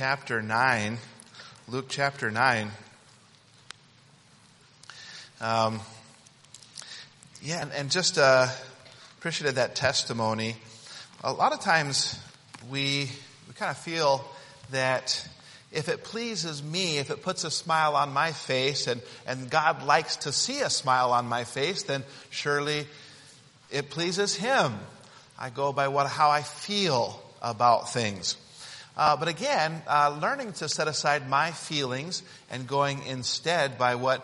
chapter 0.00 0.40
9. 0.40 0.96
Luke 1.68 1.84
chapter 1.90 2.30
9. 2.30 2.70
Um, 5.42 5.80
yeah, 7.42 7.60
and, 7.60 7.70
and 7.72 7.90
just 7.90 8.16
uh, 8.16 8.46
appreciated 9.18 9.56
that 9.56 9.74
testimony. 9.74 10.56
A 11.22 11.34
lot 11.34 11.52
of 11.52 11.60
times 11.60 12.18
we, 12.70 13.10
we 13.46 13.52
kind 13.56 13.70
of 13.70 13.76
feel 13.76 14.24
that 14.70 15.28
if 15.70 15.90
it 15.90 16.02
pleases 16.02 16.62
me, 16.62 16.96
if 16.96 17.10
it 17.10 17.22
puts 17.22 17.44
a 17.44 17.50
smile 17.50 17.94
on 17.94 18.10
my 18.10 18.32
face, 18.32 18.86
and, 18.86 19.02
and 19.26 19.50
God 19.50 19.84
likes 19.84 20.16
to 20.16 20.32
see 20.32 20.62
a 20.62 20.70
smile 20.70 21.12
on 21.12 21.26
my 21.26 21.44
face, 21.44 21.82
then 21.82 22.04
surely 22.30 22.86
it 23.70 23.90
pleases 23.90 24.34
Him. 24.34 24.72
I 25.38 25.50
go 25.50 25.74
by 25.74 25.88
what, 25.88 26.06
how 26.06 26.30
I 26.30 26.40
feel 26.40 27.22
about 27.42 27.92
things. 27.92 28.38
Uh, 29.00 29.16
but 29.16 29.28
again, 29.28 29.80
uh, 29.88 30.14
learning 30.20 30.52
to 30.52 30.68
set 30.68 30.86
aside 30.86 31.26
my 31.26 31.52
feelings 31.52 32.22
and 32.50 32.66
going 32.66 33.02
instead 33.04 33.78
by 33.78 33.94
what 33.94 34.22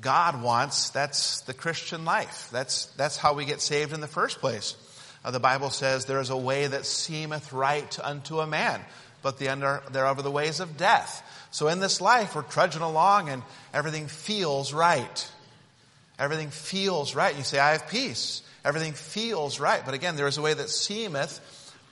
God 0.00 0.42
wants, 0.42 0.90
that's 0.90 1.42
the 1.42 1.54
Christian 1.54 2.04
life. 2.04 2.48
That's, 2.50 2.86
that's 2.96 3.16
how 3.16 3.34
we 3.34 3.44
get 3.44 3.60
saved 3.60 3.92
in 3.92 4.00
the 4.00 4.08
first 4.08 4.40
place. 4.40 4.76
Uh, 5.24 5.30
the 5.30 5.38
Bible 5.38 5.70
says 5.70 6.06
there 6.06 6.20
is 6.20 6.30
a 6.30 6.36
way 6.36 6.66
that 6.66 6.84
seemeth 6.84 7.52
right 7.52 7.96
unto 8.02 8.40
a 8.40 8.46
man, 8.48 8.80
but 9.22 9.38
the 9.38 9.46
end 9.46 9.62
thereof 9.62 10.18
are 10.18 10.22
the 10.22 10.32
ways 10.32 10.58
of 10.58 10.76
death. 10.76 11.22
So 11.52 11.68
in 11.68 11.78
this 11.78 12.00
life, 12.00 12.34
we're 12.34 12.42
trudging 12.42 12.82
along 12.82 13.28
and 13.28 13.44
everything 13.72 14.08
feels 14.08 14.72
right. 14.72 15.30
Everything 16.18 16.50
feels 16.50 17.14
right. 17.14 17.36
You 17.36 17.44
say, 17.44 17.60
I 17.60 17.70
have 17.70 17.86
peace. 17.86 18.42
Everything 18.64 18.94
feels 18.94 19.60
right. 19.60 19.82
But 19.84 19.94
again, 19.94 20.16
there 20.16 20.26
is 20.26 20.38
a 20.38 20.42
way 20.42 20.54
that 20.54 20.70
seemeth 20.70 21.40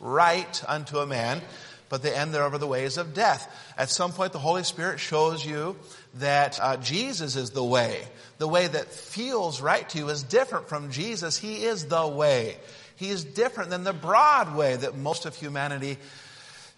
right 0.01 0.65
unto 0.69 0.99
a 0.99 1.07
man, 1.07 1.41
but 1.89 2.03
the 2.03 2.17
end 2.17 2.35
thereof 2.35 2.55
are 2.55 2.59
the 2.59 2.67
ways 2.67 2.97
of 2.97 3.15
death. 3.15 3.53
At 3.79 3.91
some 3.91 4.13
point, 4.13 4.33
the 4.33 4.39
Holy 4.39 4.65
Spirit 4.65 4.99
shows 4.99 5.45
you 5.45 5.77
that 6.15 6.59
uh, 6.61 6.77
Jesus 6.79 7.37
is 7.37 7.51
the 7.51 7.65
way. 7.65 8.03
The 8.39 8.49
way 8.49 8.67
that 8.67 8.87
feels 8.87 9.61
right 9.61 9.89
to 9.91 9.99
you 9.99 10.09
is 10.09 10.23
different 10.23 10.69
from 10.69 10.91
Jesus. 10.91 11.39
He 11.39 11.65
is 11.65 11.87
the 11.87 12.07
way. 12.07 12.57
He 12.97 13.11
is 13.11 13.25
different 13.25 13.71
than 13.71 13.85
the 13.85 13.93
broad 13.93 14.57
way 14.57 14.77
that 14.77 14.97
most 14.97 15.27
of 15.27 15.37
humanity 15.37 15.99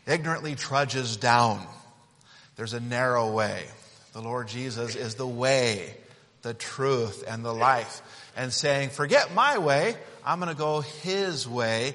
ignorantly 0.06 0.54
trudges 0.54 1.16
down. 1.16 1.64
There's 2.56 2.74
a 2.74 2.80
narrow 2.80 3.32
way. 3.32 3.64
The 4.12 4.20
Lord 4.20 4.48
Jesus 4.48 4.96
is 4.96 5.14
the 5.14 5.26
way, 5.26 5.94
the 6.42 6.54
truth, 6.54 7.24
and 7.26 7.44
the 7.44 7.54
life. 7.54 8.02
And 8.36 8.52
saying, 8.52 8.90
forget 8.90 9.32
my 9.34 9.58
way, 9.58 9.94
I'm 10.24 10.40
going 10.40 10.52
to 10.52 10.58
go 10.58 10.80
His 10.80 11.48
way 11.48 11.94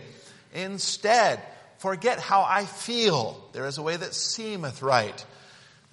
instead. 0.53 1.42
Forget 1.84 2.17
how 2.17 2.44
I 2.44 2.64
feel. 2.64 3.44
There 3.52 3.66
is 3.66 3.78
a 3.78 3.81
way 3.81 3.98
that 3.98 4.14
seemeth 4.14 4.81
right. 4.81 5.26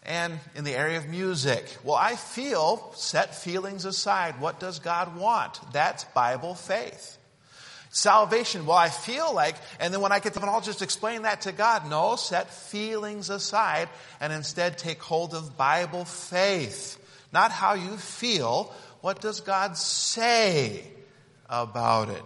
And 0.05 0.39
in 0.55 0.63
the 0.63 0.77
area 0.77 0.99
of 0.99 1.09
music, 1.09 1.65
well, 1.83 1.97
I 1.97 2.15
feel, 2.15 2.93
set 2.95 3.35
feelings 3.35 3.85
aside. 3.85 4.41
What 4.41 4.61
does 4.61 4.79
God 4.79 5.17
want? 5.17 5.59
That's 5.73 6.05
Bible 6.05 6.55
faith. 6.55 7.19
Salvation, 7.91 8.67
well, 8.67 8.77
I 8.77 8.89
feel 8.89 9.35
like, 9.35 9.57
and 9.81 9.93
then 9.93 10.01
when 10.01 10.13
I 10.13 10.21
get 10.21 10.35
to, 10.35 10.41
I'll 10.43 10.61
just 10.61 10.81
explain 10.81 11.23
that 11.23 11.41
to 11.41 11.51
God. 11.51 11.91
No, 11.91 12.15
set 12.15 12.55
feelings 12.55 13.29
aside 13.29 13.89
and 14.21 14.33
instead 14.33 14.79
take 14.79 15.03
hold 15.03 15.35
of 15.35 15.57
Bible 15.57 16.05
faith. 16.05 17.05
Not 17.33 17.51
how 17.51 17.75
you 17.75 17.97
feel. 17.97 18.73
What 19.01 19.21
does 19.21 19.41
God 19.41 19.77
say 19.77 20.85
about 21.49 22.11
it? 22.11 22.23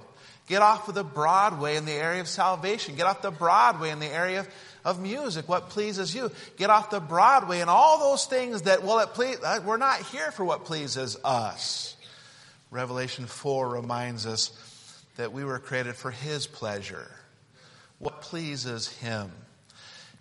Get 0.46 0.60
off 0.60 0.88
of 0.88 0.94
the 0.94 1.04
broad 1.04 1.58
way 1.58 1.76
in 1.76 1.86
the 1.86 1.92
area 1.92 2.20
of 2.20 2.28
salvation. 2.28 2.96
Get 2.96 3.06
off 3.06 3.22
the 3.22 3.30
broad 3.30 3.80
way 3.80 3.90
in 3.90 3.98
the 3.98 4.06
area 4.06 4.40
of, 4.40 4.48
of 4.84 5.00
music. 5.00 5.48
What 5.48 5.70
pleases 5.70 6.14
you? 6.14 6.30
Get 6.58 6.68
off 6.68 6.90
the 6.90 7.00
broad 7.00 7.48
way 7.48 7.62
and 7.62 7.70
all 7.70 7.98
those 7.98 8.26
things 8.26 8.62
that, 8.62 8.82
well, 8.82 8.98
it 8.98 9.14
please, 9.14 9.38
uh, 9.42 9.60
we're 9.64 9.78
not 9.78 10.00
here 10.02 10.30
for 10.32 10.44
what 10.44 10.66
pleases 10.66 11.16
us. 11.24 11.96
Revelation 12.70 13.26
4 13.26 13.70
reminds 13.70 14.26
us 14.26 14.50
that 15.16 15.32
we 15.32 15.44
were 15.44 15.58
created 15.58 15.94
for 15.94 16.10
His 16.10 16.46
pleasure. 16.46 17.10
What 17.98 18.20
pleases 18.20 18.88
Him? 18.88 19.30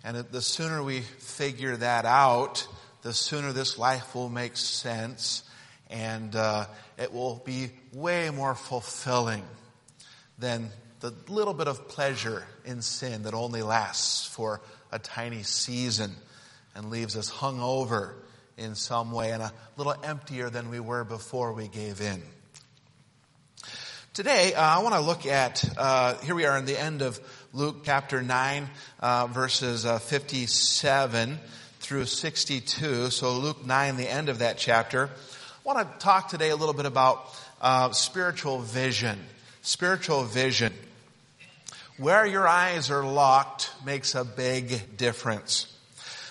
And 0.04 0.16
the 0.16 0.40
sooner 0.40 0.82
we 0.82 1.00
figure 1.00 1.76
that 1.76 2.06
out, 2.06 2.66
the 3.02 3.12
sooner 3.12 3.52
this 3.52 3.76
life 3.76 4.14
will 4.14 4.30
make 4.30 4.56
sense 4.56 5.42
and 5.90 6.34
uh, 6.34 6.64
it 6.96 7.12
will 7.12 7.42
be 7.44 7.70
way 7.92 8.30
more 8.30 8.54
fulfilling 8.54 9.44
than 10.38 10.70
the 11.00 11.12
little 11.28 11.54
bit 11.54 11.68
of 11.68 11.88
pleasure 11.88 12.46
in 12.64 12.82
sin 12.82 13.24
that 13.24 13.34
only 13.34 13.62
lasts 13.62 14.26
for 14.26 14.60
a 14.90 14.98
tiny 14.98 15.42
season 15.42 16.14
and 16.74 16.90
leaves 16.90 17.16
us 17.16 17.28
hung 17.28 17.60
over 17.60 18.14
in 18.56 18.74
some 18.74 19.12
way 19.12 19.32
and 19.32 19.42
a 19.42 19.52
little 19.76 19.94
emptier 20.02 20.50
than 20.50 20.70
we 20.70 20.80
were 20.80 21.04
before 21.04 21.52
we 21.52 21.68
gave 21.68 22.00
in. 22.00 22.22
Today, 24.14 24.54
uh, 24.54 24.62
I 24.62 24.78
want 24.78 24.94
to 24.94 25.00
look 25.00 25.26
at, 25.26 25.64
uh, 25.76 26.14
here 26.18 26.36
we 26.36 26.46
are 26.46 26.56
in 26.56 26.66
the 26.66 26.80
end 26.80 27.02
of 27.02 27.18
Luke 27.52 27.78
chapter 27.84 28.22
9, 28.22 28.70
uh, 29.00 29.26
verses 29.26 29.84
uh, 29.84 29.98
57 29.98 31.38
through 31.80 32.04
62. 32.06 33.10
So 33.10 33.32
Luke 33.38 33.66
9, 33.66 33.96
the 33.96 34.08
end 34.08 34.28
of 34.28 34.38
that 34.38 34.56
chapter. 34.56 35.08
I 35.08 35.10
want 35.64 35.78
to 35.92 35.98
talk 35.98 36.28
today 36.28 36.50
a 36.50 36.56
little 36.56 36.74
bit 36.74 36.86
about 36.86 37.34
uh, 37.60 37.90
spiritual 37.90 38.60
vision 38.60 39.18
spiritual 39.64 40.24
vision. 40.24 40.72
Where 41.96 42.26
your 42.26 42.46
eyes 42.46 42.90
are 42.90 43.04
locked 43.04 43.72
makes 43.84 44.14
a 44.14 44.24
big 44.24 44.96
difference. 44.96 45.72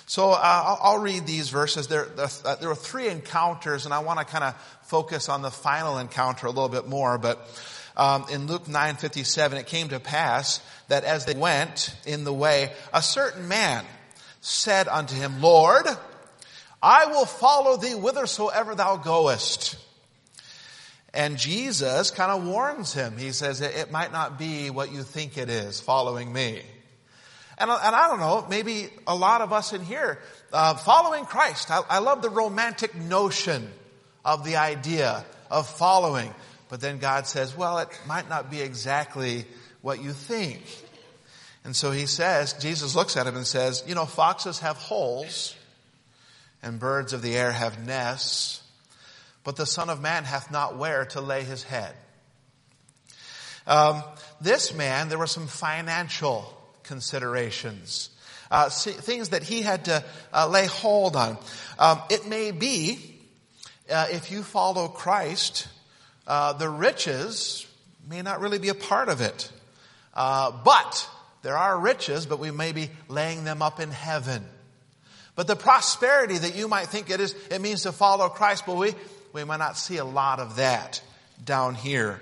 So 0.05 0.31
uh, 0.31 0.39
I'll, 0.41 0.79
I'll, 0.81 0.99
read 0.99 1.25
these 1.25 1.49
verses. 1.49 1.87
There, 1.87 2.07
uh, 2.17 2.55
there 2.57 2.69
are 2.69 2.75
three 2.75 3.07
encounters, 3.07 3.85
and 3.85 3.93
I 3.93 3.99
want 3.99 4.19
to 4.19 4.25
kind 4.25 4.43
of 4.43 4.55
focus 4.83 5.29
on 5.29 5.41
the 5.41 5.49
final 5.49 5.97
encounter 5.97 6.45
a 6.45 6.51
little 6.51 6.69
bit 6.69 6.87
more. 6.87 7.17
But 7.17 7.39
um, 7.97 8.25
in 8.29 8.45
Luke 8.45 8.67
nine 8.67 8.95
fifty 8.95 9.23
seven, 9.23 9.57
it 9.57 9.65
came 9.65 9.89
to 9.89 9.99
pass 9.99 10.61
that 10.89 11.03
as 11.03 11.25
they 11.25 11.33
went 11.33 11.95
in 12.05 12.25
the 12.25 12.33
way, 12.33 12.71
a 12.93 13.01
certain 13.01 13.47
man 13.47 13.85
said 14.41 14.87
unto 14.87 15.15
him, 15.15 15.41
Lord, 15.41 15.87
I 16.81 17.07
will 17.07 17.25
follow 17.25 17.77
thee 17.77 17.93
whithersoever 17.93 18.75
thou 18.75 18.97
goest. 18.97 19.77
And 21.13 21.37
Jesus 21.37 22.09
kind 22.09 22.31
of 22.31 22.47
warns 22.47 22.93
him. 22.93 23.17
He 23.17 23.33
says, 23.33 23.61
it 23.61 23.91
might 23.91 24.11
not 24.11 24.39
be 24.39 24.71
what 24.71 24.91
you 24.91 25.03
think 25.03 25.37
it 25.37 25.49
is 25.49 25.79
following 25.79 26.33
me. 26.33 26.61
And, 27.57 27.69
and 27.69 27.95
I 27.95 28.07
don't 28.07 28.19
know, 28.19 28.47
maybe 28.49 28.89
a 29.05 29.15
lot 29.15 29.41
of 29.41 29.53
us 29.53 29.73
in 29.73 29.83
here, 29.83 30.17
uh, 30.51 30.73
following 30.73 31.25
Christ, 31.25 31.69
I, 31.69 31.81
I 31.87 31.99
love 31.99 32.23
the 32.23 32.31
romantic 32.31 32.95
notion 32.95 33.69
of 34.25 34.43
the 34.43 34.55
idea 34.55 35.23
of 35.51 35.67
following. 35.67 36.33
But 36.69 36.81
then 36.81 36.97
God 36.97 37.27
says, 37.27 37.55
well, 37.55 37.77
it 37.77 37.89
might 38.07 38.27
not 38.27 38.49
be 38.49 38.61
exactly 38.61 39.45
what 39.83 40.01
you 40.01 40.13
think. 40.13 40.63
And 41.63 41.75
so 41.75 41.91
he 41.91 42.07
says, 42.07 42.53
Jesus 42.53 42.95
looks 42.95 43.15
at 43.17 43.27
him 43.27 43.35
and 43.35 43.45
says, 43.45 43.83
you 43.85 43.93
know, 43.93 44.05
foxes 44.05 44.59
have 44.59 44.77
holes 44.77 45.55
and 46.63 46.79
birds 46.79 47.13
of 47.13 47.21
the 47.21 47.35
air 47.35 47.51
have 47.51 47.85
nests, 47.85 48.62
but 49.43 49.55
the 49.55 49.65
Son 49.65 49.89
of 49.89 50.01
Man 50.01 50.23
hath 50.23 50.51
not 50.51 50.77
where 50.77 51.05
to 51.05 51.21
lay 51.21 51.43
his 51.43 51.63
head. 51.63 51.93
Um, 53.65 54.03
this 54.41 54.73
man, 54.73 55.09
there 55.09 55.17
were 55.17 55.27
some 55.27 55.47
financial 55.47 56.57
considerations, 56.83 58.09
uh, 58.51 58.69
things 58.69 59.29
that 59.29 59.43
he 59.43 59.61
had 59.61 59.85
to 59.85 60.03
uh, 60.33 60.47
lay 60.47 60.65
hold 60.65 61.15
on. 61.15 61.37
Um, 61.79 62.01
it 62.09 62.27
may 62.27 62.51
be, 62.51 62.99
uh, 63.89 64.07
if 64.11 64.31
you 64.31 64.43
follow 64.43 64.87
Christ, 64.87 65.67
uh, 66.27 66.53
the 66.53 66.69
riches 66.69 67.65
may 68.09 68.21
not 68.21 68.41
really 68.41 68.59
be 68.59 68.69
a 68.69 68.75
part 68.75 69.09
of 69.09 69.21
it. 69.21 69.51
Uh, 70.13 70.51
but 70.63 71.09
there 71.41 71.57
are 71.57 71.79
riches, 71.79 72.25
but 72.25 72.39
we 72.39 72.51
may 72.51 72.71
be 72.71 72.89
laying 73.07 73.43
them 73.43 73.61
up 73.61 73.79
in 73.79 73.91
heaven. 73.91 74.45
But 75.35 75.47
the 75.47 75.55
prosperity 75.55 76.37
that 76.37 76.55
you 76.55 76.67
might 76.67 76.87
think 76.87 77.09
it 77.09 77.19
is, 77.19 77.33
it 77.49 77.59
means 77.59 77.83
to 77.83 77.91
follow 77.91 78.29
Christ, 78.29 78.65
but 78.67 78.75
we, 78.77 78.93
we 79.33 79.43
might 79.43 79.57
not 79.57 79.77
see 79.77 79.97
a 79.97 80.05
lot 80.05 80.39
of 80.39 80.57
that 80.57 81.01
down 81.43 81.75
here. 81.75 82.21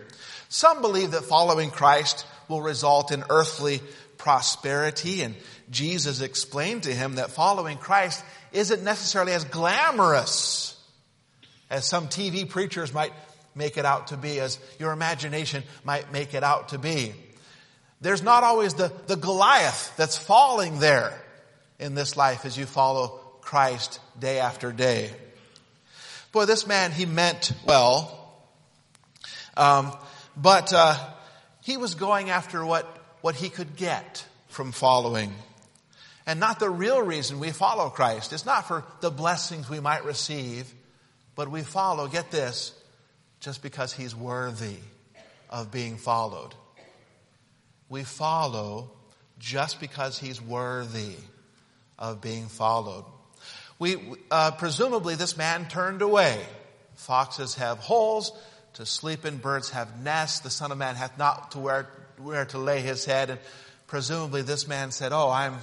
Some 0.50 0.82
believe 0.82 1.12
that 1.12 1.26
following 1.26 1.70
Christ 1.70 2.26
will 2.48 2.62
result 2.62 3.12
in 3.12 3.24
earthly 3.30 3.82
prosperity 4.18 5.22
and 5.22 5.36
Jesus 5.70 6.22
explained 6.22 6.84
to 6.84 6.94
him 6.94 7.16
that 7.16 7.32
following 7.32 7.78
Christ 7.78 8.24
isn't 8.52 8.84
necessarily 8.84 9.32
as 9.32 9.46
glamorous 9.46 10.78
as 11.70 11.86
some 11.86 12.08
TV 12.08 12.48
preachers 12.48 12.94
might 12.94 13.14
make 13.56 13.78
it 13.78 13.86
out 13.86 14.08
to 14.08 14.18
be, 14.18 14.40
as 14.40 14.60
your 14.80 14.92
imagination 14.92 15.64
might 15.86 16.12
make 16.12 16.34
it 16.34 16.44
out 16.44 16.70
to 16.70 16.78
be. 16.78 17.14
There's 18.02 18.22
not 18.22 18.44
always 18.44 18.74
the, 18.74 18.92
the 19.08 19.16
Goliath 19.16 19.94
that's 19.96 20.18
falling 20.18 20.80
there 20.80 21.14
in 21.80 21.96
this 21.96 22.18
life 22.18 22.46
as 22.46 22.58
you 22.58 22.66
follow 22.66 23.20
Christ 23.42 24.00
day 24.20 24.40
after 24.40 24.72
day. 24.72 25.12
Boy, 26.32 26.46
this 26.46 26.66
man, 26.66 26.92
he 26.92 27.06
meant 27.06 27.52
well. 27.66 28.18
Um, 29.58 29.92
but 30.38 30.72
uh, 30.74 30.96
he 31.62 31.78
was 31.78 31.96
going 31.96 32.30
after 32.30 32.66
what, 32.66 32.86
what 33.22 33.36
he 33.36 33.50
could 33.50 33.76
get 33.76 34.26
from 34.48 34.72
following. 34.72 35.34
And 36.26 36.40
not 36.40 36.60
the 36.60 36.70
real 36.70 37.02
reason 37.02 37.40
we 37.40 37.52
follow 37.52 37.90
Christ. 37.90 38.32
It's 38.32 38.46
not 38.46 38.68
for 38.68 38.86
the 39.02 39.12
blessings 39.12 39.70
we 39.70 39.80
might 39.80 40.06
receive, 40.06 40.72
but 41.36 41.50
we 41.50 41.64
follow, 41.64 42.08
get 42.08 42.32
this, 42.32 42.74
just 43.40 43.62
because 43.62 43.92
he's 43.92 44.16
worthy 44.16 44.78
of 45.50 45.72
being 45.72 45.98
followed. 45.98 46.54
We 47.90 48.04
follow 48.04 48.92
just 49.38 49.82
because 49.82 50.18
he's 50.18 50.42
worthy 50.42 51.16
of 52.00 52.22
being 52.22 52.48
followed. 52.48 53.04
We, 53.82 53.98
uh, 54.30 54.52
presumably 54.52 55.16
this 55.16 55.36
man 55.38 55.68
turned 55.68 56.04
away. 56.04 56.40
Foxes 56.94 57.56
have 57.56 57.80
holes 57.80 58.32
to 58.74 58.86
sleep 58.86 59.26
in, 59.26 59.38
birds 59.38 59.72
have 59.72 60.00
nests, 60.00 60.42
the 60.42 60.52
son 60.52 60.72
of 60.72 60.78
man 60.78 60.94
hath 60.94 61.18
not 61.18 61.54
to 61.54 61.60
where, 61.60 61.90
where 62.20 62.46
to 62.46 62.60
lay 62.60 62.82
his 62.82 63.06
head. 63.06 63.32
And 63.32 63.40
presumably 63.88 64.44
this 64.44 64.68
man 64.68 64.92
said, 64.92 65.14
oh, 65.14 65.32
I'm, 65.32 65.58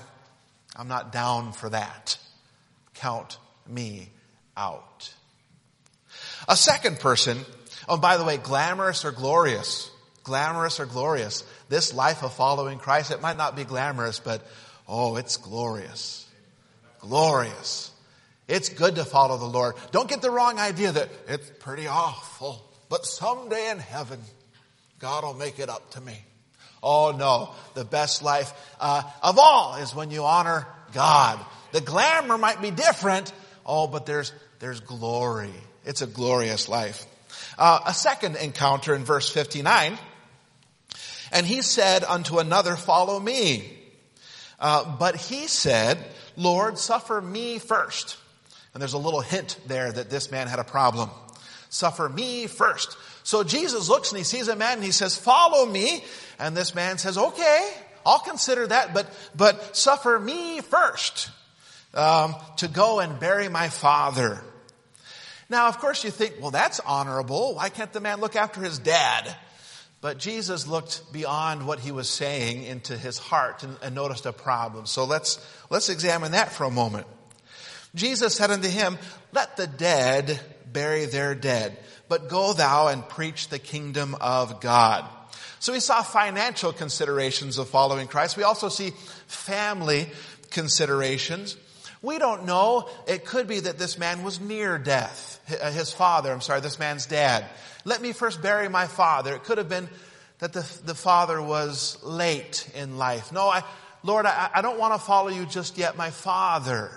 I'm 0.74 0.88
not 0.88 1.12
down 1.12 1.52
for 1.52 1.68
that. 1.68 2.18
Count 2.94 3.38
me 3.68 4.08
out. 4.56 5.14
A 6.48 6.56
second 6.56 6.98
person, 6.98 7.38
oh, 7.88 7.98
by 7.98 8.16
the 8.16 8.24
way, 8.24 8.36
glamorous 8.36 9.04
or 9.04 9.12
glorious? 9.12 9.92
Glamorous 10.24 10.80
or 10.80 10.86
glorious? 10.86 11.44
This 11.68 11.94
life 11.94 12.24
of 12.24 12.32
following 12.32 12.80
Christ, 12.80 13.12
it 13.12 13.22
might 13.22 13.36
not 13.36 13.54
be 13.54 13.62
glamorous, 13.62 14.18
but 14.18 14.44
oh, 14.88 15.14
it's 15.14 15.36
glorious. 15.36 16.26
Glorious. 16.98 17.92
It's 18.48 18.70
good 18.70 18.94
to 18.96 19.04
follow 19.04 19.36
the 19.36 19.44
Lord. 19.44 19.74
Don't 19.92 20.08
get 20.08 20.22
the 20.22 20.30
wrong 20.30 20.58
idea 20.58 20.90
that 20.92 21.10
it's 21.28 21.50
pretty 21.60 21.86
awful, 21.86 22.64
but 22.88 23.04
someday 23.04 23.70
in 23.70 23.78
heaven, 23.78 24.20
God 24.98 25.24
will 25.24 25.34
make 25.34 25.58
it 25.58 25.68
up 25.68 25.90
to 25.92 26.00
me. 26.00 26.18
Oh 26.82 27.14
no, 27.16 27.50
the 27.74 27.84
best 27.84 28.22
life 28.22 28.52
uh, 28.80 29.02
of 29.22 29.38
all 29.38 29.76
is 29.76 29.94
when 29.94 30.10
you 30.10 30.24
honor 30.24 30.66
God. 30.92 31.38
The 31.72 31.80
glamour 31.80 32.38
might 32.38 32.62
be 32.62 32.70
different. 32.70 33.32
Oh, 33.66 33.86
but 33.86 34.06
there's 34.06 34.32
there's 34.60 34.80
glory. 34.80 35.52
It's 35.84 36.02
a 36.02 36.06
glorious 36.06 36.68
life. 36.68 37.06
Uh, 37.58 37.80
a 37.86 37.94
second 37.94 38.36
encounter 38.36 38.94
in 38.94 39.04
verse 39.04 39.28
59. 39.28 39.98
And 41.32 41.46
he 41.46 41.62
said 41.62 42.04
unto 42.04 42.38
another, 42.38 42.76
follow 42.76 43.18
me. 43.20 43.70
Uh, 44.58 44.96
but 44.98 45.16
he 45.16 45.46
said, 45.46 45.98
Lord, 46.36 46.78
suffer 46.78 47.20
me 47.20 47.58
first. 47.58 48.16
And 48.74 48.80
there's 48.80 48.92
a 48.92 48.98
little 48.98 49.20
hint 49.20 49.58
there 49.66 49.90
that 49.90 50.10
this 50.10 50.30
man 50.30 50.46
had 50.46 50.58
a 50.58 50.64
problem. 50.64 51.10
Suffer 51.70 52.08
me 52.08 52.46
first. 52.46 52.96
So 53.24 53.44
Jesus 53.44 53.88
looks 53.88 54.10
and 54.10 54.18
he 54.18 54.24
sees 54.24 54.48
a 54.48 54.56
man 54.56 54.74
and 54.74 54.84
he 54.84 54.92
says, 54.92 55.16
follow 55.16 55.66
me. 55.66 56.02
And 56.38 56.56
this 56.56 56.74
man 56.74 56.98
says, 56.98 57.18
okay, 57.18 57.70
I'll 58.06 58.20
consider 58.20 58.66
that, 58.68 58.94
but, 58.94 59.06
but 59.36 59.76
suffer 59.76 60.18
me 60.18 60.60
first, 60.62 61.30
um, 61.92 62.36
to 62.58 62.68
go 62.68 63.00
and 63.00 63.20
bury 63.20 63.48
my 63.48 63.68
father. 63.68 64.42
Now, 65.50 65.68
of 65.68 65.78
course 65.78 66.04
you 66.04 66.10
think, 66.10 66.36
well, 66.40 66.50
that's 66.50 66.80
honorable. 66.80 67.56
Why 67.56 67.68
can't 67.68 67.92
the 67.92 68.00
man 68.00 68.20
look 68.20 68.36
after 68.36 68.62
his 68.62 68.78
dad? 68.78 69.34
But 70.00 70.18
Jesus 70.18 70.66
looked 70.66 71.12
beyond 71.12 71.66
what 71.66 71.80
he 71.80 71.90
was 71.90 72.08
saying 72.08 72.62
into 72.62 72.96
his 72.96 73.18
heart 73.18 73.62
and, 73.62 73.76
and 73.82 73.94
noticed 73.94 74.26
a 74.26 74.32
problem. 74.32 74.86
So 74.86 75.04
let's, 75.04 75.44
let's 75.70 75.88
examine 75.88 76.32
that 76.32 76.52
for 76.52 76.64
a 76.64 76.70
moment. 76.70 77.06
Jesus 77.98 78.34
said 78.34 78.50
unto 78.50 78.68
him, 78.68 78.96
let 79.32 79.56
the 79.56 79.66
dead 79.66 80.40
bury 80.72 81.04
their 81.04 81.34
dead 81.34 81.76
but 82.08 82.28
go 82.28 82.52
thou 82.52 82.88
and 82.88 83.06
preach 83.08 83.48
the 83.48 83.58
kingdom 83.58 84.16
of 84.20 84.60
God. 84.60 85.04
So 85.60 85.72
we 85.72 85.80
saw 85.80 86.02
financial 86.02 86.72
considerations 86.72 87.58
of 87.58 87.68
following 87.68 88.08
Christ. 88.08 88.36
We 88.36 88.44
also 88.44 88.68
see 88.68 88.90
family 89.26 90.08
considerations. 90.50 91.56
We 92.00 92.18
don't 92.18 92.46
know. 92.46 92.88
It 93.06 93.24
could 93.24 93.48
be 93.48 93.60
that 93.60 93.78
this 93.78 93.98
man 93.98 94.22
was 94.22 94.40
near 94.40 94.78
death. 94.78 95.40
Uh, 95.60 95.70
his 95.72 95.92
father, 95.92 96.32
I'm 96.32 96.40
sorry, 96.40 96.60
this 96.60 96.78
man's 96.78 97.06
dad. 97.06 97.44
Let 97.84 98.00
me 98.00 98.12
first 98.12 98.40
bury 98.40 98.68
my 98.68 98.86
father. 98.86 99.34
It 99.34 99.44
could 99.44 99.58
have 99.58 99.68
been 99.68 99.88
that 100.38 100.52
the, 100.52 100.64
the 100.84 100.94
father 100.94 101.42
was 101.42 101.98
late 102.04 102.70
in 102.74 102.98
life. 102.98 103.32
No, 103.32 103.48
I, 103.48 103.64
Lord, 104.04 104.26
I, 104.26 104.50
I 104.54 104.62
don't 104.62 104.78
want 104.78 104.94
to 104.94 105.00
follow 105.00 105.28
you 105.28 105.44
just 105.44 105.76
yet. 105.76 105.96
My 105.96 106.10
father. 106.10 106.92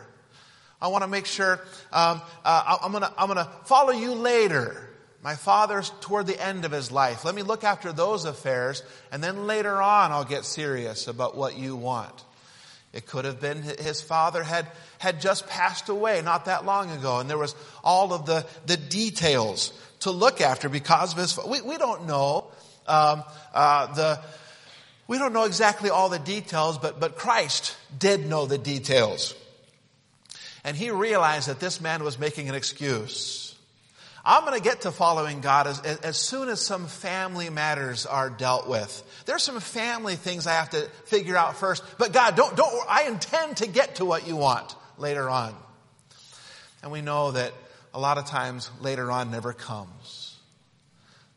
I 0.81 0.87
want 0.87 1.03
to 1.03 1.07
make 1.07 1.25
sure 1.25 1.61
um, 1.91 2.21
uh, 2.43 2.77
I'm 2.81 2.91
going 2.91 3.03
to 3.03 3.13
I'm 3.17 3.29
to 3.29 3.49
follow 3.65 3.91
you 3.91 4.13
later. 4.13 4.87
My 5.23 5.35
father's 5.35 5.91
toward 6.01 6.25
the 6.25 6.43
end 6.43 6.65
of 6.65 6.71
his 6.71 6.91
life. 6.91 7.23
Let 7.23 7.35
me 7.35 7.43
look 7.43 7.63
after 7.63 7.93
those 7.93 8.25
affairs, 8.25 8.81
and 9.11 9.23
then 9.23 9.45
later 9.45 9.79
on 9.81 10.11
I'll 10.11 10.25
get 10.25 10.45
serious 10.45 11.07
about 11.07 11.37
what 11.37 11.55
you 11.57 11.75
want. 11.75 12.23
It 12.93 13.05
could 13.05 13.25
have 13.25 13.39
been 13.39 13.61
his 13.61 14.01
father 14.01 14.43
had, 14.43 14.67
had 14.97 15.21
just 15.21 15.47
passed 15.47 15.89
away 15.89 16.21
not 16.21 16.45
that 16.45 16.65
long 16.65 16.91
ago, 16.91 17.19
and 17.19 17.29
there 17.29 17.37
was 17.37 17.55
all 17.83 18.13
of 18.13 18.25
the, 18.25 18.45
the 18.65 18.77
details 18.77 19.71
to 20.01 20.11
look 20.11 20.41
after 20.41 20.67
because 20.67 21.13
of 21.13 21.19
his. 21.19 21.39
We, 21.47 21.61
we 21.61 21.77
don't 21.77 22.07
know 22.07 22.47
um, 22.87 23.23
uh, 23.53 23.93
the. 23.93 24.19
We 25.07 25.17
don't 25.17 25.33
know 25.33 25.43
exactly 25.43 25.89
all 25.89 26.07
the 26.07 26.19
details, 26.19 26.77
but, 26.77 27.01
but 27.01 27.17
Christ 27.17 27.75
did 27.97 28.27
know 28.27 28.45
the 28.45 28.57
details. 28.57 29.35
And 30.63 30.77
he 30.77 30.91
realized 30.91 31.47
that 31.47 31.59
this 31.59 31.81
man 31.81 32.03
was 32.03 32.19
making 32.19 32.49
an 32.49 32.55
excuse. 32.55 33.55
I'm 34.23 34.45
going 34.45 34.57
to 34.57 34.63
get 34.63 34.81
to 34.81 34.91
following 34.91 35.41
God 35.41 35.65
as, 35.65 35.79
as 35.79 36.17
soon 36.17 36.49
as 36.49 36.61
some 36.61 36.85
family 36.85 37.49
matters 37.49 38.05
are 38.05 38.29
dealt 38.29 38.69
with. 38.69 39.03
There's 39.25 39.41
some 39.41 39.59
family 39.59 40.15
things 40.15 40.45
I 40.45 40.53
have 40.53 40.69
to 40.71 40.81
figure 41.05 41.35
out 41.35 41.57
first. 41.57 41.83
But 41.97 42.13
God, 42.13 42.35
don't, 42.35 42.55
don't, 42.55 42.85
I 42.87 43.05
intend 43.05 43.57
to 43.57 43.67
get 43.67 43.95
to 43.95 44.05
what 44.05 44.27
you 44.27 44.35
want 44.35 44.75
later 44.97 45.27
on. 45.27 45.55
And 46.83 46.91
we 46.91 47.01
know 47.01 47.31
that 47.31 47.53
a 47.93 47.99
lot 47.99 48.17
of 48.17 48.25
times 48.25 48.69
later 48.79 49.11
on 49.11 49.31
never 49.31 49.53
comes. 49.53 50.37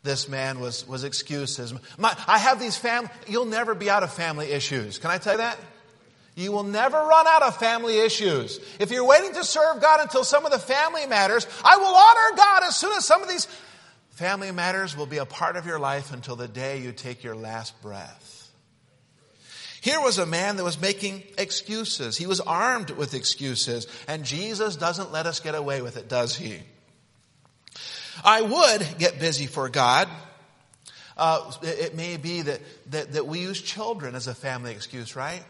This 0.02 0.28
man 0.28 0.60
was, 0.60 0.86
was 0.86 1.02
excuses. 1.02 1.72
My, 1.96 2.14
I 2.26 2.36
have 2.36 2.60
these 2.60 2.76
family, 2.76 3.08
you'll 3.26 3.46
never 3.46 3.74
be 3.74 3.88
out 3.88 4.02
of 4.02 4.12
family 4.12 4.52
issues. 4.52 4.98
Can 4.98 5.10
I 5.10 5.16
tell 5.16 5.34
you 5.34 5.38
that? 5.38 5.58
You 6.36 6.50
will 6.50 6.64
never 6.64 6.96
run 6.96 7.26
out 7.28 7.42
of 7.42 7.56
family 7.58 7.98
issues. 7.98 8.58
If 8.80 8.90
you're 8.90 9.06
waiting 9.06 9.34
to 9.34 9.44
serve 9.44 9.80
God 9.80 10.00
until 10.00 10.24
some 10.24 10.44
of 10.44 10.50
the 10.50 10.58
family 10.58 11.06
matters, 11.06 11.46
I 11.64 11.76
will 11.76 11.94
honor 11.94 12.36
God 12.36 12.62
as 12.64 12.76
soon 12.76 12.96
as 12.96 13.04
some 13.04 13.22
of 13.22 13.28
these 13.28 13.46
family 14.10 14.50
matters 14.50 14.96
will 14.96 15.06
be 15.06 15.18
a 15.18 15.26
part 15.26 15.56
of 15.56 15.66
your 15.66 15.78
life 15.78 16.12
until 16.12 16.34
the 16.34 16.48
day 16.48 16.80
you 16.80 16.92
take 16.92 17.22
your 17.22 17.36
last 17.36 17.80
breath. 17.82 18.50
Here 19.80 20.00
was 20.00 20.18
a 20.18 20.26
man 20.26 20.56
that 20.56 20.64
was 20.64 20.80
making 20.80 21.22
excuses. 21.36 22.16
He 22.16 22.26
was 22.26 22.40
armed 22.40 22.90
with 22.90 23.12
excuses. 23.12 23.86
And 24.08 24.24
Jesus 24.24 24.76
doesn't 24.76 25.12
let 25.12 25.26
us 25.26 25.40
get 25.40 25.54
away 25.54 25.82
with 25.82 25.98
it, 25.98 26.08
does 26.08 26.34
he? 26.34 26.58
I 28.24 28.40
would 28.40 28.98
get 28.98 29.20
busy 29.20 29.46
for 29.46 29.68
God. 29.68 30.08
Uh, 31.18 31.52
it 31.62 31.94
may 31.94 32.16
be 32.16 32.42
that, 32.42 32.60
that, 32.90 33.12
that 33.12 33.26
we 33.26 33.40
use 33.40 33.60
children 33.60 34.14
as 34.14 34.26
a 34.26 34.34
family 34.34 34.72
excuse, 34.72 35.14
right? 35.14 35.44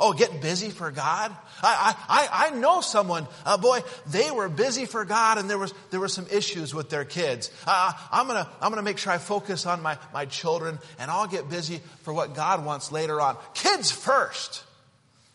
Oh, 0.00 0.12
get 0.12 0.40
busy 0.40 0.70
for 0.70 0.90
God? 0.90 1.36
I, 1.62 1.94
I, 2.08 2.46
I 2.46 2.50
know 2.58 2.80
someone, 2.80 3.28
uh, 3.44 3.56
boy, 3.56 3.80
they 4.06 4.30
were 4.30 4.48
busy 4.48 4.84
for 4.84 5.04
God 5.04 5.38
and 5.38 5.48
there 5.48 5.58
was, 5.58 5.72
there 5.90 6.00
were 6.00 6.08
some 6.08 6.26
issues 6.30 6.74
with 6.74 6.90
their 6.90 7.04
kids. 7.04 7.50
Uh, 7.66 7.92
I'm 8.10 8.26
gonna, 8.26 8.48
I'm 8.60 8.70
gonna 8.70 8.82
make 8.82 8.98
sure 8.98 9.12
I 9.12 9.18
focus 9.18 9.66
on 9.66 9.82
my, 9.82 9.98
my 10.12 10.24
children 10.24 10.78
and 10.98 11.10
I'll 11.10 11.28
get 11.28 11.48
busy 11.48 11.80
for 12.02 12.12
what 12.12 12.34
God 12.34 12.64
wants 12.64 12.90
later 12.90 13.20
on. 13.20 13.36
Kids 13.54 13.90
first. 13.90 14.64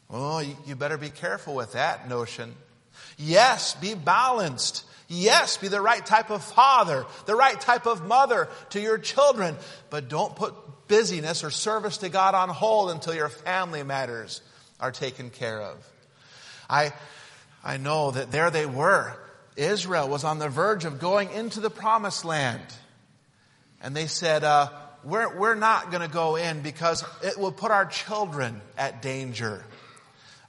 Oh, 0.09 0.39
you, 0.39 0.55
you 0.65 0.75
better 0.75 0.97
be 0.97 1.09
careful 1.09 1.55
with 1.55 1.73
that 1.73 2.09
notion. 2.09 2.55
Yes, 3.17 3.75
be 3.75 3.93
balanced. 3.93 4.83
Yes, 5.07 5.57
be 5.57 5.69
the 5.69 5.81
right 5.81 6.05
type 6.05 6.29
of 6.29 6.43
father, 6.43 7.05
the 7.25 7.35
right 7.35 7.59
type 7.59 7.85
of 7.85 8.05
mother 8.05 8.49
to 8.71 8.81
your 8.81 8.97
children, 8.97 9.55
but 9.89 10.09
don't 10.09 10.35
put 10.35 10.53
busyness 10.87 11.43
or 11.43 11.49
service 11.49 11.97
to 11.97 12.09
God 12.09 12.35
on 12.35 12.49
hold 12.49 12.91
until 12.91 13.13
your 13.13 13.29
family 13.29 13.83
matters 13.83 14.41
are 14.79 14.91
taken 14.91 15.29
care 15.29 15.61
of. 15.61 15.77
I, 16.69 16.93
I 17.63 17.77
know 17.77 18.11
that 18.11 18.31
there 18.31 18.51
they 18.51 18.65
were. 18.65 19.15
Israel 19.55 20.07
was 20.07 20.23
on 20.23 20.39
the 20.39 20.49
verge 20.49 20.85
of 20.85 20.99
going 20.99 21.31
into 21.31 21.59
the 21.59 21.69
promised 21.69 22.25
land. 22.25 22.61
And 23.81 23.95
they 23.95 24.07
said, 24.07 24.43
uh, 24.43 24.69
we're, 25.03 25.37
we're 25.37 25.55
not 25.55 25.91
going 25.91 26.07
to 26.07 26.13
go 26.13 26.35
in 26.35 26.61
because 26.61 27.03
it 27.23 27.37
will 27.37 27.51
put 27.51 27.71
our 27.71 27.85
children 27.85 28.61
at 28.77 29.01
danger. 29.01 29.63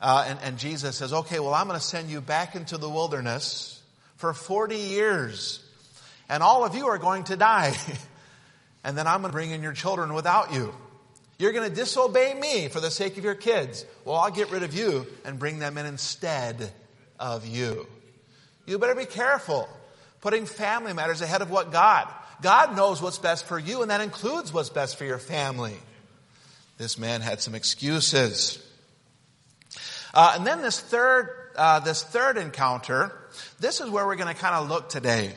Uh, 0.01 0.25
and, 0.29 0.39
and 0.43 0.59
Jesus 0.59 0.97
says, 0.97 1.13
okay, 1.13 1.39
well, 1.41 1.55
I'm 1.55 1.67
going 1.67 1.79
to 1.79 1.85
send 1.85 2.11
you 2.11 2.21
back 2.21 2.55
into 2.55 2.79
the 2.79 2.89
wilderness 2.89 3.83
for 4.17 4.33
40 4.33 4.77
years. 4.77 5.61
And 6.29 6.43
all 6.43 6.65
of 6.65 6.75
you 6.75 6.87
are 6.89 6.99
going 6.99 7.25
to 7.25 7.37
die. 7.37 7.75
and 8.89 8.97
then 8.97 9.07
I'm 9.07 9.21
going 9.21 9.31
to 9.31 9.37
bring 9.37 9.51
in 9.51 9.63
your 9.63 9.75
children 9.75 10.15
without 10.15 10.55
you. 10.55 10.75
You're 11.39 11.53
going 11.53 11.69
to 11.69 11.75
disobey 11.75 12.33
me 12.33 12.69
for 12.69 12.81
the 12.81 12.91
sake 12.91 13.19
of 13.19 13.23
your 13.23 13.35
kids. 13.35 13.85
Well, 14.07 14.17
I'll 14.17 14.31
get 14.31 14.51
rid 14.51 14.63
of 14.63 14.75
you 14.75 15.07
and 15.27 15.39
bring 15.39 15.59
them 15.59 15.77
in 15.77 15.85
instead 15.85 16.73
of 17.21 17.47
you. 17.47 17.87
You 18.65 18.79
better 18.79 18.95
be 18.95 19.05
careful 19.05 19.69
putting 20.23 20.47
family 20.47 20.95
matters 20.95 21.21
ahead 21.21 21.43
of 21.43 21.51
what 21.51 21.71
God. 21.71 22.09
God 22.41 22.77
knows 22.77 23.03
what's 23.03 23.19
best 23.19 23.45
for 23.45 23.59
you, 23.59 23.83
and 23.83 23.91
that 23.91 24.01
includes 24.01 24.55
what's 24.55 24.71
best 24.71 24.97
for 24.97 25.05
your 25.05 25.19
family. 25.19 25.77
This 26.79 26.99
man 26.99 27.21
had 27.21 27.43
some 27.43 27.55
excuses. 27.55 28.59
Uh, 30.15 30.33
and 30.35 30.47
then 30.47 30.63
this 30.63 30.81
third, 30.81 31.29
uh, 31.57 31.81
this 31.81 32.03
third 32.03 32.39
encounter, 32.39 33.13
this 33.61 33.83
is 33.83 33.91
where 33.91 34.07
we're 34.07 34.17
going 34.17 34.35
to 34.35 34.41
kind 34.41 34.55
of 34.55 34.71
look 34.71 34.89
today. 34.89 35.35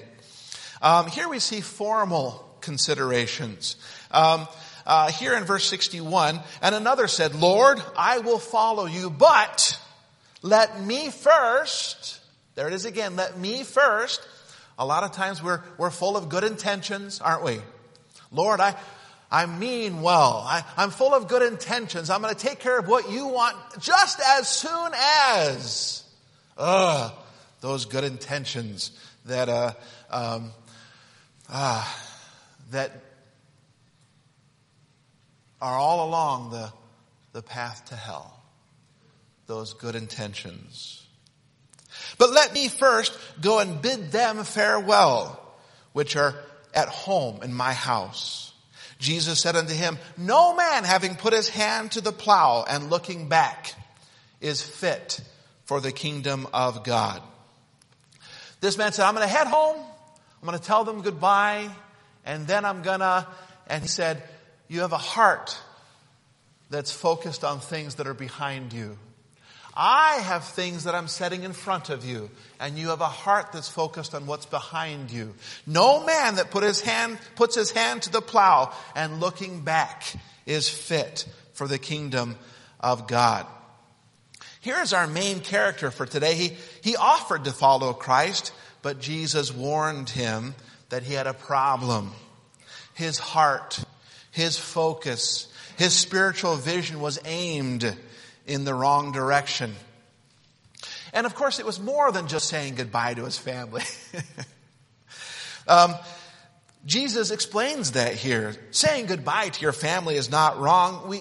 Um, 0.81 1.07
here 1.07 1.27
we 1.27 1.39
see 1.39 1.59
formal 1.59 2.47
considerations. 2.61 3.75
Um, 4.11 4.47
uh, 4.85 5.11
here 5.11 5.35
in 5.35 5.43
verse 5.43 5.65
61, 5.65 6.39
and 6.61 6.75
another 6.75 7.07
said, 7.07 7.35
Lord, 7.35 7.81
I 7.95 8.19
will 8.19 8.39
follow 8.39 8.85
you, 8.85 9.09
but 9.09 9.79
let 10.41 10.81
me 10.81 11.09
first, 11.09 12.19
there 12.55 12.67
it 12.67 12.73
is 12.73 12.85
again, 12.85 13.15
let 13.15 13.37
me 13.37 13.63
first. 13.63 14.27
A 14.79 14.85
lot 14.85 15.03
of 15.03 15.11
times 15.11 15.43
we're, 15.43 15.61
we're 15.77 15.91
full 15.91 16.17
of 16.17 16.29
good 16.29 16.43
intentions, 16.43 17.21
aren't 17.21 17.43
we? 17.43 17.59
Lord, 18.31 18.59
I, 18.59 18.75
I 19.29 19.45
mean 19.45 20.01
well. 20.01 20.43
I, 20.45 20.63
I'm 20.77 20.89
full 20.89 21.13
of 21.13 21.27
good 21.27 21.43
intentions. 21.43 22.09
I'm 22.09 22.21
going 22.21 22.33
to 22.33 22.47
take 22.47 22.59
care 22.59 22.79
of 22.79 22.87
what 22.87 23.11
you 23.11 23.27
want 23.27 23.55
just 23.79 24.19
as 24.19 24.47
soon 24.47 24.91
as, 25.33 26.03
ugh, 26.57 27.13
those 27.59 27.85
good 27.85 28.03
intentions 28.03 28.91
that, 29.25 29.47
uh, 29.47 29.73
um, 30.09 30.51
uh, 31.47 31.85
that 32.71 32.91
are 35.61 35.77
all 35.77 36.07
along 36.09 36.51
the, 36.51 36.71
the 37.33 37.41
path 37.41 37.85
to 37.85 37.95
hell. 37.95 38.41
Those 39.47 39.73
good 39.73 39.95
intentions. 39.95 41.05
But 42.17 42.31
let 42.31 42.53
me 42.53 42.67
first 42.67 43.17
go 43.41 43.59
and 43.59 43.81
bid 43.81 44.11
them 44.11 44.43
farewell, 44.43 45.39
which 45.93 46.15
are 46.15 46.35
at 46.73 46.87
home 46.87 47.43
in 47.43 47.53
my 47.53 47.73
house. 47.73 48.53
Jesus 48.97 49.41
said 49.41 49.55
unto 49.55 49.73
him, 49.73 49.97
No 50.17 50.55
man 50.55 50.83
having 50.83 51.15
put 51.15 51.33
his 51.33 51.49
hand 51.49 51.93
to 51.93 52.01
the 52.01 52.11
plow 52.11 52.63
and 52.67 52.89
looking 52.89 53.27
back 53.29 53.73
is 54.39 54.61
fit 54.61 55.21
for 55.65 55.81
the 55.81 55.91
kingdom 55.91 56.47
of 56.53 56.83
God. 56.83 57.21
This 58.61 58.77
man 58.77 58.91
said, 58.93 59.05
I'm 59.05 59.15
going 59.15 59.27
to 59.27 59.33
head 59.33 59.47
home. 59.47 59.77
I'm 59.77 60.47
going 60.47 60.57
to 60.57 60.63
tell 60.63 60.83
them 60.83 61.01
goodbye. 61.01 61.69
And 62.25 62.47
then 62.47 62.65
I'm 62.65 62.83
to, 62.83 63.27
and 63.67 63.81
he 63.81 63.87
said, 63.87 64.23
you 64.67 64.81
have 64.81 64.93
a 64.93 64.97
heart 64.97 65.57
that's 66.69 66.91
focused 66.91 67.43
on 67.43 67.59
things 67.59 67.95
that 67.95 68.07
are 68.07 68.13
behind 68.13 68.73
you. 68.73 68.97
I 69.73 70.15
have 70.23 70.43
things 70.43 70.83
that 70.83 70.95
I'm 70.95 71.07
setting 71.07 71.43
in 71.43 71.53
front 71.53 71.89
of 71.89 72.03
you, 72.03 72.29
and 72.59 72.77
you 72.77 72.89
have 72.89 73.01
a 73.01 73.05
heart 73.05 73.53
that's 73.53 73.69
focused 73.69 74.13
on 74.13 74.27
what's 74.27 74.45
behind 74.45 75.11
you. 75.11 75.33
No 75.65 76.05
man 76.05 76.35
that 76.35 76.51
put 76.51 76.63
his 76.63 76.81
hand, 76.81 77.19
puts 77.35 77.55
his 77.55 77.71
hand 77.71 78.01
to 78.03 78.11
the 78.11 78.21
plow 78.21 78.73
and 78.95 79.21
looking 79.21 79.61
back 79.61 80.03
is 80.45 80.67
fit 80.67 81.25
for 81.53 81.67
the 81.67 81.77
kingdom 81.77 82.35
of 82.79 83.07
God. 83.07 83.45
Here's 84.59 84.93
our 84.93 85.07
main 85.07 85.39
character 85.39 85.89
for 85.89 86.05
today. 86.05 86.35
He, 86.35 86.57
he 86.81 86.95
offered 86.95 87.45
to 87.45 87.51
follow 87.51 87.93
Christ, 87.93 88.51
but 88.81 88.99
Jesus 88.99 89.53
warned 89.53 90.09
him 90.09 90.53
that 90.91 91.03
he 91.03 91.13
had 91.13 91.27
a 91.27 91.33
problem. 91.33 92.11
His 92.93 93.17
heart 93.17 93.83
his 94.31 94.57
focus, 94.57 95.47
his 95.77 95.93
spiritual 95.93 96.55
vision 96.55 96.99
was 96.99 97.19
aimed 97.25 97.95
in 98.47 98.63
the 98.63 98.73
wrong 98.73 99.11
direction. 99.11 99.75
And 101.13 101.25
of 101.25 101.35
course, 101.35 101.59
it 101.59 101.65
was 101.65 101.79
more 101.79 102.11
than 102.11 102.27
just 102.27 102.47
saying 102.47 102.75
goodbye 102.75 103.13
to 103.13 103.25
his 103.25 103.37
family. 103.37 103.83
um, 105.67 105.95
Jesus 106.83 107.29
explains 107.29 107.91
that 107.91 108.15
here. 108.15 108.55
Saying 108.71 109.05
goodbye 109.05 109.49
to 109.49 109.61
your 109.61 109.71
family 109.71 110.15
is 110.15 110.31
not 110.31 110.59
wrong. 110.59 111.07
We, 111.07 111.17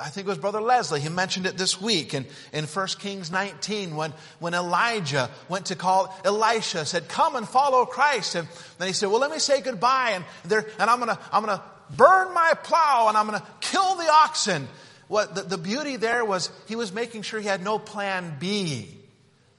I 0.00 0.08
think 0.08 0.26
it 0.26 0.30
was 0.30 0.38
Brother 0.38 0.60
Leslie, 0.60 1.00
he 1.00 1.08
mentioned 1.08 1.46
it 1.46 1.58
this 1.58 1.80
week 1.80 2.14
in, 2.14 2.26
in 2.52 2.64
1 2.64 2.86
Kings 3.00 3.32
19 3.32 3.96
when, 3.96 4.12
when 4.38 4.54
Elijah 4.54 5.30
went 5.48 5.66
to 5.66 5.74
call 5.74 6.16
Elisha, 6.24 6.86
said, 6.86 7.08
come 7.08 7.34
and 7.34 7.48
follow 7.48 7.84
Christ. 7.86 8.36
And 8.36 8.46
then 8.78 8.86
he 8.86 8.94
said, 8.94 9.08
well, 9.08 9.18
let 9.18 9.32
me 9.32 9.40
say 9.40 9.60
goodbye 9.60 10.12
and 10.14 10.24
there, 10.44 10.64
and 10.78 10.88
I'm 10.88 11.00
gonna, 11.00 11.18
I'm 11.32 11.44
gonna 11.44 11.62
burn 11.96 12.32
my 12.32 12.52
plow 12.62 13.06
and 13.08 13.16
I'm 13.16 13.26
gonna 13.26 13.46
kill 13.60 13.96
the 13.96 14.08
oxen. 14.08 14.68
What 15.08 15.34
the, 15.34 15.42
the 15.42 15.58
beauty 15.58 15.96
there 15.96 16.24
was 16.24 16.50
he 16.66 16.76
was 16.76 16.92
making 16.92 17.22
sure 17.22 17.40
he 17.40 17.46
had 17.46 17.62
no 17.62 17.78
plan 17.78 18.36
B 18.38 18.88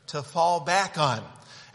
to 0.08 0.24
fall 0.24 0.62
back 0.62 0.98
on. 0.98 1.22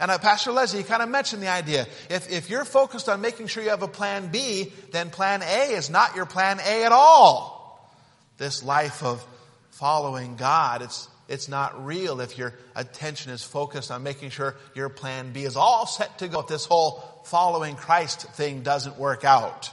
And 0.01 0.09
uh, 0.09 0.17
Pastor 0.17 0.51
Leslie 0.51 0.79
you 0.79 0.85
kind 0.85 1.03
of 1.03 1.09
mentioned 1.09 1.43
the 1.43 1.47
idea. 1.47 1.85
If, 2.09 2.31
if 2.31 2.49
you're 2.49 2.65
focused 2.65 3.07
on 3.07 3.21
making 3.21 3.47
sure 3.47 3.61
you 3.61 3.69
have 3.69 3.83
a 3.83 3.87
plan 3.87 4.31
B, 4.31 4.73
then 4.89 5.11
plan 5.11 5.43
A 5.43 5.73
is 5.73 5.91
not 5.91 6.15
your 6.15 6.25
plan 6.25 6.59
A 6.59 6.83
at 6.83 6.91
all. 6.91 7.87
This 8.39 8.63
life 8.63 9.03
of 9.03 9.23
following 9.69 10.37
God, 10.37 10.81
it's, 10.81 11.07
it's 11.29 11.47
not 11.47 11.85
real 11.85 12.19
if 12.19 12.35
your 12.35 12.55
attention 12.75 13.31
is 13.31 13.43
focused 13.43 13.91
on 13.91 14.01
making 14.01 14.31
sure 14.31 14.55
your 14.73 14.89
plan 14.89 15.33
B 15.33 15.43
is 15.43 15.55
all 15.55 15.85
set 15.85 16.17
to 16.17 16.27
go. 16.27 16.39
If 16.39 16.47
this 16.47 16.65
whole 16.65 17.03
following 17.25 17.75
Christ 17.75 18.21
thing 18.21 18.63
doesn't 18.63 18.97
work 18.97 19.23
out. 19.23 19.69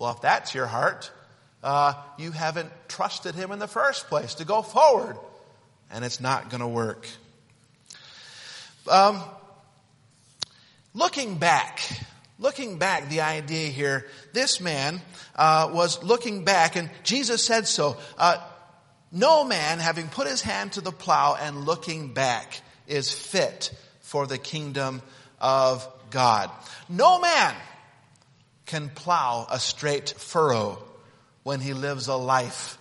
Well, 0.00 0.10
if 0.10 0.20
that's 0.20 0.52
your 0.52 0.66
heart, 0.66 1.12
uh, 1.62 1.94
you 2.18 2.32
haven't 2.32 2.72
trusted 2.88 3.36
Him 3.36 3.52
in 3.52 3.60
the 3.60 3.68
first 3.68 4.08
place 4.08 4.34
to 4.34 4.44
go 4.44 4.62
forward. 4.62 5.16
And 5.92 6.04
it's 6.04 6.20
not 6.20 6.50
going 6.50 6.60
to 6.60 6.66
work. 6.66 7.06
Um, 8.90 9.22
Looking 10.94 11.38
back, 11.38 11.80
looking 12.38 12.78
back, 12.78 13.08
the 13.08 13.22
idea 13.22 13.68
here, 13.68 14.06
this 14.32 14.60
man 14.60 15.00
uh, 15.34 15.70
was 15.72 16.04
looking 16.04 16.44
back, 16.44 16.76
and 16.76 16.88
Jesus 17.02 17.42
said 17.42 17.66
so. 17.66 17.96
Uh, 18.16 18.38
no 19.10 19.44
man, 19.44 19.80
having 19.80 20.06
put 20.06 20.28
his 20.28 20.40
hand 20.40 20.72
to 20.72 20.80
the 20.80 20.92
plow 20.92 21.36
and 21.38 21.64
looking 21.64 22.14
back, 22.14 22.60
is 22.86 23.12
fit 23.12 23.72
for 24.00 24.26
the 24.26 24.38
kingdom 24.38 25.02
of 25.40 25.86
God. 26.10 26.48
No 26.88 27.20
man 27.20 27.54
can 28.66 28.88
plow 28.88 29.46
a 29.50 29.58
straight 29.58 30.10
furrow 30.16 30.82
when 31.42 31.60
he 31.60 31.74
lives 31.74 32.06
a 32.06 32.14
life 32.14 32.78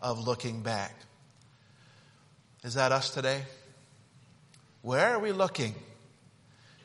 of 0.00 0.24
looking 0.24 0.62
back. 0.62 0.94
Is 2.62 2.74
that 2.74 2.92
us 2.92 3.10
today? 3.10 3.42
Where 4.82 5.10
are 5.14 5.18
we 5.18 5.32
looking? 5.32 5.74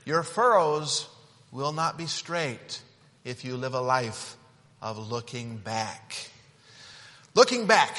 Your 0.05 0.23
furrows 0.23 1.07
will 1.51 1.71
not 1.71 1.97
be 1.97 2.07
straight 2.07 2.81
if 3.23 3.45
you 3.45 3.55
live 3.55 3.73
a 3.73 3.81
life 3.81 4.35
of 4.81 4.97
looking 5.11 5.57
back. 5.57 6.29
Looking 7.35 7.67
back, 7.67 7.97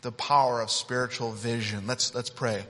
the 0.00 0.12
power 0.12 0.62
of 0.62 0.70
spiritual 0.70 1.32
vision. 1.32 1.86
Let's, 1.86 2.14
let's 2.14 2.30
pray. 2.30 2.64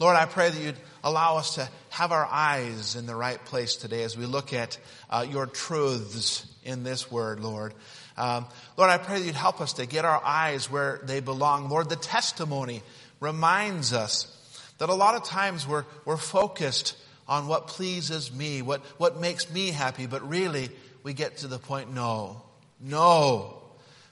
Lord, 0.00 0.16
I 0.16 0.26
pray 0.26 0.50
that 0.50 0.60
you'd 0.60 0.76
allow 1.04 1.36
us 1.36 1.54
to 1.54 1.68
have 1.90 2.12
our 2.12 2.26
eyes 2.26 2.96
in 2.96 3.06
the 3.06 3.14
right 3.14 3.42
place 3.44 3.76
today 3.76 4.02
as 4.02 4.16
we 4.16 4.26
look 4.26 4.52
at 4.52 4.78
uh, 5.08 5.24
your 5.28 5.46
truths 5.46 6.46
in 6.64 6.82
this 6.82 7.10
word, 7.10 7.40
Lord. 7.40 7.72
Um, 8.16 8.46
Lord, 8.76 8.90
I 8.90 8.98
pray 8.98 9.20
that 9.20 9.24
you'd 9.24 9.36
help 9.36 9.60
us 9.60 9.74
to 9.74 9.86
get 9.86 10.04
our 10.04 10.20
eyes 10.24 10.70
where 10.70 11.00
they 11.04 11.20
belong. 11.20 11.68
Lord, 11.68 11.88
the 11.88 11.96
testimony 11.96 12.82
reminds 13.20 13.92
us 13.92 14.34
that 14.78 14.88
a 14.88 14.94
lot 14.94 15.14
of 15.14 15.24
times 15.24 15.66
we're, 15.66 15.84
we're 16.04 16.16
focused 16.16 16.96
on 17.28 17.46
what 17.46 17.66
pleases 17.66 18.32
me, 18.32 18.62
what, 18.62 18.80
what 18.98 19.20
makes 19.20 19.50
me 19.52 19.70
happy, 19.70 20.06
but 20.06 20.26
really 20.28 20.70
we 21.02 21.12
get 21.12 21.38
to 21.38 21.46
the 21.46 21.58
point, 21.58 21.92
no, 21.94 22.42
no. 22.80 23.62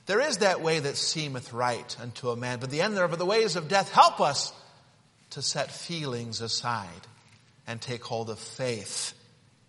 There 0.05 0.21
is 0.21 0.39
that 0.39 0.61
way 0.61 0.79
that 0.79 0.97
seemeth 0.97 1.53
right 1.53 1.97
unto 2.01 2.29
a 2.31 2.37
man, 2.37 2.61
but 2.61 2.71
the 2.71 2.83
end 2.83 2.99
of 2.99 3.19
the 3.19 3.27
ways 3.27 3.57
of 3.57 3.69
death 3.69 3.91
help 3.91 4.21
us 4.21 4.53
to 5.31 5.43
set 5.43 5.71
feelings 5.71 6.41
aside 6.41 6.89
and 7.67 7.81
take 7.81 8.05
hold 8.05 8.31
of 8.31 8.39
faith 8.39 9.15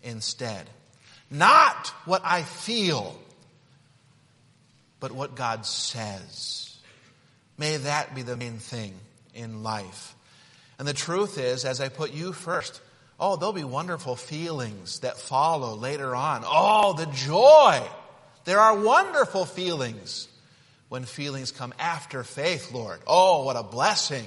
instead. 0.04 0.70
Not 1.32 1.88
what 2.06 2.22
I 2.24 2.44
feel, 2.44 3.20
but 5.00 5.12
what 5.12 5.36
God 5.36 5.66
says. 5.66 6.78
May 7.58 7.78
that 7.78 8.14
be 8.14 8.22
the 8.22 8.38
main 8.38 8.60
thing 8.60 8.94
in 9.34 9.64
life. 9.64 10.16
And 10.78 10.88
the 10.88 10.94
truth 10.94 11.40
is, 11.40 11.66
as 11.66 11.82
I 11.82 11.90
put 11.90 12.14
you 12.14 12.34
first, 12.34 12.82
Oh, 13.20 13.36
there'll 13.36 13.54
be 13.54 13.64
wonderful 13.64 14.16
feelings 14.16 15.00
that 15.00 15.18
follow 15.18 15.76
later 15.76 16.16
on. 16.16 16.44
Oh, 16.46 16.94
the 16.94 17.08
joy. 17.08 17.82
There 18.46 18.60
are 18.60 18.80
wonderful 18.80 19.46
feelings 19.46 20.28
when 20.90 21.04
feelings 21.04 21.52
come 21.52 21.74
after 21.80 22.24
faith, 22.24 22.72
Lord. 22.72 23.00
Oh, 23.08 23.44
what 23.44 23.56
a 23.56 23.64
blessing. 23.64 24.26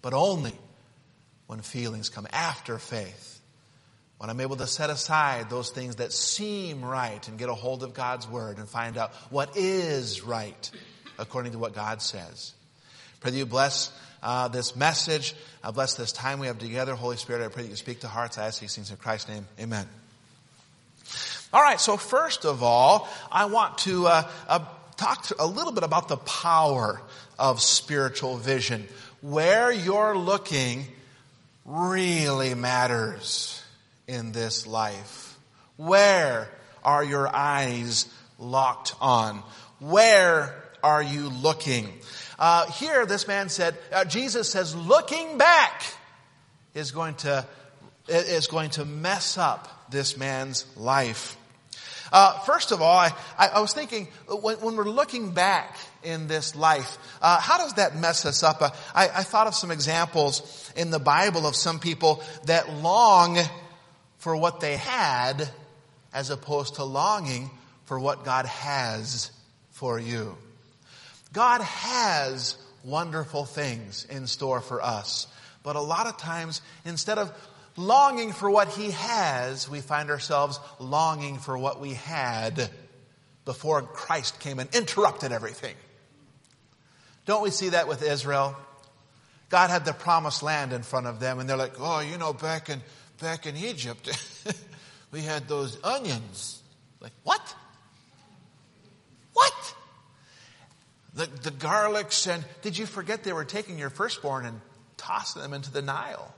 But 0.00 0.14
only 0.14 0.54
when 1.46 1.60
feelings 1.60 2.08
come 2.08 2.28
after 2.32 2.78
faith. 2.78 3.40
When 4.18 4.30
I'm 4.30 4.40
able 4.40 4.56
to 4.56 4.66
set 4.66 4.90
aside 4.90 5.50
those 5.50 5.70
things 5.70 5.96
that 5.96 6.12
seem 6.12 6.84
right 6.84 7.26
and 7.26 7.38
get 7.38 7.48
a 7.48 7.54
hold 7.54 7.82
of 7.82 7.94
God's 7.94 8.28
Word 8.28 8.58
and 8.58 8.68
find 8.68 8.96
out 8.96 9.12
what 9.30 9.56
is 9.56 10.22
right 10.22 10.70
according 11.18 11.52
to 11.52 11.58
what 11.58 11.74
God 11.74 12.00
says. 12.00 12.54
Pray 13.20 13.32
that 13.32 13.36
you 13.36 13.46
bless 13.46 13.90
uh, 14.22 14.48
this 14.48 14.76
message. 14.76 15.34
I 15.62 15.70
bless 15.70 15.94
this 15.94 16.12
time 16.12 16.38
we 16.38 16.46
have 16.46 16.58
together. 16.58 16.94
Holy 16.94 17.16
Spirit, 17.16 17.44
I 17.44 17.48
pray 17.48 17.62
that 17.64 17.68
you 17.68 17.76
speak 17.76 18.00
to 18.00 18.08
hearts. 18.08 18.38
I 18.38 18.46
ask 18.46 18.60
these 18.60 18.74
things 18.74 18.90
in 18.90 18.96
Christ's 18.96 19.28
name. 19.28 19.46
Amen. 19.58 19.86
All 21.52 21.62
right, 21.62 21.80
so 21.80 21.96
first 21.96 22.44
of 22.44 22.62
all, 22.62 23.08
I 23.30 23.46
want 23.46 23.78
to 23.78 24.06
uh, 24.06 24.30
uh, 24.48 24.64
talk 24.96 25.24
to 25.24 25.36
a 25.40 25.46
little 25.46 25.72
bit 25.72 25.82
about 25.82 26.08
the 26.08 26.16
power 26.16 27.00
of 27.38 27.60
spiritual 27.60 28.36
vision. 28.36 28.86
where 29.20 29.70
you're 29.70 30.16
looking 30.16 30.86
really 31.64 32.54
matters 32.54 33.62
in 34.06 34.32
this 34.32 34.66
life. 34.66 35.36
Where 35.76 36.48
are 36.84 37.04
your 37.04 37.28
eyes 37.28 38.06
locked 38.38 38.94
on? 39.00 39.42
Where 39.78 40.54
are 40.82 41.02
you 41.02 41.28
looking? 41.28 41.88
Uh, 42.40 42.66
here, 42.72 43.04
this 43.04 43.28
man 43.28 43.50
said, 43.50 43.76
uh, 43.92 44.04
Jesus 44.04 44.48
says, 44.48 44.74
looking 44.74 45.36
back 45.38 45.84
is 46.74 46.90
going 46.90 47.14
to 47.14 47.46
is 48.08 48.48
going 48.48 48.70
to 48.70 48.84
mess 48.84 49.38
up 49.38 49.90
this 49.90 50.16
man's 50.16 50.66
life. 50.76 51.36
Uh, 52.12 52.40
first 52.40 52.72
of 52.72 52.82
all, 52.82 52.96
I, 52.96 53.12
I, 53.38 53.60
was 53.60 53.72
thinking 53.72 54.08
when, 54.26 54.56
when, 54.56 54.74
we're 54.74 54.88
looking 54.88 55.30
back 55.30 55.76
in 56.02 56.26
this 56.26 56.56
life, 56.56 56.98
uh, 57.22 57.38
how 57.38 57.58
does 57.58 57.74
that 57.74 57.94
mess 57.94 58.26
us 58.26 58.42
up? 58.42 58.60
Uh, 58.60 58.70
I, 58.92 59.04
I 59.08 59.22
thought 59.22 59.46
of 59.46 59.54
some 59.54 59.70
examples 59.70 60.72
in 60.74 60.90
the 60.90 60.98
Bible 60.98 61.46
of 61.46 61.54
some 61.54 61.78
people 61.78 62.20
that 62.46 62.72
long 62.72 63.38
for 64.18 64.36
what 64.36 64.58
they 64.58 64.76
had 64.76 65.48
as 66.12 66.30
opposed 66.30 66.76
to 66.76 66.84
longing 66.84 67.48
for 67.84 68.00
what 68.00 68.24
God 68.24 68.46
has 68.46 69.30
for 69.70 70.00
you. 70.00 70.36
God 71.32 71.60
has 71.60 72.56
wonderful 72.84 73.44
things 73.44 74.06
in 74.10 74.26
store 74.26 74.60
for 74.60 74.82
us. 74.82 75.26
But 75.62 75.76
a 75.76 75.80
lot 75.80 76.06
of 76.06 76.16
times, 76.16 76.62
instead 76.84 77.18
of 77.18 77.32
longing 77.76 78.32
for 78.32 78.50
what 78.50 78.68
He 78.68 78.90
has, 78.90 79.68
we 79.68 79.80
find 79.80 80.10
ourselves 80.10 80.58
longing 80.78 81.38
for 81.38 81.56
what 81.56 81.80
we 81.80 81.94
had 81.94 82.70
before 83.44 83.82
Christ 83.82 84.40
came 84.40 84.58
and 84.58 84.74
interrupted 84.74 85.32
everything. 85.32 85.74
Don't 87.26 87.42
we 87.42 87.50
see 87.50 87.70
that 87.70 87.86
with 87.86 88.02
Israel? 88.02 88.56
God 89.50 89.70
had 89.70 89.84
the 89.84 89.92
promised 89.92 90.42
land 90.42 90.72
in 90.72 90.82
front 90.82 91.06
of 91.06 91.20
them, 91.20 91.38
and 91.38 91.48
they're 91.48 91.56
like, 91.56 91.74
oh, 91.78 92.00
you 92.00 92.16
know, 92.18 92.32
back 92.32 92.68
in, 92.68 92.80
back 93.20 93.46
in 93.46 93.56
Egypt, 93.56 94.08
we 95.12 95.20
had 95.20 95.48
those 95.48 95.76
onions. 95.82 96.62
Like, 97.00 97.12
what? 97.24 97.54
What? 99.32 99.74
The, 101.20 101.50
the 101.50 101.50
garlics, 101.50 102.26
and 102.32 102.42
did 102.62 102.78
you 102.78 102.86
forget 102.86 103.24
they 103.24 103.34
were 103.34 103.44
taking 103.44 103.78
your 103.78 103.90
firstborn 103.90 104.46
and 104.46 104.58
tossing 104.96 105.42
them 105.42 105.52
into 105.52 105.70
the 105.70 105.82
Nile? 105.82 106.34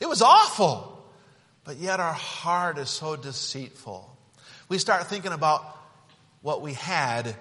It 0.00 0.08
was 0.08 0.22
awful. 0.22 0.94
But 1.64 1.76
yet 1.76 2.00
our 2.00 2.14
heart 2.14 2.78
is 2.78 2.88
so 2.88 3.14
deceitful. 3.14 4.08
We 4.70 4.78
start 4.78 5.06
thinking 5.08 5.32
about 5.32 5.60
what 6.40 6.62
we 6.62 6.72
had 6.72 7.36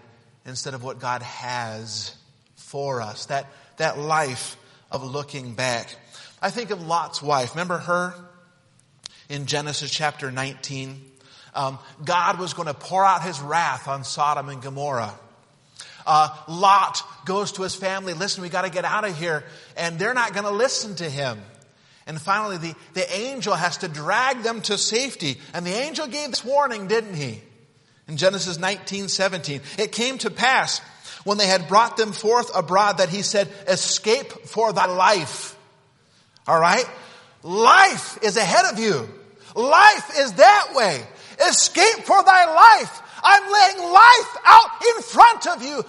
instead 0.45 0.73
of 0.73 0.83
what 0.83 0.99
God 0.99 1.21
has 1.21 2.13
for 2.57 3.01
us. 3.01 3.27
That, 3.27 3.45
that 3.77 3.97
life 3.97 4.57
of 4.91 5.01
looking 5.01 5.53
back. 5.53 5.95
I 6.41 6.49
think 6.49 6.71
of 6.71 6.85
Lot's 6.85 7.21
wife. 7.21 7.51
Remember 7.51 7.77
her 7.77 8.13
in 9.29 9.45
Genesis 9.45 9.89
chapter 9.91 10.29
19? 10.29 11.09
Um, 11.55 11.79
God 12.03 12.37
was 12.37 12.53
going 12.53 12.67
to 12.67 12.73
pour 12.73 13.05
out 13.05 13.23
his 13.23 13.39
wrath 13.39 13.87
on 13.87 14.03
Sodom 14.03 14.49
and 14.49 14.61
Gomorrah. 14.61 15.17
Uh, 16.07 16.29
Lot 16.47 17.03
goes 17.25 17.51
to 17.53 17.63
his 17.63 17.75
family, 17.75 18.13
listen, 18.13 18.41
we 18.41 18.49
got 18.49 18.63
to 18.63 18.71
get 18.71 18.85
out 18.85 19.05
of 19.05 19.15
here. 19.17 19.43
And 19.75 19.99
they're 19.99 20.13
not 20.13 20.33
going 20.33 20.45
to 20.45 20.51
listen 20.51 20.95
to 20.95 21.09
him. 21.09 21.39
And 22.07 22.19
finally, 22.19 22.57
the, 22.57 22.73
the 22.93 23.15
angel 23.15 23.53
has 23.53 23.77
to 23.79 23.89
drag 23.89 24.41
them 24.41 24.61
to 24.61 24.77
safety. 24.77 25.37
And 25.53 25.65
the 25.65 25.73
angel 25.73 26.07
gave 26.07 26.29
this 26.29 26.43
warning, 26.43 26.87
didn't 26.87 27.15
he? 27.15 27.41
In 28.07 28.15
Genesis 28.15 28.57
19, 28.57 29.09
17. 29.09 29.61
It 29.77 29.91
came 29.91 30.17
to 30.19 30.31
pass 30.31 30.79
when 31.25 31.37
they 31.37 31.47
had 31.47 31.67
brought 31.67 31.97
them 31.97 32.13
forth 32.13 32.49
abroad 32.55 32.99
that 32.99 33.09
he 33.09 33.21
said, 33.21 33.49
escape 33.67 34.31
for 34.47 34.71
thy 34.71 34.85
life. 34.85 35.57
All 36.47 36.59
right? 36.59 36.85
Life 37.43 38.19
is 38.23 38.37
ahead 38.37 38.71
of 38.71 38.79
you. 38.79 39.09
Life 39.53 40.17
is 40.17 40.33
that 40.33 40.69
way. 40.73 41.01
Escape 41.49 42.05
for 42.05 42.23
thy 42.23 42.45
life. 42.55 43.01
I'm 43.21 43.43
laying 43.51 43.91
life 43.91 44.37
out 44.45 44.69
in 44.95 45.01
front 45.03 45.47
of 45.47 45.63
you. 45.63 45.83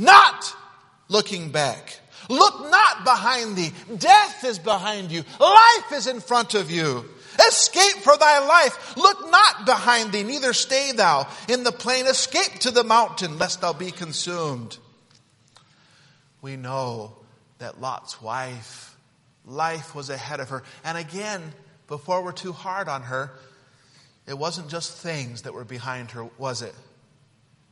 Not 0.00 0.56
looking 1.08 1.50
back. 1.50 2.00
Look 2.28 2.70
not 2.70 3.04
behind 3.04 3.56
thee. 3.56 3.70
Death 3.98 4.44
is 4.44 4.58
behind 4.58 5.10
you. 5.10 5.24
Life 5.38 5.92
is 5.92 6.06
in 6.06 6.20
front 6.20 6.54
of 6.54 6.70
you. 6.70 7.04
Escape 7.48 8.02
for 8.02 8.16
thy 8.16 8.46
life. 8.46 8.96
Look 8.96 9.30
not 9.30 9.66
behind 9.66 10.12
thee, 10.12 10.22
neither 10.22 10.52
stay 10.52 10.92
thou 10.92 11.28
in 11.48 11.64
the 11.64 11.72
plain. 11.72 12.06
Escape 12.06 12.60
to 12.60 12.70
the 12.70 12.84
mountain, 12.84 13.38
lest 13.38 13.60
thou 13.60 13.72
be 13.72 13.90
consumed. 13.90 14.78
We 16.42 16.56
know 16.56 17.16
that 17.58 17.80
Lot's 17.80 18.20
wife, 18.22 18.96
life 19.44 19.94
was 19.94 20.10
ahead 20.10 20.40
of 20.40 20.48
her. 20.50 20.62
And 20.84 20.96
again, 20.96 21.42
before 21.88 22.22
we're 22.22 22.32
too 22.32 22.52
hard 22.52 22.88
on 22.88 23.02
her, 23.02 23.32
it 24.26 24.38
wasn't 24.38 24.68
just 24.68 24.96
things 24.96 25.42
that 25.42 25.52
were 25.52 25.64
behind 25.64 26.12
her, 26.12 26.24
was 26.38 26.62
it? 26.62 26.74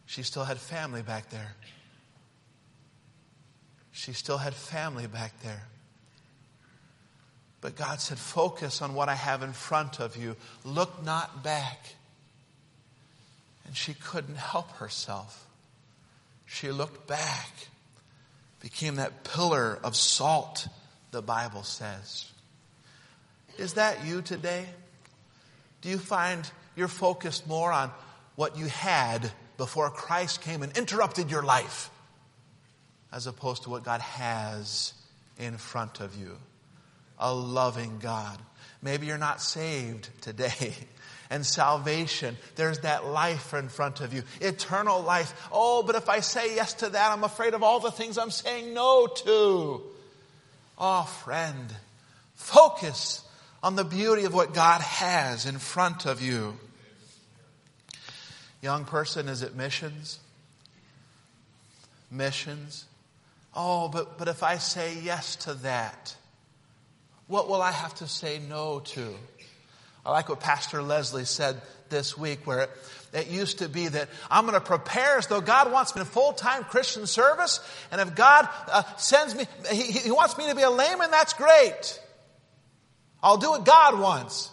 She 0.07 0.23
still 0.23 0.45
had 0.45 0.59
family 0.59 1.03
back 1.03 1.31
there. 1.31 1.55
She 3.99 4.13
still 4.13 4.39
had 4.39 4.55
family 4.55 5.09
back 5.09 5.33
there. 5.43 5.67
But 7.61 7.75
God 7.75 8.01
said, 8.01 8.17
Focus 8.17 8.81
on 8.81 8.95
what 8.95 9.09
I 9.09 9.17
have 9.17 9.43
in 9.43 9.53
front 9.53 9.99
of 9.99 10.17
you. 10.17 10.37
Look 10.65 11.05
not 11.05 11.43
back. 11.43 11.97
And 13.67 13.77
she 13.77 13.95
couldn't 13.95 14.37
help 14.37 14.71
herself. 14.77 15.45
She 16.47 16.71
looked 16.71 17.09
back, 17.09 17.51
became 18.61 18.95
that 18.95 19.25
pillar 19.25 19.81
of 19.83 19.97
salt, 19.97 20.69
the 21.11 21.21
Bible 21.21 21.65
says. 21.65 22.31
Is 23.59 23.75
that 23.75 24.07
you 24.07 24.23
today? 24.23 24.65
Do 25.81 25.89
you 25.89 25.99
find 25.99 26.49
you're 26.77 26.87
focused 26.87 27.49
more 27.49 27.73
on 27.73 27.91
what 28.37 28.57
you 28.57 28.67
had 28.67 29.33
before 29.57 29.91
Christ 29.91 30.41
came 30.41 30.63
and 30.63 30.77
interrupted 30.79 31.33
your 31.33 31.43
life? 31.43 31.91
As 33.13 33.27
opposed 33.27 33.65
to 33.65 33.71
what 33.71 33.85
God 33.85 34.01
has 34.01 34.93
in 35.39 35.57
front 35.57 36.01
of 36.01 36.17
you. 36.17 36.37
A 37.19 37.33
loving 37.33 37.99
God. 37.99 38.39
Maybe 38.83 39.07
you're 39.07 39.19
not 39.19 39.41
saved 39.41 40.09
today. 40.21 40.75
And 41.31 41.45
salvation, 41.45 42.39
there's 42.57 42.79
that 42.79 43.05
life 43.05 43.53
in 43.53 43.69
front 43.69 44.01
of 44.01 44.15
you. 44.15 44.23
Eternal 44.41 45.03
life. 45.03 45.49
Oh, 45.53 45.83
but 45.83 45.95
if 45.95 46.09
I 46.09 46.21
say 46.21 46.55
yes 46.55 46.73
to 46.75 46.89
that, 46.89 47.13
I'm 47.13 47.23
afraid 47.23 47.53
of 47.53 47.63
all 47.63 47.81
the 47.81 47.91
things 47.91 48.17
I'm 48.17 48.31
saying 48.31 48.73
no 48.73 49.07
to. 49.07 49.83
Oh, 50.79 51.03
friend, 51.03 51.75
focus 52.35 53.23
on 53.63 53.77
the 53.77 53.85
beauty 53.85 54.25
of 54.25 54.33
what 54.33 54.55
God 54.55 54.81
has 54.81 55.45
in 55.45 55.59
front 55.59 56.07
of 56.07 56.23
you. 56.23 56.57
Young 58.63 58.87
person, 58.87 59.29
is 59.29 59.43
it 59.43 59.55
missions? 59.55 60.19
Missions. 62.11 62.87
Oh, 63.55 63.89
but, 63.89 64.19
but 64.19 64.29
if 64.29 64.43
I 64.43 64.59
say 64.59 64.99
yes 65.01 65.37
to 65.37 65.55
that, 65.55 66.15
what 67.27 67.49
will 67.49 67.63
I 67.63 67.73
have 67.73 67.95
to 67.97 68.07
say 68.07 68.39
no 68.39 68.81
to? 68.81 69.15
I 70.05 70.13
like 70.13 70.29
what 70.29 70.41
Pastor 70.41 70.83
Leslie 70.83 71.25
said 71.25 71.61
this 71.91 72.17
week, 72.17 72.47
where 72.47 72.63
it, 72.63 72.71
it 73.13 73.29
used 73.29 73.59
to 73.59 73.69
be 73.69 73.89
that 73.89 74.09
I'm 74.31 74.45
going 74.45 74.55
to 74.55 74.61
prepare 74.61 75.19
as 75.19 75.27
though 75.27 75.41
God 75.41 75.73
wants 75.73 75.95
me 75.95 76.01
in 76.01 76.07
full 76.07 76.33
time 76.33 76.65
Christian 76.65 77.07
service, 77.07 77.61
and 77.91 78.01
if 78.01 78.15
God 78.15 78.49
uh, 78.69 78.83
sends 78.97 79.35
me, 79.35 79.45
he, 79.71 79.93
he 79.93 80.11
wants 80.11 80.39
me 80.39 80.49
to 80.49 80.55
be 80.55 80.63
a 80.63 80.71
layman, 80.71 81.11
that's 81.11 81.35
great. 81.35 82.01
I'll 83.23 83.37
do 83.37 83.51
what 83.51 83.65
God 83.65 83.99
wants. 83.99 84.51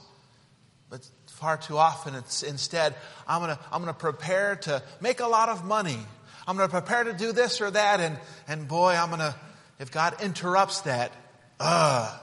But 0.90 1.08
far 1.28 1.58
too 1.58 1.78
often, 1.78 2.16
it's 2.16 2.44
instead, 2.44 2.96
I'm 3.28 3.42
going 3.42 3.56
to, 3.56 3.62
I'm 3.72 3.82
going 3.82 3.94
to 3.94 4.00
prepare 4.00 4.56
to 4.58 4.82
make 5.02 5.20
a 5.20 5.28
lot 5.28 5.50
of 5.50 5.66
money. 5.66 6.00
I'm 6.48 6.58
going 6.58 6.70
to 6.70 6.72
prepare 6.72 7.06
to 7.06 7.14
do 7.14 7.32
this 7.32 7.62
or 7.62 7.72
that. 7.72 8.00
And, 8.00 8.18
and 8.48 8.68
boy, 8.68 8.94
I'm 8.94 9.10
going 9.10 9.20
to, 9.20 9.36
if 9.80 9.92
God 9.92 10.22
interrupts 10.22 10.82
that, 10.82 11.12
uh, 11.60 12.18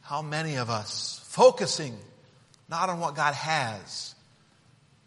how 0.00 0.22
many 0.22 0.56
of 0.56 0.70
us 0.70 1.20
focusing 1.28 1.96
not 2.68 2.88
on 2.88 3.00
what 3.00 3.14
God 3.14 3.34
has, 3.34 4.14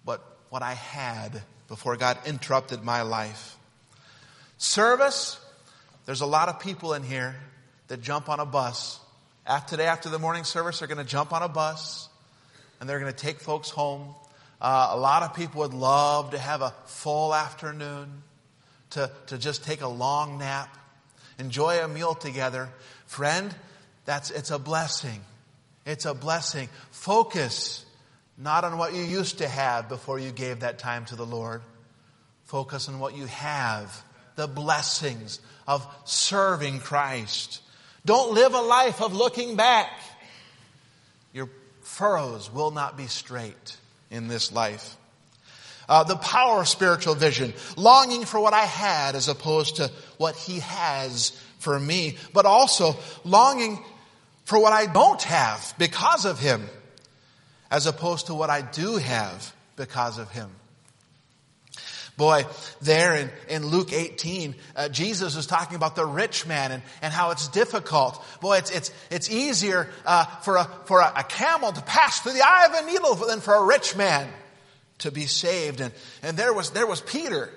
but 0.06 0.24
what 0.50 0.62
I 0.62 0.74
had 0.74 1.42
before 1.68 1.98
God 1.98 2.18
interrupted 2.26 2.84
my 2.84 3.02
life. 3.02 3.58
Service, 4.58 5.40
there's 6.06 6.22
a 6.22 6.26
lot 6.26 6.48
of 6.48 6.60
people 6.60 6.94
in 6.94 7.04
here 7.04 7.36
that 7.88 8.02
jump 8.02 8.30
on 8.30 8.40
a 8.40 8.46
bus. 8.46 9.00
After 9.48 9.72
today, 9.72 9.88
after 9.88 10.10
the 10.10 10.20
morning 10.20 10.44
service, 10.44 10.80
they're 10.80 10.88
going 10.88 11.00
to 11.00 11.04
jump 11.04 11.34
on 11.34 11.42
a 11.42 11.50
bus 11.50 12.08
and 12.80 12.90
they're 12.90 13.00
going 13.00 13.12
to 13.12 13.18
take 13.18 13.40
folks 13.40 13.70
home. 13.70 14.14
Uh, 14.62 14.90
a 14.92 14.98
lot 14.98 15.24
of 15.24 15.34
people 15.34 15.62
would 15.62 15.74
love 15.74 16.32
to 16.32 16.38
have 16.38 16.62
a 16.62 16.74
full 16.86 17.34
afternoon 17.34 18.24
to, 18.96 19.12
to 19.28 19.38
just 19.38 19.64
take 19.64 19.82
a 19.82 19.88
long 19.88 20.40
nap, 20.40 20.76
enjoy 21.38 21.84
a 21.84 21.88
meal 21.88 22.16
together. 22.16 22.70
Friend, 23.06 23.54
that's, 24.06 24.32
it's 24.32 24.52
a 24.52 24.60
blessing. 24.60 25.22
It's 25.86 26.06
a 26.06 26.14
blessing. 26.14 26.70
Focus 26.92 27.86
not 28.38 28.64
on 28.64 28.78
what 28.78 28.94
you 28.94 29.02
used 29.02 29.38
to 29.38 29.48
have 29.48 29.88
before 29.88 30.18
you 30.18 30.32
gave 30.32 30.62
that 30.62 30.80
time 30.80 31.06
to 31.06 31.16
the 31.16 31.26
Lord. 31.26 31.62
Focus 32.46 32.90
on 32.90 33.00
what 33.00 33.16
you 33.16 33.26
have 33.28 34.04
the 34.36 34.48
blessings 34.48 35.40
of 35.68 35.86
serving 36.04 36.80
Christ. 36.80 37.62
Don't 38.06 38.34
live 38.34 38.54
a 38.54 38.62
life 38.62 39.02
of 39.02 39.14
looking 39.14 39.56
back. 39.56 39.90
Your 41.34 41.50
furrows 41.82 42.52
will 42.52 42.72
not 42.72 42.98
be 42.98 43.08
straight 43.08 43.78
in 44.12 44.28
this 44.28 44.52
life. 44.52 44.98
Uh, 45.88 46.04
the 46.04 46.16
power 46.16 46.62
of 46.62 46.68
spiritual 46.68 47.16
vision, 47.16 47.54
longing 47.78 48.26
for 48.26 48.40
what 48.40 48.54
I 48.54 48.66
had 48.66 49.16
as 49.16 49.28
opposed 49.28 49.78
to 49.78 49.92
what 50.18 50.36
He 50.36 50.60
has 50.60 51.32
for 51.60 51.80
me, 51.80 52.18
but 52.34 52.46
also 52.46 52.96
longing 53.24 53.84
for 54.46 54.60
what 54.60 54.74
I 54.74 54.86
don't 54.86 55.22
have 55.24 55.74
because 55.78 56.26
of 56.26 56.40
Him, 56.40 56.68
as 57.70 57.86
opposed 57.86 58.28
to 58.28 58.34
what 58.34 58.50
I 58.50 58.62
do 58.62 58.98
have 58.98 59.54
because 59.76 60.18
of 60.18 60.32
Him. 60.32 60.50
Boy, 62.18 62.46
there 62.82 63.16
in, 63.16 63.30
in 63.50 63.66
Luke 63.68 63.92
18, 63.92 64.56
uh, 64.76 64.88
Jesus 64.88 65.36
is 65.36 65.48
talking 65.48 65.76
about 65.76 65.98
the 65.98 66.06
rich 66.06 66.48
man 66.48 66.72
and, 66.72 66.82
and 67.02 67.14
how 67.14 67.32
it's 67.32 67.50
difficult. 67.50 68.24
Boy, 68.40 68.58
it's, 68.58 68.72
it's, 68.72 68.92
it's 69.12 69.30
easier 69.30 69.90
uh, 70.06 70.24
for, 70.24 70.56
a, 70.56 70.64
for 70.86 71.02
a, 71.02 71.12
a 71.18 71.24
camel 71.24 71.74
to 71.74 71.82
pass 71.82 72.22
through 72.22 72.32
the 72.34 72.42
eye 72.42 72.68
of 72.68 72.84
a 72.86 72.90
needle 72.90 73.16
than 73.16 73.42
for 73.42 73.54
a 73.54 73.66
rich 73.66 73.98
man 73.98 74.30
to 75.00 75.12
be 75.12 75.26
saved. 75.26 75.82
And, 75.82 75.94
and 76.24 76.38
there 76.38 76.54
was, 76.54 76.72
there 76.72 76.88
was 76.88 77.02
Peter. 77.02 77.50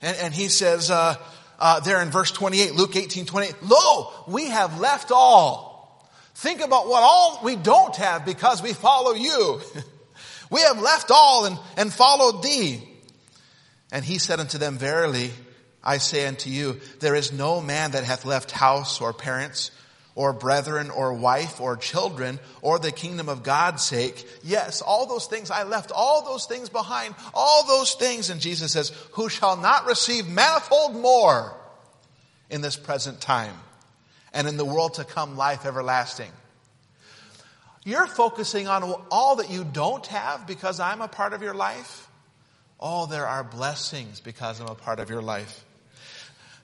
And, 0.00 0.16
and 0.18 0.34
he 0.34 0.48
says, 0.48 0.90
uh, 0.90 1.16
uh, 1.58 1.80
there 1.80 2.00
in 2.02 2.10
verse 2.10 2.30
28, 2.30 2.74
Luke 2.74 2.96
18, 2.96 3.26
28, 3.26 3.54
Lo, 3.62 4.12
we 4.26 4.48
have 4.48 4.80
left 4.80 5.12
all. 5.12 5.74
Think 6.34 6.60
about 6.60 6.88
what 6.88 7.02
all 7.02 7.40
we 7.44 7.56
don't 7.56 7.94
have 7.96 8.24
because 8.24 8.62
we 8.62 8.72
follow 8.72 9.12
you. 9.12 9.60
we 10.50 10.60
have 10.62 10.80
left 10.80 11.10
all 11.10 11.46
and, 11.46 11.58
and 11.76 11.92
followed 11.92 12.42
thee. 12.42 12.82
And 13.92 14.04
he 14.04 14.18
said 14.18 14.40
unto 14.40 14.58
them, 14.58 14.76
Verily, 14.76 15.30
I 15.82 15.98
say 15.98 16.26
unto 16.26 16.50
you, 16.50 16.80
there 16.98 17.14
is 17.14 17.32
no 17.32 17.60
man 17.60 17.92
that 17.92 18.04
hath 18.04 18.24
left 18.24 18.50
house 18.50 19.00
or 19.00 19.12
parents 19.12 19.70
or 20.14 20.32
brethren 20.32 20.90
or 20.90 21.12
wife 21.12 21.60
or 21.60 21.76
children 21.76 22.38
or 22.62 22.78
the 22.78 22.92
kingdom 22.92 23.28
of 23.28 23.42
God's 23.42 23.82
sake. 23.82 24.26
Yes, 24.42 24.80
all 24.80 25.06
those 25.06 25.26
things 25.26 25.50
I 25.50 25.64
left, 25.64 25.90
all 25.92 26.24
those 26.24 26.46
things 26.46 26.68
behind, 26.68 27.14
all 27.32 27.66
those 27.66 27.94
things. 27.94 28.30
And 28.30 28.40
Jesus 28.40 28.72
says, 28.72 28.90
who 29.12 29.28
shall 29.28 29.56
not 29.56 29.86
receive 29.86 30.28
manifold 30.28 30.94
more 30.94 31.56
in 32.50 32.60
this 32.60 32.76
present 32.76 33.20
time 33.20 33.56
and 34.32 34.46
in 34.46 34.56
the 34.56 34.64
world 34.64 34.94
to 34.94 35.04
come 35.04 35.36
life 35.36 35.66
everlasting. 35.66 36.30
You're 37.84 38.06
focusing 38.06 38.66
on 38.66 38.82
all 39.10 39.36
that 39.36 39.50
you 39.50 39.64
don't 39.64 40.06
have 40.06 40.46
because 40.46 40.80
I'm 40.80 41.02
a 41.02 41.08
part 41.08 41.32
of 41.32 41.42
your 41.42 41.54
life. 41.54 42.08
Oh, 42.80 43.06
there 43.06 43.26
are 43.26 43.44
blessings 43.44 44.20
because 44.20 44.60
I'm 44.60 44.68
a 44.68 44.74
part 44.74 45.00
of 45.00 45.10
your 45.10 45.22
life. 45.22 45.64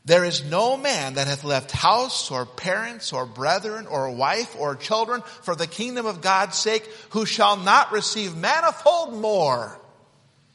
There 0.06 0.24
is 0.24 0.44
no 0.44 0.76
man 0.76 1.14
that 1.14 1.26
hath 1.26 1.44
left 1.44 1.70
house 1.70 2.30
or 2.30 2.46
parents 2.46 3.12
or 3.12 3.26
brethren 3.26 3.86
or 3.86 4.10
wife 4.10 4.56
or 4.58 4.74
children 4.74 5.22
for 5.42 5.54
the 5.54 5.66
kingdom 5.66 6.06
of 6.06 6.22
God's 6.22 6.56
sake 6.56 6.88
who 7.10 7.26
shall 7.26 7.58
not 7.58 7.92
receive 7.92 8.34
manifold 8.36 9.14
more 9.14 9.78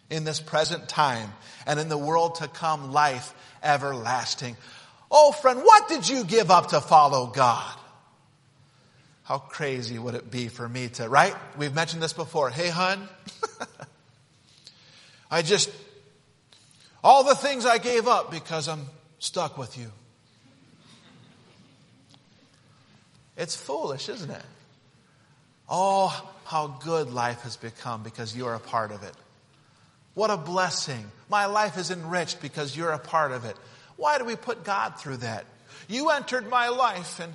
in 0.10 0.24
this 0.24 0.40
present 0.40 0.90
time 0.90 1.32
and 1.68 1.80
in 1.80 1.90
the 1.90 1.98
world 1.98 2.36
to 2.36 2.48
come 2.48 2.92
life 2.92 3.34
everlasting. 3.62 4.58
Oh 5.12 5.32
friend, 5.32 5.60
what 5.62 5.88
did 5.88 6.10
you 6.10 6.24
give 6.24 6.50
up 6.50 6.70
to 6.70 6.82
follow 6.82 7.28
God? 7.28 7.78
How 9.24 9.38
crazy 9.38 9.98
would 9.98 10.16
it 10.16 10.30
be 10.30 10.48
for 10.48 10.68
me 10.68 10.90
to, 10.90 11.08
right? 11.10 11.36
We've 11.58 11.74
mentioned 11.74 12.02
this 12.02 12.14
before. 12.14 12.50
Hey, 12.50 12.70
hun, 12.70 13.08
I 15.32 15.42
just, 15.42 15.72
all 17.04 17.24
the 17.24 17.34
things 17.34 17.66
I 17.66 17.78
gave 17.80 18.08
up 18.08 18.30
because 18.30 18.68
I'm 18.68 18.86
stuck 19.26 19.58
with 19.58 19.78
you. 19.78 19.92
It's 23.36 23.56
foolish, 23.56 24.08
isn't 24.08 24.30
it? 24.30 24.46
Oh, 25.68 26.32
how 26.46 26.68
good 26.68 27.12
life 27.12 27.42
has 27.42 27.58
become 27.58 28.04
because 28.04 28.38
you're 28.38 28.54
a 28.54 28.60
part 28.60 28.92
of 28.92 29.04
it. 29.04 29.14
What 30.14 30.30
a 30.30 30.38
blessing. 30.38 31.04
My 31.28 31.48
life 31.48 31.78
is 31.78 31.92
enriched 31.92 32.40
because 32.42 32.78
you're 32.78 32.92
a 32.92 33.00
part 33.00 33.32
of 33.32 33.46
it. 33.46 33.58
Why 33.98 34.20
do 34.20 34.26
we 34.26 34.36
put 34.36 34.64
God 34.64 35.00
through 35.00 35.18
that? 35.18 35.46
You 35.90 36.12
entered 36.12 36.48
my 36.48 36.70
life 36.70 37.20
and, 37.20 37.34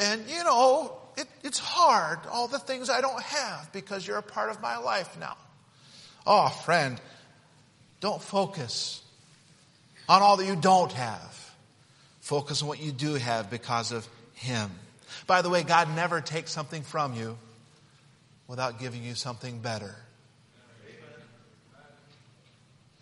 and 0.00 0.22
you 0.28 0.42
know, 0.44 0.96
it, 1.16 1.26
it's 1.44 1.58
hard, 1.58 2.18
all 2.32 2.48
the 2.48 2.58
things 2.58 2.88
I 2.88 3.02
don't 3.02 3.22
have 3.22 3.70
because 3.72 4.06
you're 4.06 4.18
a 4.18 4.22
part 4.22 4.50
of 4.50 4.60
my 4.62 4.78
life 4.78 5.18
now. 5.20 5.36
Oh, 6.26 6.48
friend, 6.48 6.98
don't 8.00 8.20
focus 8.20 9.02
on 10.08 10.22
all 10.22 10.36
that 10.36 10.46
you 10.46 10.56
don't 10.56 10.92
have. 10.92 11.54
Focus 12.20 12.62
on 12.62 12.68
what 12.68 12.80
you 12.80 12.92
do 12.92 13.14
have 13.14 13.50
because 13.50 13.92
of 13.92 14.06
Him. 14.34 14.70
By 15.26 15.42
the 15.42 15.48
way, 15.48 15.62
God 15.62 15.94
never 15.94 16.20
takes 16.20 16.50
something 16.50 16.82
from 16.82 17.14
you 17.14 17.36
without 18.48 18.78
giving 18.78 19.02
you 19.02 19.14
something 19.14 19.58
better. 19.58 19.94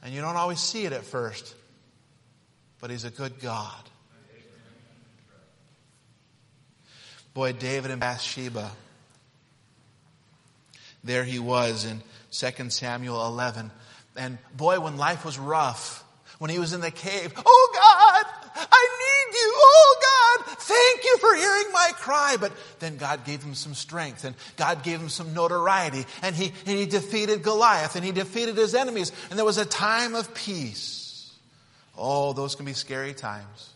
And 0.03 0.13
you 0.13 0.21
don't 0.21 0.37
always 0.37 0.61
see 0.61 0.85
it 0.85 0.93
at 0.93 1.05
first, 1.05 1.55
but 2.81 2.91
He's 2.91 3.05
a 3.05 3.11
good 3.11 3.41
God. 3.41 3.83
Boy, 7.33 7.53
David 7.53 7.91
and 7.91 8.01
Bathsheba, 8.01 8.71
there 11.03 11.25
he 11.25 11.41
was 11.41 11.85
in 11.85 12.01
2 12.31 12.71
Samuel 12.71 13.27
11. 13.27 13.73
And 14.17 14.39
boy, 14.57 14.79
when 14.79 14.97
life 14.97 15.25
was 15.25 15.37
rough, 15.37 16.04
when 16.45 16.51
he 16.51 16.59
was 16.59 16.75
in 16.75 16.83
the 16.83 16.91
cave, 16.91 17.33
oh 17.39 17.71
God, 17.73 18.67
I 18.71 18.89
need 19.01 19.35
you. 19.35 19.53
Oh 19.57 19.97
God, 20.37 20.59
thank 20.59 21.03
you 21.03 21.17
for 21.17 21.35
hearing 21.35 21.73
my 21.73 21.91
cry. 21.95 22.37
But 22.39 22.53
then 22.81 22.99
God 22.99 23.25
gave 23.25 23.43
him 23.43 23.55
some 23.55 23.73
strength 23.73 24.25
and 24.25 24.37
God 24.59 24.83
gave 24.83 25.01
him 25.01 25.09
some 25.09 25.33
notoriety 25.33 26.05
and 26.21 26.37
he, 26.37 26.53
and 26.67 26.77
he 26.79 26.85
defeated 26.85 27.43
Goliath 27.43 27.97
and 27.97 28.05
he 28.05 28.13
defeated 28.13 28.59
his 28.59 28.75
enemies 28.75 29.11
and 29.31 29.39
there 29.39 29.47
was 29.47 29.57
a 29.57 29.65
time 29.65 30.15
of 30.15 30.35
peace. 30.35 31.33
Oh, 31.97 32.35
those 32.35 32.57
can 32.57 32.67
be 32.67 32.75
scary 32.75 33.15
times. 33.15 33.71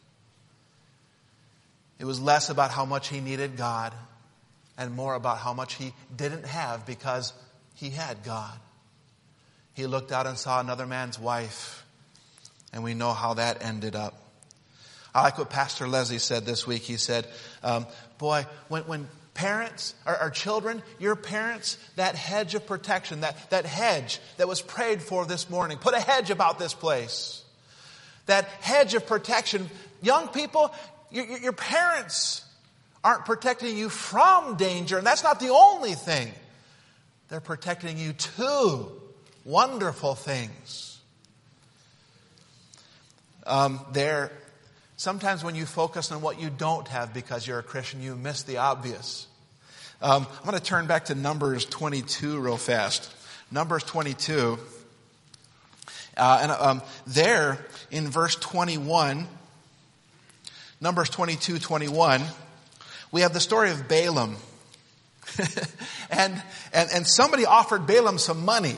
It 1.99 2.05
was 2.05 2.21
less 2.21 2.51
about 2.51 2.71
how 2.71 2.85
much 2.85 3.09
he 3.09 3.21
needed 3.21 3.57
God 3.57 3.95
and 4.77 4.93
more 4.93 5.15
about 5.15 5.39
how 5.39 5.55
much 5.55 5.77
he 5.77 5.95
didn't 6.15 6.45
have 6.45 6.85
because 6.85 7.33
he 7.77 7.89
had 7.89 8.25
God. 8.25 8.59
He 9.73 9.87
looked 9.87 10.13
out 10.13 10.27
and 10.27 10.37
saw 10.37 10.61
another 10.61 10.85
man's 10.85 11.19
wife, 11.19 11.87
and 12.73 12.83
we 12.83 12.95
know 12.95 13.13
how 13.13 13.35
that 13.35 13.65
ended 13.65 13.97
up. 13.97 14.15
I 15.15 15.23
like 15.23 15.39
what 15.39 15.51
Pastor 15.51 15.89
Leslie 15.89 16.19
said 16.19 16.45
this 16.45 16.67
week. 16.67 16.83
He 16.83 16.97
said, 16.97 17.27
um, 17.63 17.87
Boy, 18.19 18.47
when, 18.69 18.83
when 18.83 19.09
parents, 19.35 19.95
our, 20.05 20.17
our, 20.17 20.31
children, 20.31 20.83
your 20.99 21.17
parents, 21.17 21.79
that 21.97 22.15
hedge 22.15 22.55
of 22.55 22.67
protection, 22.67 23.21
that, 23.21 23.51
that 23.51 23.65
hedge 23.65 24.19
that 24.37 24.49
was 24.49 24.61
prayed 24.61 25.01
for 25.01 25.25
this 25.25 25.49
morning, 25.49 25.79
put 25.79 25.95
a 25.95 26.01
hedge 26.01 26.31
about 26.31 26.59
this 26.59 26.75
place. 26.75 27.45
That 28.27 28.45
hedge 28.61 28.95
of 28.95 29.07
protection, 29.07 29.71
young 30.03 30.29
people, 30.29 30.75
your, 31.11 31.27
your 31.39 31.53
parents 31.53 32.45
aren't 33.03 33.25
protecting 33.25 33.77
you 33.77 33.89
from 33.89 34.57
danger, 34.57 34.99
and 34.99 35.07
that's 35.07 35.23
not 35.23 35.41
the 35.41 35.51
only 35.51 35.95
thing. 35.95 36.33
They're 37.29 37.41
protecting 37.41 37.99
you 37.99 38.13
to 38.13 38.89
wonderful 39.45 40.15
things. 40.15 40.88
Um, 43.49 43.81
there, 43.93 44.31
sometimes 44.97 45.43
when 45.43 45.55
you 45.55 45.65
focus 45.65 46.13
on 46.13 46.21
what 46.21 46.39
you 46.39 46.51
don't 46.51 46.87
have 46.89 47.15
because 47.15 47.47
you're 47.47 47.59
a 47.59 47.63
Christian, 47.63 48.03
you 48.03 48.15
miss 48.15 48.43
the 48.43 48.59
obvious. 48.59 49.27
Um, 50.03 50.27
I'm 50.39 50.45
going 50.45 50.59
to 50.59 50.63
turn 50.63 50.87
back 50.87 51.07
to 51.07 51.15
Numbers 51.15 51.65
22 51.65 52.39
real 52.41 52.59
fast. 52.59 53.11
Numbers 53.51 53.85
22. 53.85 54.59
Uh, 56.17 56.39
and 56.43 56.53
um, 56.53 56.83
there, 57.07 57.59
in 57.91 58.09
verse 58.09 58.35
21, 58.35 59.27
Numbers 60.83 61.09
22, 61.09 61.59
21, 61.59 62.23
we 63.11 63.23
have 63.23 63.33
the 63.33 63.41
story 63.41 63.71
of 63.71 63.89
Balaam. 63.89 64.37
and, 66.11 66.43
and, 66.75 66.91
and 66.95 67.07
somebody 67.07 67.47
offered 67.47 67.87
Balaam 67.87 68.19
some 68.19 68.45
money 68.45 68.77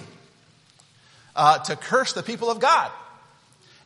uh, 1.34 1.58
to 1.58 1.74
curse 1.74 2.12
the 2.12 2.22
people 2.22 2.50
of 2.50 2.60
God. 2.60 2.92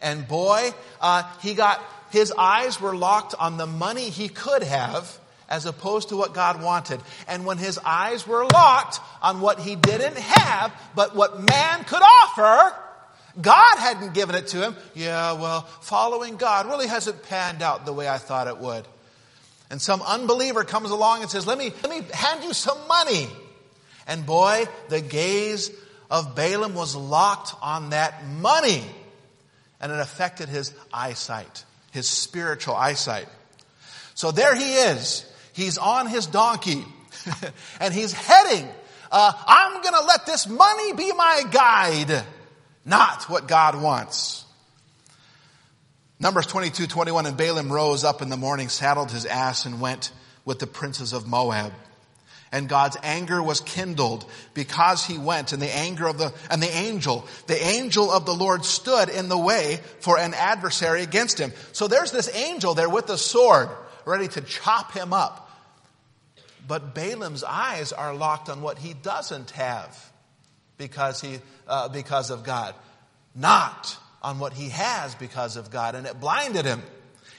And 0.04 0.28
boy, 0.28 0.70
uh, 1.00 1.24
he 1.40 1.54
got, 1.54 1.82
his 2.10 2.30
eyes 2.38 2.80
were 2.80 2.94
locked 2.94 3.34
on 3.36 3.56
the 3.56 3.66
money 3.66 4.10
he 4.10 4.28
could 4.28 4.62
have 4.62 5.18
as 5.48 5.66
opposed 5.66 6.10
to 6.10 6.16
what 6.16 6.34
God 6.34 6.62
wanted. 6.62 7.00
And 7.26 7.44
when 7.44 7.58
his 7.58 7.78
eyes 7.78 8.26
were 8.26 8.44
locked 8.44 9.00
on 9.22 9.40
what 9.40 9.58
he 9.58 9.76
didn't 9.76 10.18
have, 10.18 10.72
but 10.94 11.16
what 11.16 11.40
man 11.40 11.84
could 11.84 12.02
offer, 12.02 12.76
God 13.40 13.78
hadn't 13.78 14.14
given 14.14 14.34
it 14.36 14.48
to 14.48 14.58
him. 14.58 14.76
Yeah, 14.94 15.32
well, 15.32 15.62
following 15.80 16.36
God 16.36 16.66
really 16.66 16.86
hasn't 16.86 17.22
panned 17.24 17.62
out 17.62 17.86
the 17.86 17.92
way 17.92 18.06
I 18.06 18.18
thought 18.18 18.46
it 18.46 18.58
would. 18.58 18.86
And 19.70 19.80
some 19.80 20.02
unbeliever 20.02 20.64
comes 20.64 20.90
along 20.90 21.22
and 21.22 21.30
says, 21.30 21.46
let 21.46 21.58
me, 21.58 21.72
let 21.82 21.90
me 21.90 22.06
hand 22.12 22.44
you 22.44 22.52
some 22.52 22.78
money. 22.86 23.26
And 24.06 24.26
boy, 24.26 24.66
the 24.90 25.00
gaze 25.00 25.70
of 26.10 26.36
Balaam 26.36 26.74
was 26.74 26.94
locked 26.94 27.54
on 27.62 27.90
that 27.90 28.26
money. 28.26 28.84
And 29.84 29.92
it 29.92 30.00
affected 30.00 30.48
his 30.48 30.72
eyesight, 30.94 31.62
his 31.90 32.08
spiritual 32.08 32.74
eyesight. 32.74 33.28
So 34.14 34.30
there 34.30 34.54
he 34.54 34.76
is. 34.76 35.30
He's 35.52 35.76
on 35.76 36.06
his 36.06 36.26
donkey 36.26 36.82
and 37.80 37.92
he's 37.92 38.14
heading. 38.14 38.66
Uh, 39.12 39.32
I'm 39.46 39.82
going 39.82 39.94
to 39.94 40.06
let 40.06 40.24
this 40.24 40.48
money 40.48 40.94
be 40.94 41.12
my 41.12 41.42
guide, 41.50 42.24
not 42.86 43.24
what 43.28 43.46
God 43.46 43.80
wants. 43.80 44.46
Numbers 46.18 46.46
22, 46.46 46.86
21, 46.86 47.26
and 47.26 47.36
Balaam 47.36 47.70
rose 47.70 48.04
up 48.04 48.22
in 48.22 48.30
the 48.30 48.38
morning, 48.38 48.70
saddled 48.70 49.10
his 49.10 49.26
ass, 49.26 49.66
and 49.66 49.82
went 49.82 50.12
with 50.46 50.60
the 50.60 50.66
princes 50.66 51.12
of 51.12 51.26
Moab. 51.26 51.74
And 52.54 52.68
God's 52.68 52.96
anger 53.02 53.42
was 53.42 53.60
kindled 53.60 54.24
because 54.54 55.04
he 55.04 55.18
went 55.18 55.52
and 55.52 55.60
the 55.60 55.74
anger 55.74 56.06
of 56.06 56.18
the, 56.18 56.32
and 56.48 56.62
the 56.62 56.72
angel, 56.72 57.26
the 57.48 57.60
angel 57.60 58.12
of 58.12 58.26
the 58.26 58.32
Lord 58.32 58.64
stood 58.64 59.08
in 59.08 59.28
the 59.28 59.36
way 59.36 59.80
for 59.98 60.20
an 60.20 60.34
adversary 60.34 61.02
against 61.02 61.36
him. 61.36 61.52
So 61.72 61.88
there's 61.88 62.12
this 62.12 62.32
angel 62.32 62.74
there 62.74 62.88
with 62.88 63.10
a 63.10 63.18
sword 63.18 63.70
ready 64.04 64.28
to 64.28 64.40
chop 64.40 64.92
him 64.92 65.12
up. 65.12 65.50
But 66.68 66.94
Balaam's 66.94 67.42
eyes 67.42 67.92
are 67.92 68.14
locked 68.14 68.48
on 68.48 68.62
what 68.62 68.78
he 68.78 68.94
doesn't 68.94 69.50
have 69.50 70.12
because 70.78 71.20
he, 71.20 71.40
uh, 71.66 71.88
because 71.88 72.30
of 72.30 72.44
God. 72.44 72.76
Not 73.34 73.96
on 74.22 74.38
what 74.38 74.52
he 74.52 74.68
has 74.68 75.16
because 75.16 75.56
of 75.56 75.72
God. 75.72 75.96
And 75.96 76.06
it 76.06 76.20
blinded 76.20 76.64
him. 76.64 76.84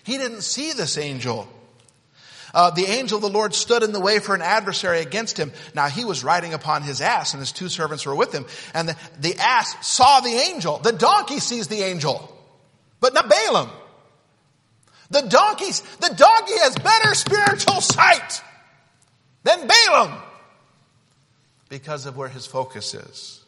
He 0.04 0.18
didn't 0.18 0.42
see 0.42 0.74
this 0.74 0.98
angel. 0.98 1.48
Uh, 2.56 2.72
the 2.72 2.86
angel 2.86 3.18
of 3.18 3.22
the 3.22 3.30
Lord 3.30 3.54
stood 3.54 3.84
in 3.84 3.92
the 3.92 4.00
way 4.00 4.20
for 4.20 4.34
an 4.34 4.42
adversary 4.42 5.02
against 5.02 5.38
him. 5.38 5.52
Now 5.76 5.90
he 5.90 6.06
was 6.06 6.24
riding 6.24 6.54
upon 6.54 6.84
his 6.84 7.02
ass 7.02 7.34
and 7.34 7.42
his 7.42 7.52
two 7.52 7.68
servants 7.68 8.06
were 8.06 8.16
with 8.16 8.34
him. 8.34 8.46
And 8.74 8.90
the, 8.90 8.96
the 9.20 9.36
ass 9.38 9.86
saw 9.86 10.22
the 10.22 10.30
angel. 10.30 10.80
The 10.80 10.94
donkey 10.94 11.40
sees 11.40 11.68
the 11.68 11.84
angel, 11.84 12.34
but 13.02 13.14
not 13.14 13.30
Balaam. 13.30 13.70
The 15.12 15.22
donkeys, 15.22 15.82
the 16.00 16.16
donkey 16.16 16.58
has 16.60 16.76
better 16.76 17.14
spiritual 17.14 17.82
sight 17.82 18.42
than 19.44 19.68
Balaam 19.68 20.22
because 21.68 22.06
of 22.06 22.16
where 22.16 22.30
his 22.30 22.46
focus 22.46 22.94
is. 22.94 23.45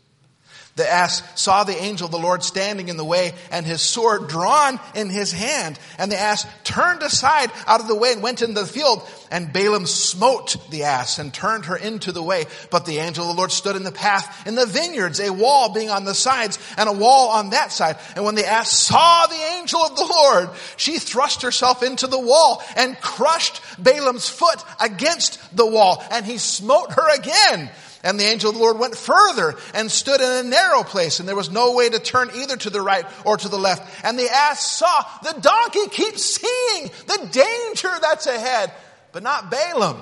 The 0.78 0.90
ass 0.90 1.24
saw 1.34 1.64
the 1.64 1.76
angel 1.76 2.06
of 2.06 2.12
the 2.12 2.20
Lord 2.20 2.44
standing 2.44 2.88
in 2.88 2.98
the 2.98 3.04
way 3.04 3.34
and 3.52 3.66
his 3.66 3.82
sword 3.82 4.30
drawn 4.30 4.80
in 4.94 5.10
his 5.10 5.32
hand. 5.32 5.78
And 5.98 6.12
the 6.12 6.20
ass 6.20 6.46
turned 6.64 7.02
aside 7.02 7.52
out 7.66 7.82
of 7.82 7.88
the 7.88 7.96
way 7.96 8.14
and 8.14 8.22
went 8.22 8.44
into 8.44 8.62
the 8.62 8.68
field. 8.68 9.02
And 9.32 9.52
Balaam 9.52 9.88
smote 9.88 10.56
the 10.70 10.84
ass 10.84 11.18
and 11.18 11.34
turned 11.34 11.66
her 11.66 11.76
into 11.76 12.12
the 12.12 12.22
way. 12.22 12.46
But 12.70 12.86
the 12.86 13.00
angel 13.00 13.24
of 13.26 13.36
the 13.36 13.38
Lord 13.38 13.52
stood 13.52 13.76
in 13.76 13.84
the 13.84 13.92
path 13.92 14.46
in 14.46 14.54
the 14.54 14.68
vineyards, 14.68 15.20
a 15.20 15.34
wall 15.34 15.74
being 15.74 15.90
on 15.90 16.06
the 16.06 16.14
sides 16.14 16.60
and 16.78 16.88
a 16.88 16.94
wall 16.94 17.30
on 17.30 17.50
that 17.50 17.72
side. 17.72 17.98
And 18.16 18.24
when 18.24 18.36
the 18.36 18.48
ass 18.48 18.70
saw 18.70 19.26
the 19.26 19.58
angel 19.60 19.82
of 19.82 19.96
the 19.96 20.06
Lord, 20.06 20.50
she 20.78 21.00
thrust 21.00 21.42
herself 21.42 21.82
into 21.82 22.06
the 22.06 22.20
wall 22.20 22.64
and 22.76 23.02
crushed 23.02 23.62
Balaam's 23.80 24.30
foot 24.30 24.64
against 24.80 25.40
the 25.58 25.66
wall. 25.66 26.04
And 26.12 26.24
he 26.24 26.38
smote 26.38 26.92
her 26.92 27.16
again. 27.16 27.72
And 28.04 28.20
the 28.20 28.26
angel 28.26 28.50
of 28.50 28.56
the 28.56 28.62
Lord 28.62 28.80
went 28.80 28.96
further 28.96 29.56
and 29.74 29.92
stood 29.92 30.22
in 30.22 30.46
a 30.46 30.50
narrow 30.50 30.84
place, 30.84 31.20
and 31.20 31.28
there 31.28 31.36
was 31.36 31.50
no 31.50 31.74
way 31.74 31.90
to 31.90 32.00
turn 32.00 32.30
either 32.36 32.56
to 32.58 32.70
the 32.70 32.82
right 32.82 33.06
or 33.26 33.38
to 33.38 33.50
the 33.50 33.58
left. 33.58 34.06
And 34.06 34.18
the 34.18 34.30
ass 34.30 34.66
saw 34.66 35.06
the 35.24 35.40
donkey 35.40 35.88
keep 35.90 36.18
seeing 36.18 36.92
the 37.08 37.28
danger 37.32 37.92
that's 38.02 38.28
ahead, 38.28 38.72
but 39.12 39.24
not 39.24 39.50
Balaam. 39.50 40.02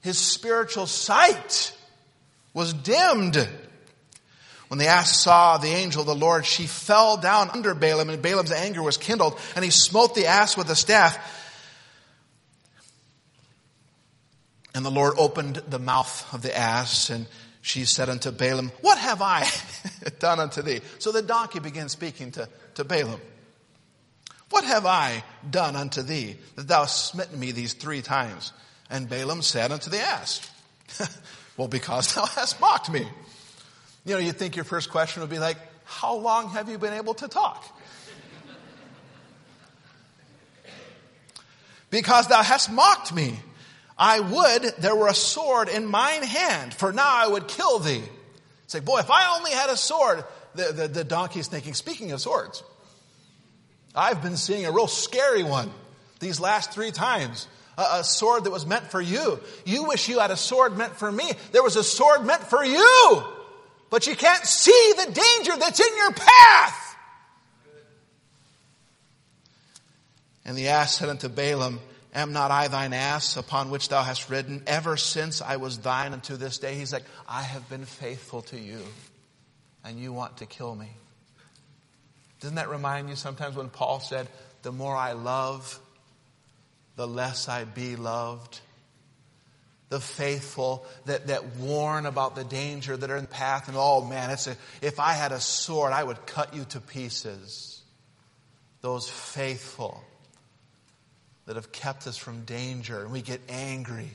His 0.00 0.18
spiritual 0.18 0.86
sight 0.86 1.76
was 2.54 2.72
dimmed. 2.72 3.36
When 4.68 4.78
the 4.78 4.86
ass 4.86 5.20
saw 5.20 5.58
the 5.58 5.68
angel 5.68 6.00
of 6.00 6.06
the 6.06 6.14
Lord, 6.14 6.44
she 6.46 6.66
fell 6.66 7.16
down 7.18 7.50
under 7.50 7.74
Balaam, 7.74 8.08
and 8.10 8.22
Balaam's 8.22 8.50
anger 8.50 8.82
was 8.82 8.96
kindled, 8.96 9.38
and 9.54 9.64
he 9.64 9.70
smote 9.70 10.14
the 10.14 10.26
ass 10.26 10.56
with 10.56 10.70
a 10.70 10.74
staff 10.74 11.18
And 14.76 14.84
the 14.84 14.90
Lord 14.90 15.14
opened 15.16 15.56
the 15.68 15.78
mouth 15.78 16.34
of 16.34 16.42
the 16.42 16.54
ass 16.54 17.08
and 17.08 17.26
she 17.62 17.86
said 17.86 18.10
unto 18.10 18.30
Balaam, 18.30 18.70
What 18.82 18.98
have 18.98 19.22
I 19.22 19.48
done 20.18 20.38
unto 20.38 20.60
thee? 20.60 20.82
So 20.98 21.12
the 21.12 21.22
donkey 21.22 21.60
began 21.60 21.88
speaking 21.88 22.30
to, 22.32 22.46
to 22.74 22.84
Balaam. 22.84 23.22
What 24.50 24.64
have 24.64 24.84
I 24.84 25.24
done 25.48 25.76
unto 25.76 26.02
thee 26.02 26.36
that 26.56 26.68
thou 26.68 26.80
hast 26.80 27.06
smitten 27.06 27.40
me 27.40 27.52
these 27.52 27.72
three 27.72 28.02
times? 28.02 28.52
And 28.90 29.08
Balaam 29.08 29.40
said 29.40 29.72
unto 29.72 29.88
the 29.88 29.98
ass, 29.98 30.46
Well, 31.56 31.68
because 31.68 32.14
thou 32.14 32.26
hast 32.26 32.60
mocked 32.60 32.90
me. 32.90 33.08
You 34.04 34.12
know, 34.12 34.18
you'd 34.18 34.36
think 34.36 34.56
your 34.56 34.66
first 34.66 34.90
question 34.90 35.22
would 35.22 35.30
be 35.30 35.38
like, 35.38 35.56
How 35.86 36.16
long 36.16 36.50
have 36.50 36.68
you 36.68 36.76
been 36.76 36.92
able 36.92 37.14
to 37.14 37.28
talk? 37.28 37.64
because 41.90 42.26
thou 42.28 42.42
hast 42.42 42.70
mocked 42.70 43.14
me. 43.14 43.38
I 43.98 44.20
would 44.20 44.62
there 44.78 44.94
were 44.94 45.08
a 45.08 45.14
sword 45.14 45.68
in 45.68 45.86
mine 45.86 46.22
hand, 46.22 46.74
for 46.74 46.92
now 46.92 47.08
I 47.08 47.26
would 47.26 47.48
kill 47.48 47.78
thee. 47.78 48.02
It's 48.64 48.74
like, 48.74 48.84
boy, 48.84 48.98
if 48.98 49.10
I 49.10 49.36
only 49.36 49.52
had 49.52 49.70
a 49.70 49.76
sword, 49.76 50.24
the, 50.54 50.72
the, 50.72 50.88
the 50.88 51.04
donkey's 51.04 51.46
thinking, 51.46 51.72
speaking 51.74 52.12
of 52.12 52.20
swords, 52.20 52.62
I've 53.94 54.22
been 54.22 54.36
seeing 54.36 54.66
a 54.66 54.72
real 54.72 54.88
scary 54.88 55.42
one 55.42 55.70
these 56.18 56.40
last 56.40 56.72
three 56.72 56.90
times. 56.90 57.46
A, 57.78 58.00
a 58.00 58.04
sword 58.04 58.44
that 58.44 58.50
was 58.50 58.66
meant 58.66 58.90
for 58.90 59.00
you. 59.00 59.40
You 59.64 59.84
wish 59.84 60.08
you 60.08 60.18
had 60.18 60.30
a 60.30 60.36
sword 60.36 60.76
meant 60.76 60.96
for 60.96 61.10
me. 61.10 61.30
There 61.52 61.62
was 61.62 61.76
a 61.76 61.84
sword 61.84 62.26
meant 62.26 62.42
for 62.42 62.64
you. 62.64 63.24
But 63.88 64.06
you 64.06 64.16
can't 64.16 64.44
see 64.44 64.92
the 64.96 65.12
danger 65.12 65.56
that's 65.58 65.80
in 65.80 65.96
your 65.96 66.12
path. 66.12 66.96
And 70.44 70.56
the 70.56 70.68
ass 70.68 70.96
said 70.96 71.08
unto 71.08 71.28
Balaam, 71.28 71.80
Am 72.16 72.32
not 72.32 72.50
I 72.50 72.68
thine 72.68 72.94
ass 72.94 73.36
upon 73.36 73.68
which 73.68 73.90
thou 73.90 74.02
hast 74.02 74.30
ridden 74.30 74.62
ever 74.66 74.96
since 74.96 75.42
I 75.42 75.56
was 75.56 75.76
thine 75.76 76.14
unto 76.14 76.38
this 76.38 76.56
day? 76.56 76.74
He's 76.74 76.90
like, 76.90 77.04
I 77.28 77.42
have 77.42 77.68
been 77.68 77.84
faithful 77.84 78.40
to 78.42 78.58
you 78.58 78.80
and 79.84 80.00
you 80.00 80.14
want 80.14 80.38
to 80.38 80.46
kill 80.46 80.74
me. 80.74 80.88
Doesn't 82.40 82.56
that 82.56 82.70
remind 82.70 83.10
you 83.10 83.16
sometimes 83.16 83.54
when 83.54 83.68
Paul 83.68 84.00
said, 84.00 84.28
the 84.62 84.72
more 84.72 84.96
I 84.96 85.12
love, 85.12 85.78
the 86.96 87.06
less 87.06 87.50
I 87.50 87.64
be 87.64 87.96
loved? 87.96 88.60
The 89.90 90.00
faithful 90.00 90.86
that, 91.04 91.26
that 91.26 91.56
warn 91.56 92.06
about 92.06 92.34
the 92.34 92.44
danger 92.44 92.96
that 92.96 93.10
are 93.10 93.16
in 93.18 93.24
the 93.24 93.28
path 93.30 93.68
and 93.68 93.76
oh 93.78 94.02
man, 94.02 94.30
it's 94.30 94.46
a, 94.46 94.56
if 94.80 94.98
I 94.98 95.12
had 95.12 95.32
a 95.32 95.40
sword, 95.40 95.92
I 95.92 96.02
would 96.02 96.24
cut 96.24 96.54
you 96.54 96.64
to 96.70 96.80
pieces. 96.80 97.82
Those 98.80 99.06
faithful 99.06 100.02
that 101.46 101.56
have 101.56 101.72
kept 101.72 102.06
us 102.06 102.16
from 102.16 102.44
danger 102.44 103.02
and 103.02 103.12
we 103.12 103.22
get 103.22 103.40
angry. 103.48 104.10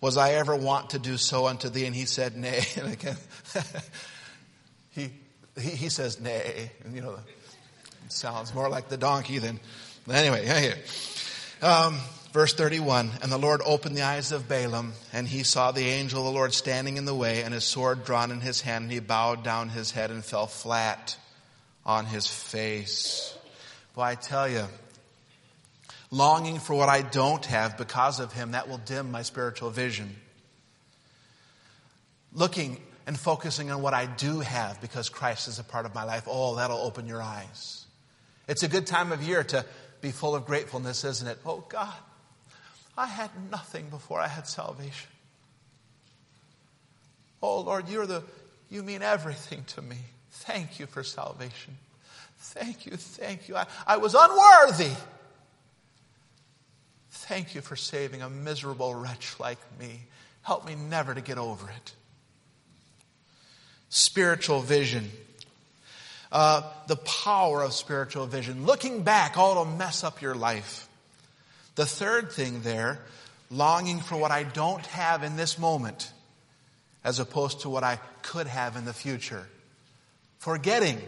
Was 0.00 0.16
I 0.16 0.32
ever 0.32 0.54
want 0.54 0.90
to 0.90 0.98
do 0.98 1.16
so 1.16 1.46
unto 1.46 1.68
thee? 1.68 1.86
And 1.86 1.94
he 1.94 2.04
said, 2.04 2.36
nay. 2.36 2.64
And 2.76 2.92
again, 2.92 3.16
he, 4.90 5.10
he, 5.58 5.70
he, 5.70 5.88
says, 5.88 6.20
nay. 6.20 6.70
And 6.84 6.94
you 6.94 7.02
know, 7.02 7.12
it 7.12 8.12
sounds 8.12 8.52
more 8.54 8.68
like 8.68 8.88
the 8.88 8.96
donkey 8.96 9.38
than, 9.38 9.60
anyway, 10.10 10.44
here. 10.44 10.76
Um, 11.62 11.98
verse 12.32 12.52
31, 12.54 13.10
and 13.22 13.30
the 13.30 13.38
Lord 13.38 13.60
opened 13.64 13.96
the 13.96 14.02
eyes 14.02 14.32
of 14.32 14.48
Balaam, 14.48 14.94
and 15.12 15.28
he 15.28 15.44
saw 15.44 15.70
the 15.70 15.86
angel 15.86 16.20
of 16.20 16.24
the 16.26 16.32
Lord 16.32 16.52
standing 16.52 16.96
in 16.96 17.04
the 17.04 17.14
way, 17.14 17.42
and 17.42 17.54
his 17.54 17.64
sword 17.64 18.04
drawn 18.04 18.32
in 18.32 18.40
his 18.40 18.60
hand, 18.60 18.84
and 18.84 18.92
he 18.92 18.98
bowed 18.98 19.44
down 19.44 19.68
his 19.68 19.92
head 19.92 20.10
and 20.10 20.24
fell 20.24 20.48
flat 20.48 21.16
on 21.86 22.06
his 22.06 22.26
face. 22.26 23.36
Well, 23.94 24.06
I 24.06 24.16
tell 24.16 24.48
you, 24.48 24.64
longing 26.12 26.60
for 26.60 26.74
what 26.74 26.88
I 26.88 27.02
don't 27.02 27.44
have 27.46 27.76
because 27.76 28.20
of 28.20 28.32
Him, 28.32 28.52
that 28.52 28.68
will 28.68 28.78
dim 28.78 29.10
my 29.10 29.22
spiritual 29.22 29.70
vision. 29.70 30.14
Looking 32.32 32.80
and 33.06 33.18
focusing 33.18 33.72
on 33.72 33.82
what 33.82 33.94
I 33.94 34.06
do 34.06 34.40
have 34.40 34.80
because 34.80 35.08
Christ 35.08 35.48
is 35.48 35.58
a 35.58 35.64
part 35.64 35.86
of 35.86 35.94
my 35.94 36.04
life, 36.04 36.24
oh, 36.28 36.54
that'll 36.54 36.78
open 36.78 37.08
your 37.08 37.20
eyes. 37.20 37.86
It's 38.46 38.62
a 38.62 38.68
good 38.68 38.86
time 38.86 39.10
of 39.10 39.22
year 39.22 39.42
to 39.44 39.64
be 40.00 40.12
full 40.12 40.36
of 40.36 40.46
gratefulness, 40.46 41.02
isn't 41.02 41.26
it? 41.26 41.38
Oh, 41.44 41.64
God, 41.68 41.94
I 42.96 43.06
had 43.06 43.30
nothing 43.50 43.88
before 43.88 44.20
I 44.20 44.28
had 44.28 44.46
salvation. 44.46 45.08
Oh, 47.42 47.60
Lord, 47.60 47.88
you're 47.88 48.06
the, 48.06 48.22
you 48.70 48.82
mean 48.82 49.02
everything 49.02 49.64
to 49.68 49.82
me. 49.82 49.96
Thank 50.30 50.78
you 50.78 50.86
for 50.86 51.02
salvation. 51.02 51.76
Thank 52.38 52.86
you, 52.86 52.96
thank 52.96 53.48
you. 53.48 53.56
I, 53.56 53.66
I 53.86 53.96
was 53.96 54.14
unworthy. 54.18 54.94
Thank 57.14 57.54
you 57.54 57.60
for 57.60 57.76
saving 57.76 58.22
a 58.22 58.30
miserable 58.30 58.94
wretch 58.94 59.38
like 59.38 59.58
me. 59.78 60.00
Help 60.40 60.66
me 60.66 60.74
never 60.74 61.14
to 61.14 61.20
get 61.20 61.38
over 61.38 61.68
it. 61.68 61.92
Spiritual 63.90 64.60
vision. 64.60 65.10
Uh, 66.32 66.62
the 66.86 66.96
power 66.96 67.62
of 67.62 67.74
spiritual 67.74 68.26
vision. 68.26 68.64
Looking 68.64 69.02
back, 69.02 69.36
all 69.36 69.62
to 69.62 69.70
mess 69.70 70.02
up 70.02 70.22
your 70.22 70.34
life. 70.34 70.88
The 71.74 71.84
third 71.84 72.32
thing 72.32 72.62
there, 72.62 72.98
longing 73.50 74.00
for 74.00 74.16
what 74.16 74.30
I 74.30 74.42
don't 74.42 74.84
have 74.86 75.22
in 75.22 75.36
this 75.36 75.58
moment, 75.58 76.10
as 77.04 77.18
opposed 77.20 77.60
to 77.60 77.68
what 77.68 77.84
I 77.84 77.98
could 78.22 78.46
have 78.46 78.76
in 78.76 78.86
the 78.86 78.94
future. 78.94 79.46
forgetting 80.38 81.00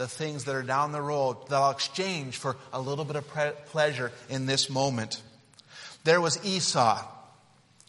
the 0.00 0.08
things 0.08 0.44
that 0.44 0.54
are 0.54 0.62
down 0.62 0.92
the 0.92 1.02
road 1.02 1.36
that 1.50 1.56
I'll 1.56 1.72
exchange 1.72 2.38
for 2.38 2.56
a 2.72 2.80
little 2.80 3.04
bit 3.04 3.16
of 3.16 3.28
pre- 3.28 3.52
pleasure 3.66 4.10
in 4.30 4.46
this 4.46 4.70
moment. 4.70 5.20
There 6.04 6.22
was 6.22 6.42
Esau, 6.42 7.04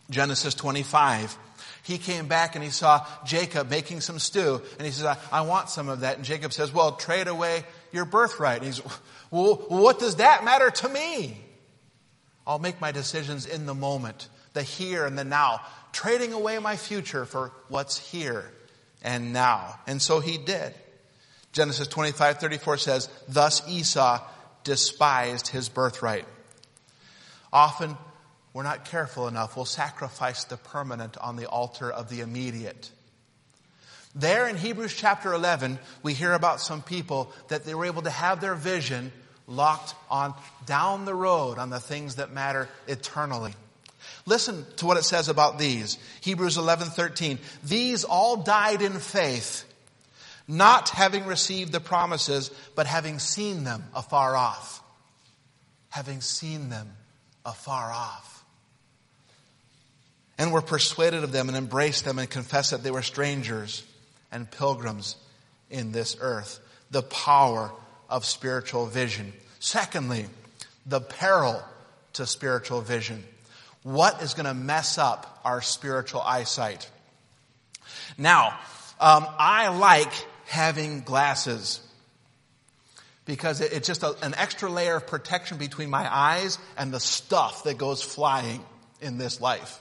Genesis 0.09 0.53
25. 0.53 1.37
He 1.83 1.97
came 1.97 2.27
back 2.27 2.55
and 2.55 2.63
he 2.65 2.69
saw 2.69 3.07
Jacob 3.25 3.69
making 3.69 4.01
some 4.01 4.19
stew, 4.19 4.61
and 4.77 4.85
he 4.85 4.91
says, 4.91 5.05
I, 5.05 5.17
I 5.31 5.41
want 5.43 5.69
some 5.69 5.87
of 5.87 6.01
that. 6.01 6.17
And 6.17 6.25
Jacob 6.25 6.51
says, 6.51 6.73
Well, 6.73 6.97
trade 6.97 7.29
away 7.29 7.63
your 7.93 8.03
birthright. 8.03 8.57
And 8.57 8.65
he's, 8.65 8.81
Well, 9.31 9.55
what 9.69 9.97
does 9.97 10.17
that 10.17 10.43
matter 10.43 10.69
to 10.69 10.89
me? 10.89 11.37
I'll 12.45 12.59
make 12.59 12.81
my 12.81 12.91
decisions 12.91 13.45
in 13.45 13.65
the 13.65 13.73
moment, 13.73 14.27
the 14.51 14.63
here 14.63 15.05
and 15.05 15.17
the 15.17 15.23
now, 15.23 15.61
trading 15.93 16.33
away 16.33 16.59
my 16.59 16.75
future 16.75 17.23
for 17.23 17.53
what's 17.69 17.97
here 17.97 18.51
and 19.01 19.31
now. 19.31 19.79
And 19.87 20.01
so 20.01 20.19
he 20.19 20.37
did. 20.37 20.73
Genesis 21.51 21.87
25, 21.87 22.37
34 22.39 22.77
says, 22.77 23.09
Thus 23.27 23.67
Esau 23.67 24.21
despised 24.63 25.47
his 25.47 25.69
birthright. 25.69 26.25
Often, 27.51 27.97
we're 28.53 28.63
not 28.63 28.85
careful 28.85 29.27
enough. 29.27 29.55
We'll 29.55 29.65
sacrifice 29.65 30.45
the 30.45 30.57
permanent 30.57 31.17
on 31.17 31.35
the 31.35 31.47
altar 31.47 31.91
of 31.91 32.09
the 32.09 32.21
immediate. 32.21 32.89
There 34.13 34.47
in 34.47 34.57
Hebrews 34.57 34.93
chapter 34.93 35.33
11, 35.33 35.79
we 36.03 36.13
hear 36.13 36.33
about 36.33 36.59
some 36.59 36.81
people 36.81 37.31
that 37.47 37.63
they 37.63 37.73
were 37.73 37.85
able 37.85 38.01
to 38.01 38.09
have 38.09 38.41
their 38.41 38.55
vision 38.55 39.11
locked 39.47 39.95
on 40.09 40.33
down 40.65 41.05
the 41.05 41.15
road 41.15 41.57
on 41.57 41.69
the 41.69 41.79
things 41.79 42.15
that 42.15 42.31
matter 42.31 42.67
eternally. 42.87 43.53
Listen 44.25 44.65
to 44.77 44.85
what 44.85 44.97
it 44.97 45.03
says 45.03 45.29
about 45.29 45.59
these. 45.59 45.97
Hebrews 46.21 46.57
11:13. 46.57 47.39
These 47.63 48.03
all 48.03 48.37
died 48.37 48.81
in 48.81 48.99
faith, 48.99 49.63
not 50.47 50.89
having 50.89 51.25
received 51.25 51.71
the 51.71 51.79
promises, 51.79 52.51
but 52.75 52.87
having 52.87 53.19
seen 53.19 53.63
them 53.63 53.83
afar 53.93 54.35
off. 54.35 54.81
Having 55.89 56.21
seen 56.21 56.69
them 56.69 56.91
afar 57.45 57.91
off. 57.91 58.43
And 60.37 60.51
were 60.51 60.61
persuaded 60.61 61.23
of 61.23 61.31
them 61.31 61.49
and 61.49 61.57
embraced 61.57 62.05
them 62.05 62.19
and 62.19 62.29
confessed 62.29 62.71
that 62.71 62.83
they 62.83 62.91
were 62.91 63.01
strangers 63.01 63.83
and 64.31 64.49
pilgrims 64.49 65.15
in 65.69 65.91
this 65.91 66.17
earth. 66.19 66.59
The 66.89 67.03
power 67.03 67.71
of 68.09 68.25
spiritual 68.25 68.87
vision. 68.87 69.33
Secondly, 69.59 70.25
the 70.85 71.01
peril 71.01 71.61
to 72.13 72.25
spiritual 72.25 72.81
vision. 72.81 73.23
What 73.83 74.21
is 74.21 74.33
going 74.33 74.45
to 74.45 74.53
mess 74.53 74.97
up 74.97 75.39
our 75.45 75.61
spiritual 75.61 76.21
eyesight? 76.21 76.89
Now, 78.17 78.59
um, 78.99 79.25
I 79.39 79.69
like 79.69 80.11
having 80.51 81.01
glasses 81.01 81.79
because 83.25 83.61
it's 83.61 83.87
just 83.87 84.03
a, 84.03 84.15
an 84.21 84.33
extra 84.35 84.69
layer 84.69 84.97
of 84.97 85.07
protection 85.07 85.57
between 85.57 85.89
my 85.89 86.07
eyes 86.13 86.57
and 86.77 86.93
the 86.93 86.99
stuff 86.99 87.63
that 87.63 87.77
goes 87.77 88.01
flying 88.01 88.63
in 88.99 89.17
this 89.17 89.39
life. 89.39 89.79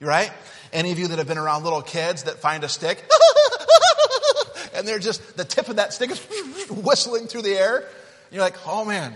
You 0.00 0.06
right? 0.06 0.32
Any 0.72 0.92
of 0.92 0.98
you 0.98 1.08
that 1.08 1.18
have 1.18 1.28
been 1.28 1.38
around 1.38 1.64
little 1.64 1.82
kids 1.82 2.24
that 2.24 2.38
find 2.38 2.64
a 2.64 2.68
stick 2.68 3.02
and 4.74 4.86
they're 4.86 4.98
just 4.98 5.36
the 5.36 5.44
tip 5.44 5.68
of 5.68 5.76
that 5.76 5.92
stick 5.92 6.10
is 6.10 6.20
whistling 6.70 7.26
through 7.26 7.42
the 7.42 7.54
air 7.54 7.84
you're 8.30 8.42
like, 8.42 8.56
oh 8.66 8.84
man. 8.84 9.14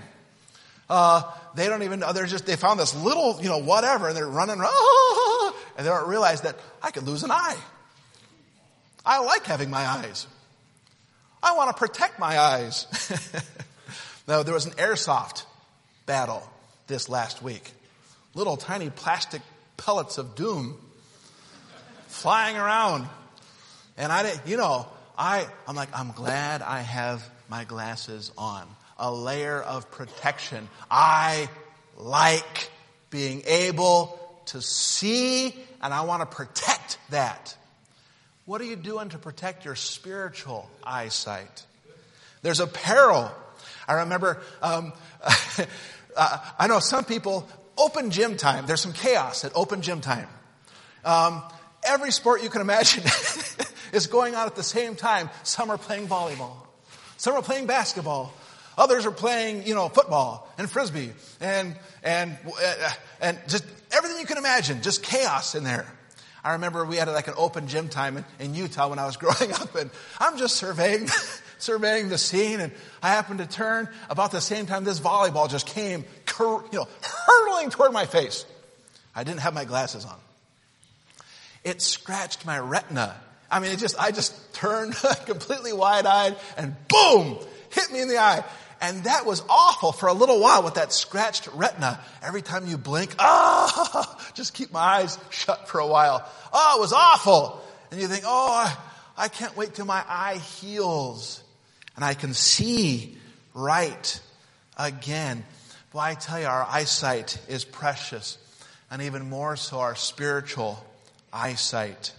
Uh, 0.89 1.23
they 1.55 1.69
don't 1.69 1.83
even 1.83 2.01
know. 2.01 2.13
They're 2.13 2.27
just, 2.27 2.47
they 2.47 2.57
found 2.57 2.81
this 2.81 2.95
little, 2.95 3.39
you 3.41 3.49
know, 3.49 3.59
whatever, 3.59 4.09
and 4.09 4.17
they're 4.17 4.27
running, 4.27 4.57
ah, 4.61 5.55
and 5.77 5.87
they 5.87 5.91
don't 5.91 6.09
realize 6.09 6.41
that 6.43 6.57
I 6.83 6.91
could 6.91 7.05
lose 7.05 7.23
an 7.23 7.31
eye. 7.31 7.57
I 9.05 9.21
like 9.21 9.45
having 9.45 9.71
my 9.71 9.87
eyes. 9.87 10.27
I 11.42 11.57
want 11.57 11.70
to 11.70 11.76
protect 11.76 12.18
my 12.18 12.38
eyes. 12.38 12.87
now, 14.29 14.42
there 14.42 14.55
was 14.55 14.66
an 14.66 14.72
airsoft 14.72 15.44
battle 16.07 16.42
this 16.87 17.09
last 17.09 17.42
week. 17.42 17.70
Little 18.35 18.57
tiny 18.57 18.90
plastic 18.90 19.42
pellets 19.76 20.18
of 20.18 20.35
doom 20.35 20.79
flying 22.09 22.57
around. 22.57 23.09
And 23.96 24.12
I 24.12 24.22
didn't, 24.22 24.46
you 24.46 24.57
know, 24.57 24.87
I, 25.16 25.46
I'm 25.66 25.76
like, 25.76 25.88
I'm 25.92 26.12
glad 26.12 26.62
I 26.62 26.81
have 26.81 27.29
my 27.48 27.64
glasses 27.64 28.31
on 28.37 28.66
a 28.98 29.12
layer 29.12 29.61
of 29.61 29.90
protection. 29.90 30.68
I 30.90 31.48
like 31.96 32.70
being 33.09 33.42
able 33.46 34.18
to 34.46 34.61
see 34.61 35.55
and 35.83 35.94
I 35.94 36.03
want 36.03 36.22
to 36.22 36.37
protect 36.37 36.98
that. 37.11 37.57
What 38.51 38.61
are 38.61 38.65
you 38.65 38.75
doing 38.75 39.11
to 39.11 39.19
protect 39.19 39.65
your 39.65 39.77
spiritual 39.77 40.69
eyesight? 40.83 41.65
There's 42.43 42.59
a 42.59 42.67
peril. 42.67 43.31
I 43.87 43.93
remember, 44.01 44.43
um, 44.61 44.93
uh, 46.17 46.39
I 46.59 46.67
know 46.67 46.81
some 46.81 47.05
people, 47.05 47.49
open 47.79 48.11
gym 48.11 48.37
time, 48.37 48.67
there's 48.67 48.81
some 48.81 48.93
chaos 48.93 49.45
at 49.45 49.53
open 49.55 49.83
gym 49.83 50.01
time. 50.01 50.27
Um, 51.05 51.45
every 51.85 52.11
sport 52.11 52.43
you 52.43 52.51
can 52.51 52.61
imagine 52.61 53.05
is 53.93 54.09
going 54.09 54.35
on 54.35 54.47
at 54.49 54.57
the 54.57 54.65
same 54.65 54.97
time. 54.97 55.31
Some 55.45 55.71
are 55.71 55.79
playing 55.79 56.09
volleyball. 56.09 56.57
Some 57.19 57.35
are 57.35 57.43
playing 57.43 57.69
basketball. 57.69 58.35
Others 58.77 59.07
are 59.07 59.13
playing, 59.13 59.65
you 59.65 59.77
know, 59.77 59.89
football 59.89 60.53
and 60.59 60.69
frisbee 60.69 61.13
and, 61.41 61.77
and, 62.03 62.37
uh, 62.61 62.91
and 63.21 63.39
just 63.47 63.65
everything 63.93 64.19
you 64.19 64.27
can 64.27 64.39
imagine, 64.39 64.83
just 64.83 65.05
chaos 65.05 65.55
in 65.55 65.63
there. 65.63 65.87
I 66.42 66.53
remember 66.53 66.85
we 66.85 66.96
had 66.96 67.09
like 67.09 67.29
an 67.29 67.35
open 67.37 67.68
gym 67.68 67.88
time 67.88 68.16
in, 68.16 68.24
in 68.38 68.55
Utah 68.55 68.88
when 68.88 68.98
I 68.98 69.07
was 69.07 69.16
growing 69.18 69.53
up 69.53 69.74
and 69.74 69.90
I'm 70.18 70.38
just 70.38 70.57
surveying, 70.57 71.09
surveying 71.59 72.09
the 72.09 72.18
scene 72.18 72.61
and 72.61 72.72
I 73.03 73.09
happened 73.09 73.40
to 73.40 73.46
turn 73.46 73.88
about 74.09 74.33
the 74.33 74.40
same 74.40 74.66
time 74.66 74.85
this 74.85 75.00
volleyball 75.00 75.50
just 75.50 75.66
came, 75.66 76.05
you 76.38 76.68
know, 76.72 76.88
hurtling 77.03 77.70
toward 77.70 77.92
my 77.92 78.07
face. 78.07 78.46
I 79.14 79.24
didn't 79.24 79.40
have 79.40 79.55
my 79.55 79.64
glasses 79.64 80.05
on. 80.05 80.16
It 81.64 81.83
scratched 81.83 82.46
my 82.46 82.59
retina. 82.59 83.16
I 83.50 83.61
mean, 83.61 83.72
it 83.72 83.79
just, 83.79 84.00
I 84.00 84.12
just 84.12 84.55
turned 84.55 84.94
completely 85.26 85.72
wide 85.72 86.07
eyed 86.07 86.37
and 86.57 86.74
boom, 86.88 87.38
hit 87.70 87.92
me 87.92 88.00
in 88.00 88.09
the 88.09 88.18
eye. 88.18 88.44
And 88.81 89.05
that 89.05 89.27
was 89.27 89.43
awful 89.49 89.93
for 89.93 90.09
a 90.09 90.14
little 90.14 90.40
while 90.40 90.62
with 90.62 90.75
that 90.75 90.93
scratched 90.93 91.49
retina. 91.49 92.01
Every 92.23 92.40
time 92.40 92.66
you 92.66 92.79
blink, 92.79 93.14
ah, 93.19 93.90
oh, 93.95 94.31
just 94.35 94.55
keep 94.55 94.73
my 94.73 94.81
eyes 94.81 95.19
shut 95.29 95.69
for 95.69 95.81
a 95.81 95.87
while. 95.87 96.27
Oh, 96.53 96.77
it 96.79 96.81
was 96.81 96.93
awful. 96.93 97.62
And 97.90 98.01
you 98.01 98.09
think, 98.09 98.25
oh, 98.27 98.53
I, 98.53 98.77
I 99.16 99.29
can't 99.29 99.57
wait 99.57 99.75
till 99.75 99.85
my 99.85 100.03
eye 100.09 100.38
heals 100.38 101.43
and 101.97 102.05
I 102.05 102.14
can 102.14 102.33
see 102.33 103.19
right 103.53 104.21
again. 104.79 105.45
Well, 105.93 106.03
I 106.03 106.14
tell 106.14 106.40
you, 106.40 106.47
our 106.47 106.64
eyesight 106.64 107.38
is 107.49 107.64
precious 107.64 108.38
and 108.90 109.03
even 109.03 109.29
more 109.29 109.57
so 109.57 109.81
our 109.81 109.95
spiritual 109.95 110.83
eyesight. 111.33 112.12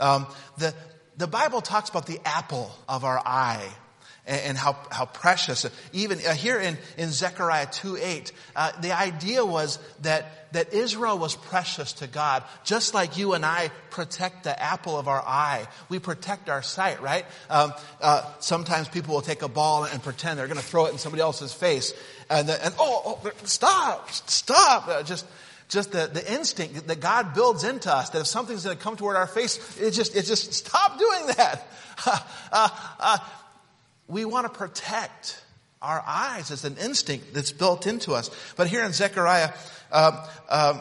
Um, 0.00 0.26
the, 0.56 0.72
the 1.18 1.26
Bible 1.26 1.60
talks 1.60 1.90
about 1.90 2.06
the 2.06 2.20
apple 2.24 2.72
of 2.88 3.04
our 3.04 3.20
eye 3.24 3.68
and, 4.24 4.56
how, 4.56 4.76
how 4.90 5.06
precious. 5.06 5.66
Even 5.92 6.18
uh, 6.18 6.32
here 6.32 6.60
in, 6.60 6.78
in 6.96 7.10
Zechariah 7.10 7.66
2 7.66 7.96
8, 7.96 8.32
uh, 8.54 8.72
the 8.80 8.92
idea 8.92 9.44
was 9.44 9.78
that, 10.02 10.52
that 10.52 10.72
Israel 10.72 11.18
was 11.18 11.34
precious 11.34 11.94
to 11.94 12.06
God, 12.06 12.44
just 12.62 12.94
like 12.94 13.18
you 13.18 13.32
and 13.32 13.44
I 13.44 13.70
protect 13.90 14.44
the 14.44 14.60
apple 14.60 14.96
of 14.96 15.08
our 15.08 15.20
eye. 15.20 15.66
We 15.88 15.98
protect 15.98 16.48
our 16.48 16.62
sight, 16.62 17.02
right? 17.02 17.24
Um, 17.50 17.72
uh, 18.00 18.24
sometimes 18.38 18.88
people 18.88 19.14
will 19.14 19.22
take 19.22 19.42
a 19.42 19.48
ball 19.48 19.84
and 19.84 20.00
pretend 20.02 20.38
they're 20.38 20.46
going 20.46 20.60
to 20.60 20.64
throw 20.64 20.86
it 20.86 20.92
in 20.92 20.98
somebody 20.98 21.22
else's 21.22 21.52
face. 21.52 21.92
And, 22.30 22.48
the, 22.48 22.64
and 22.64 22.74
oh, 22.78 23.20
oh, 23.24 23.30
stop, 23.42 24.08
stop. 24.10 24.86
Uh, 24.86 25.02
just, 25.02 25.26
just 25.68 25.90
the, 25.90 26.08
the 26.12 26.32
instinct 26.32 26.86
that 26.86 27.00
God 27.00 27.34
builds 27.34 27.64
into 27.64 27.92
us 27.92 28.10
that 28.10 28.20
if 28.20 28.26
something's 28.28 28.62
going 28.64 28.76
to 28.76 28.82
come 28.82 28.94
toward 28.94 29.16
our 29.16 29.26
face, 29.26 29.80
it 29.80 29.90
just, 29.90 30.14
it 30.14 30.26
just 30.26 30.52
stop 30.52 30.96
doing 30.98 31.26
that. 31.36 31.66
We 34.08 34.24
want 34.24 34.46
to 34.46 34.58
protect 34.58 35.42
our 35.80 36.02
eyes 36.06 36.50
as 36.50 36.64
an 36.64 36.76
instinct 36.76 37.34
that's 37.34 37.52
built 37.52 37.86
into 37.86 38.12
us. 38.12 38.30
But 38.56 38.68
here 38.68 38.84
in 38.84 38.92
Zechariah 38.92 39.50
uh, 39.90 40.26
uh, 40.48 40.80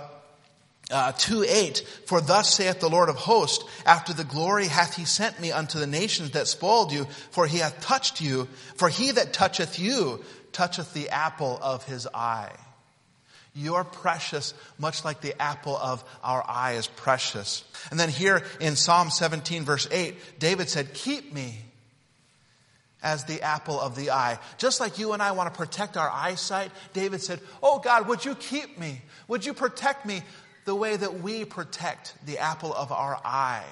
uh, 0.92 1.12
2 1.14 1.46
8, 1.48 1.80
for 2.06 2.22
thus 2.22 2.54
saith 2.54 2.80
the 2.80 2.90
Lord 2.90 3.10
of 3.10 3.16
hosts, 3.16 3.66
after 3.86 4.14
the 4.14 4.24
glory 4.24 4.68
hath 4.68 4.96
he 4.96 5.06
sent 5.06 5.40
me 5.40 5.52
unto 5.52 5.80
the 5.80 5.88
nations 5.88 6.32
that 6.32 6.48
spoiled 6.48 6.92
you, 6.92 7.06
for 7.32 7.48
he 7.48 7.60
hath 7.60 7.82
touched 7.82 8.22
you, 8.22 8.48
for 8.76 8.90
he 8.90 9.12
that 9.12 9.34
toucheth 9.34 9.80
you 9.80 10.24
toucheth 10.52 10.94
the 10.94 11.10
apple 11.10 11.58
of 11.62 11.86
his 11.86 12.08
eye. 12.14 12.52
You're 13.54 13.84
precious, 13.84 14.54
much 14.78 15.04
like 15.04 15.22
the 15.22 15.40
apple 15.42 15.76
of 15.76 16.04
our 16.24 16.44
eye 16.48 16.74
is 16.74 16.88
precious. 16.88 17.64
And 17.90 18.00
then 18.00 18.10
here 18.10 18.44
in 18.62 18.76
Psalm 18.76 19.10
17 19.10 19.66
verse 19.66 19.88
8, 19.92 20.40
David 20.40 20.70
said, 20.70 20.94
keep 20.94 21.34
me 21.34 21.60
as 23.04 23.26
the 23.26 23.42
apple 23.42 23.80
of 23.80 23.96
the 23.96 24.12
eye. 24.12 24.40
Just 24.58 24.80
like 24.80 25.00
you 25.00 25.14
and 25.14 25.22
I 25.22 25.32
want 25.32 25.52
to 25.52 25.58
protect 25.58 25.98
our 25.98 26.10
eyesight, 26.10 26.72
David 26.94 27.22
said, 27.22 27.40
Oh 27.62 27.80
God, 27.80 28.08
would 28.08 28.24
you 28.24 28.36
keep 28.36 28.80
me? 28.80 29.02
Would 29.28 29.46
you 29.46 29.54
protect 29.54 30.06
me 30.06 30.22
the 30.66 30.76
way 30.76 30.96
that 30.96 31.22
we 31.22 31.46
protect 31.46 32.14
the 32.26 32.40
apple 32.40 32.74
of 32.74 32.92
our 32.92 33.20
eye? 33.26 33.66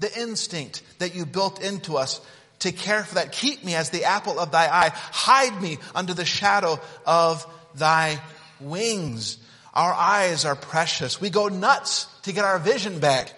The 0.00 0.20
instinct 0.20 0.82
that 0.98 1.14
you 1.14 1.26
built 1.26 1.62
into 1.62 1.96
us 1.96 2.20
to 2.60 2.72
care 2.72 3.04
for 3.04 3.16
that. 3.16 3.32
Keep 3.32 3.64
me 3.64 3.74
as 3.74 3.90
the 3.90 4.04
apple 4.04 4.38
of 4.38 4.50
thy 4.50 4.66
eye. 4.66 4.90
Hide 4.94 5.60
me 5.60 5.78
under 5.94 6.14
the 6.14 6.24
shadow 6.24 6.80
of 7.06 7.46
thy 7.74 8.18
wings. 8.60 9.38
Our 9.74 9.92
eyes 9.92 10.44
are 10.44 10.56
precious. 10.56 11.20
We 11.20 11.30
go 11.30 11.48
nuts 11.48 12.06
to 12.22 12.32
get 12.32 12.44
our 12.44 12.58
vision 12.58 13.00
back 13.00 13.34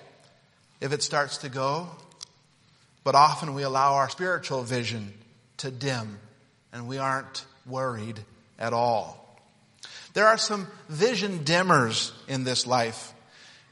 if 0.81 0.93
it 0.93 1.03
starts 1.03 1.39
to 1.39 1.49
go. 1.49 1.89
But 3.07 3.15
often 3.15 3.55
we 3.55 3.63
allow 3.63 3.95
our 3.95 4.09
spiritual 4.09 4.65
vision 4.65 5.15
to 5.59 5.71
dim 5.71 6.19
and 6.73 6.89
we 6.89 6.99
aren't 6.99 7.45
worried 7.65 8.19
at 8.59 8.73
all. 8.73 9.39
There 10.13 10.27
are 10.27 10.37
some 10.37 10.67
vision 10.89 11.45
dimmers 11.45 12.11
in 12.27 12.43
this 12.43 12.67
life. 12.67 13.15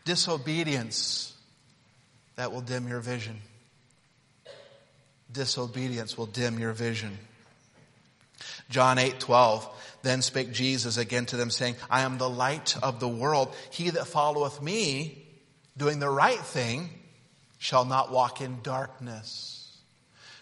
Disobedience, 0.04 1.36
that 2.36 2.52
will 2.52 2.60
dim 2.60 2.86
your 2.86 3.00
vision. 3.00 3.40
Disobedience 5.32 6.16
will 6.16 6.26
dim 6.26 6.60
your 6.60 6.72
vision. 6.72 7.18
John 8.70 8.98
8, 8.98 9.18
12. 9.18 9.68
Then 10.02 10.22
spake 10.22 10.52
Jesus 10.52 10.96
again 10.96 11.26
to 11.26 11.36
them 11.36 11.50
saying, 11.50 11.74
I 11.90 12.02
am 12.02 12.18
the 12.18 12.30
light 12.30 12.76
of 12.84 13.00
the 13.00 13.08
world. 13.08 13.52
He 13.70 13.90
that 13.90 14.06
followeth 14.06 14.62
me, 14.62 15.26
doing 15.76 15.98
the 15.98 16.08
right 16.08 16.38
thing, 16.38 16.88
shall 17.64 17.86
not 17.86 18.12
walk 18.12 18.42
in 18.42 18.58
darkness. 18.62 19.74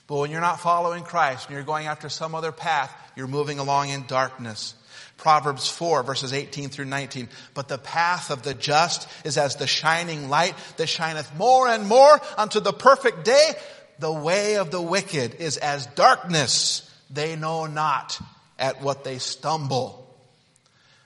But 0.08 0.16
when 0.16 0.32
you're 0.32 0.40
not 0.40 0.58
following 0.58 1.04
Christ 1.04 1.46
and 1.46 1.54
you're 1.54 1.62
going 1.62 1.86
after 1.86 2.08
some 2.08 2.34
other 2.34 2.50
path, 2.50 2.92
you're 3.14 3.28
moving 3.28 3.60
along 3.60 3.90
in 3.90 4.06
darkness. 4.08 4.74
Proverbs 5.18 5.68
4 5.68 6.02
verses 6.02 6.32
18 6.32 6.70
through 6.70 6.86
19. 6.86 7.28
But 7.54 7.68
the 7.68 7.78
path 7.78 8.32
of 8.32 8.42
the 8.42 8.54
just 8.54 9.08
is 9.24 9.38
as 9.38 9.54
the 9.54 9.68
shining 9.68 10.30
light 10.30 10.56
that 10.78 10.88
shineth 10.88 11.32
more 11.36 11.68
and 11.68 11.86
more 11.86 12.20
unto 12.36 12.58
the 12.58 12.72
perfect 12.72 13.24
day. 13.24 13.52
The 14.00 14.12
way 14.12 14.56
of 14.56 14.72
the 14.72 14.82
wicked 14.82 15.36
is 15.36 15.58
as 15.58 15.86
darkness. 15.86 16.90
They 17.08 17.36
know 17.36 17.66
not 17.66 18.20
at 18.58 18.82
what 18.82 19.04
they 19.04 19.18
stumble. 19.18 20.12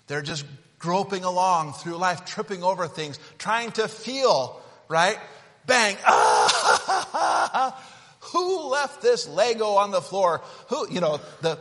They're 0.06 0.22
just 0.22 0.46
groping 0.78 1.24
along 1.24 1.74
through 1.74 1.98
life, 1.98 2.24
tripping 2.24 2.62
over 2.62 2.88
things, 2.88 3.18
trying 3.36 3.72
to 3.72 3.86
feel, 3.86 4.58
right? 4.88 5.18
Bang. 5.66 5.96
Ah, 6.04 7.82
who 8.32 8.68
left 8.68 9.02
this 9.02 9.28
Lego 9.28 9.66
on 9.66 9.90
the 9.90 10.00
floor? 10.00 10.42
Who, 10.68 10.88
you 10.90 11.00
know, 11.00 11.20
the, 11.42 11.58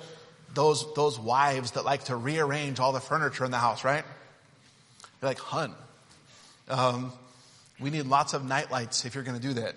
those, 0.53 0.93
those 0.95 1.19
wives 1.19 1.71
that 1.71 1.85
like 1.85 2.05
to 2.05 2.15
rearrange 2.15 2.79
all 2.79 2.91
the 2.91 2.99
furniture 2.99 3.45
in 3.45 3.51
the 3.51 3.57
house, 3.57 3.83
right? 3.83 4.03
You're 5.21 5.29
like, 5.29 5.39
hun, 5.39 5.73
um, 6.69 7.11
we 7.79 7.89
need 7.89 8.05
lots 8.05 8.33
of 8.33 8.45
nightlights 8.45 9.05
if 9.05 9.15
you're 9.15 9.23
going 9.23 9.39
to 9.39 9.47
do 9.47 9.53
that. 9.55 9.75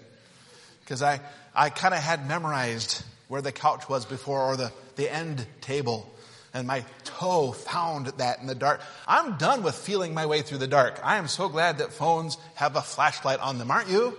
Because 0.80 1.02
I, 1.02 1.20
I 1.54 1.70
kind 1.70 1.94
of 1.94 2.00
had 2.00 2.26
memorized 2.26 3.04
where 3.28 3.42
the 3.42 3.52
couch 3.52 3.88
was 3.88 4.06
before 4.06 4.42
or 4.42 4.56
the, 4.56 4.72
the 4.96 5.12
end 5.12 5.46
table. 5.60 6.10
And 6.55 6.66
my 6.66 6.84
toe 7.05 7.53
found 7.53 8.07
that 8.18 8.40
in 8.40 8.46
the 8.46 8.55
dark. 8.55 8.80
I'm 9.07 9.36
done 9.36 9.62
with 9.62 9.74
feeling 9.74 10.14
my 10.14 10.26
way 10.26 10.42
through 10.42 10.59
the 10.59 10.66
dark. 10.66 10.99
I 11.05 11.18
am 11.18 11.28
so 11.28 11.49
glad 11.49 11.78
that 11.78 11.92
phones 11.92 12.38
have 12.55 12.76
a 12.76 12.82
flashlight 12.82 13.40
on 13.40 13.59
them, 13.59 13.70
aren't 13.70 13.90
you? 13.90 14.18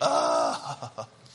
Uh, 0.00 0.88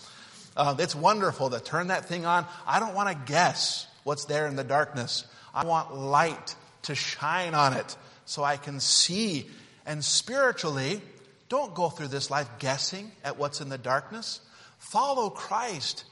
uh, 0.58 0.76
it's 0.80 0.96
wonderful 0.96 1.50
to 1.50 1.60
turn 1.60 1.88
that 1.88 2.06
thing 2.06 2.26
on. 2.26 2.46
I 2.66 2.80
don't 2.80 2.94
want 2.94 3.10
to 3.10 3.32
guess 3.32 3.88
what's 4.04 4.26
there 4.26 4.48
in 4.48 4.56
the 4.56 4.64
darkness. 4.64 5.26
I 5.54 5.66
want 5.66 5.96
light 5.96 6.56
to 6.84 6.96
shine 6.96 7.54
on 7.54 7.74
it 7.74 7.96
so 8.26 8.44
I 8.44 8.58
can 8.58 8.80
see. 8.80 9.48
And 9.86 10.04
spiritually, 10.04 11.02
don't 11.50 11.74
go 11.74 11.90
through 11.90 12.08
this 12.08 12.32
life 12.32 12.50
guessing 12.60 13.12
at 13.24 13.38
what's 13.38 13.62
in 13.62 13.70
the 13.70 13.78
darkness. 13.78 14.42
Follow 14.78 15.30
Christ. 15.30 16.06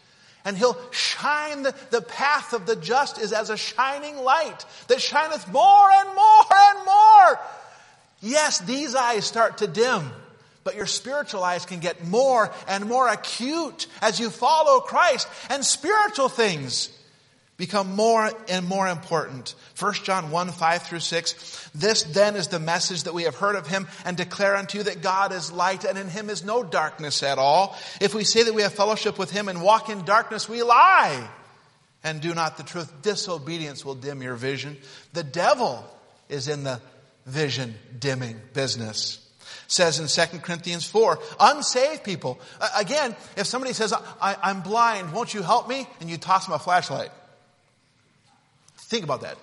And 0.45 0.57
he'll 0.57 0.77
shine 0.91 1.63
the, 1.63 1.75
the 1.91 2.01
path 2.01 2.53
of 2.53 2.65
the 2.65 2.75
just 2.75 3.19
is 3.19 3.33
as 3.33 3.49
a 3.49 3.57
shining 3.57 4.17
light 4.17 4.65
that 4.87 5.01
shineth 5.01 5.51
more 5.51 5.89
and 5.91 6.09
more 6.15 6.45
and 6.51 6.85
more. 6.85 7.39
Yes, 8.21 8.59
these 8.59 8.95
eyes 8.95 9.25
start 9.25 9.59
to 9.59 9.67
dim, 9.67 10.11
but 10.63 10.75
your 10.75 10.85
spiritual 10.85 11.43
eyes 11.43 11.65
can 11.65 11.79
get 11.79 12.05
more 12.05 12.51
and 12.67 12.85
more 12.85 13.07
acute 13.07 13.87
as 14.01 14.19
you 14.19 14.29
follow 14.29 14.79
Christ 14.79 15.27
and 15.49 15.65
spiritual 15.65 16.29
things 16.29 16.89
become 17.61 17.95
more 17.95 18.27
and 18.49 18.67
more 18.67 18.87
important. 18.87 19.53
1 19.79 19.93
John 20.03 20.31
1, 20.31 20.49
5 20.49 20.81
through 20.81 20.99
6. 20.99 21.69
This 21.75 22.01
then 22.01 22.35
is 22.35 22.47
the 22.47 22.59
message 22.59 23.03
that 23.03 23.13
we 23.13 23.23
have 23.23 23.35
heard 23.35 23.55
of 23.55 23.67
him 23.67 23.87
and 24.03 24.17
declare 24.17 24.55
unto 24.55 24.79
you 24.79 24.85
that 24.85 25.03
God 25.03 25.31
is 25.31 25.51
light 25.51 25.85
and 25.85 25.95
in 25.95 26.09
him 26.09 26.31
is 26.31 26.43
no 26.43 26.63
darkness 26.63 27.21
at 27.21 27.37
all. 27.37 27.77
If 28.01 28.15
we 28.15 28.23
say 28.23 28.41
that 28.41 28.55
we 28.55 28.63
have 28.63 28.73
fellowship 28.73 29.19
with 29.19 29.29
him 29.29 29.47
and 29.47 29.61
walk 29.61 29.89
in 29.89 30.05
darkness, 30.05 30.49
we 30.49 30.63
lie 30.63 31.29
and 32.03 32.19
do 32.19 32.33
not 32.33 32.57
the 32.57 32.63
truth. 32.63 32.91
Disobedience 33.03 33.85
will 33.85 33.93
dim 33.93 34.23
your 34.23 34.33
vision. 34.33 34.75
The 35.13 35.23
devil 35.23 35.85
is 36.29 36.47
in 36.47 36.63
the 36.63 36.81
vision 37.27 37.75
dimming 37.99 38.41
business 38.55 39.19
says 39.67 39.99
in 39.99 40.07
2 40.07 40.39
Corinthians 40.39 40.85
4. 40.85 41.19
Unsaved 41.39 42.03
people. 42.03 42.41
Again, 42.75 43.15
if 43.37 43.45
somebody 43.45 43.71
says, 43.71 43.93
I, 43.93 44.49
am 44.49 44.61
blind, 44.61 45.13
won't 45.13 45.33
you 45.33 45.43
help 45.43 45.69
me? 45.69 45.87
And 46.01 46.09
you 46.09 46.17
toss 46.17 46.45
them 46.45 46.55
a 46.55 46.59
flashlight. 46.59 47.11
Think 48.91 49.05
about 49.05 49.21
that. 49.21 49.37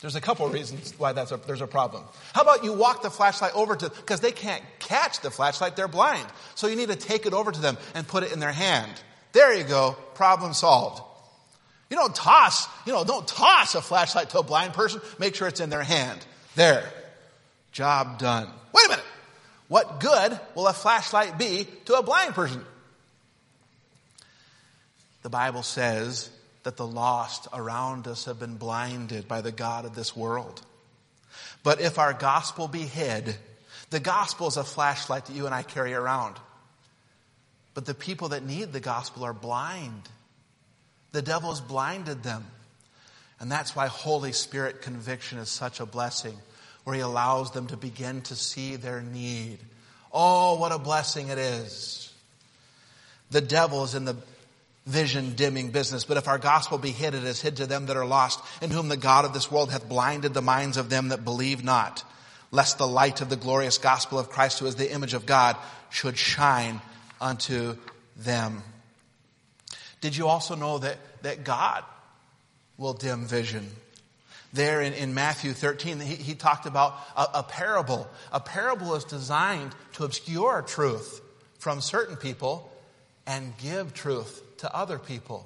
There's 0.00 0.16
a 0.16 0.20
couple 0.22 0.46
of 0.46 0.54
reasons 0.54 0.94
why 0.96 1.12
that's 1.12 1.30
a, 1.30 1.36
there's 1.36 1.60
a 1.60 1.66
problem. 1.66 2.04
How 2.32 2.40
about 2.40 2.64
you 2.64 2.72
walk 2.72 3.02
the 3.02 3.10
flashlight 3.10 3.52
over 3.54 3.76
to, 3.76 3.90
because 3.90 4.20
they 4.20 4.32
can't 4.32 4.64
catch 4.78 5.20
the 5.20 5.30
flashlight, 5.30 5.76
they're 5.76 5.88
blind. 5.88 6.26
So 6.54 6.68
you 6.68 6.76
need 6.76 6.88
to 6.88 6.96
take 6.96 7.26
it 7.26 7.34
over 7.34 7.52
to 7.52 7.60
them 7.60 7.76
and 7.94 8.08
put 8.08 8.22
it 8.22 8.32
in 8.32 8.40
their 8.40 8.50
hand. 8.50 8.90
There 9.32 9.52
you 9.54 9.64
go, 9.64 9.94
problem 10.14 10.54
solved. 10.54 11.02
You 11.90 11.98
don't 11.98 12.14
toss, 12.14 12.66
you 12.86 12.94
know, 12.94 13.04
don't 13.04 13.28
toss 13.28 13.74
a 13.74 13.82
flashlight 13.82 14.30
to 14.30 14.38
a 14.38 14.42
blind 14.42 14.72
person, 14.72 15.02
make 15.18 15.34
sure 15.34 15.46
it's 15.46 15.60
in 15.60 15.68
their 15.68 15.82
hand. 15.82 16.18
There. 16.56 16.88
Job 17.72 18.18
done. 18.18 18.48
Wait 18.72 18.86
a 18.86 18.88
minute. 18.88 19.04
What 19.68 20.00
good 20.00 20.40
will 20.54 20.66
a 20.66 20.72
flashlight 20.72 21.36
be 21.36 21.68
to 21.84 21.96
a 21.96 22.02
blind 22.02 22.32
person? 22.32 22.64
The 25.24 25.28
Bible 25.28 25.62
says 25.62 26.30
that 26.62 26.76
the 26.76 26.86
lost 26.86 27.48
around 27.52 28.06
us 28.06 28.26
have 28.26 28.38
been 28.38 28.56
blinded 28.56 29.26
by 29.26 29.40
the 29.40 29.52
God 29.52 29.84
of 29.84 29.94
this 29.94 30.16
world. 30.16 30.62
But 31.62 31.80
if 31.80 31.98
our 31.98 32.12
gospel 32.12 32.68
be 32.68 32.82
hid, 32.82 33.36
the 33.90 34.00
gospel 34.00 34.48
is 34.48 34.56
a 34.56 34.64
flashlight 34.64 35.26
that 35.26 35.36
you 35.36 35.46
and 35.46 35.54
I 35.54 35.62
carry 35.62 35.94
around. 35.94 36.36
But 37.74 37.86
the 37.86 37.94
people 37.94 38.30
that 38.30 38.44
need 38.44 38.72
the 38.72 38.80
gospel 38.80 39.24
are 39.24 39.32
blind. 39.32 40.08
The 41.12 41.22
devil 41.22 41.50
has 41.50 41.60
blinded 41.60 42.22
them. 42.22 42.44
And 43.40 43.50
that's 43.50 43.74
why 43.74 43.88
Holy 43.88 44.32
Spirit 44.32 44.82
conviction 44.82 45.38
is 45.38 45.48
such 45.48 45.80
a 45.80 45.86
blessing, 45.86 46.36
where 46.84 46.94
He 46.94 47.02
allows 47.02 47.50
them 47.50 47.66
to 47.68 47.76
begin 47.76 48.22
to 48.22 48.36
see 48.36 48.76
their 48.76 49.00
need. 49.00 49.58
Oh, 50.12 50.58
what 50.58 50.72
a 50.72 50.78
blessing 50.78 51.28
it 51.28 51.38
is. 51.38 52.12
The 53.30 53.40
devil 53.40 53.82
is 53.84 53.94
in 53.94 54.04
the 54.04 54.16
vision 54.86 55.34
dimming 55.34 55.70
business. 55.70 56.04
But 56.04 56.16
if 56.16 56.28
our 56.28 56.38
gospel 56.38 56.78
be 56.78 56.90
hid, 56.90 57.14
it 57.14 57.24
is 57.24 57.40
hid 57.40 57.56
to 57.58 57.66
them 57.66 57.86
that 57.86 57.96
are 57.96 58.06
lost, 58.06 58.40
in 58.60 58.70
whom 58.70 58.88
the 58.88 58.96
God 58.96 59.24
of 59.24 59.32
this 59.32 59.50
world 59.50 59.70
hath 59.70 59.88
blinded 59.88 60.34
the 60.34 60.42
minds 60.42 60.76
of 60.76 60.90
them 60.90 61.08
that 61.08 61.24
believe 61.24 61.62
not, 61.62 62.04
lest 62.50 62.78
the 62.78 62.88
light 62.88 63.20
of 63.20 63.28
the 63.28 63.36
glorious 63.36 63.78
gospel 63.78 64.18
of 64.18 64.30
Christ, 64.30 64.58
who 64.58 64.66
is 64.66 64.76
the 64.76 64.92
image 64.92 65.14
of 65.14 65.26
God, 65.26 65.56
should 65.90 66.18
shine 66.18 66.80
unto 67.20 67.76
them. 68.16 68.62
Did 70.00 70.16
you 70.16 70.26
also 70.26 70.56
know 70.56 70.78
that, 70.78 70.98
that 71.22 71.44
God 71.44 71.84
will 72.76 72.94
dim 72.94 73.24
vision? 73.24 73.68
There 74.52 74.82
in, 74.82 74.92
in 74.92 75.14
Matthew 75.14 75.52
13, 75.52 76.00
he, 76.00 76.16
he 76.16 76.34
talked 76.34 76.66
about 76.66 76.94
a, 77.16 77.28
a 77.34 77.42
parable. 77.42 78.10
A 78.32 78.40
parable 78.40 78.94
is 78.96 79.04
designed 79.04 79.74
to 79.94 80.04
obscure 80.04 80.62
truth 80.66 81.22
from 81.58 81.80
certain 81.80 82.16
people 82.16 82.70
and 83.26 83.56
give 83.58 83.94
truth 83.94 84.42
to 84.62 84.74
other 84.74 84.98
people. 84.98 85.44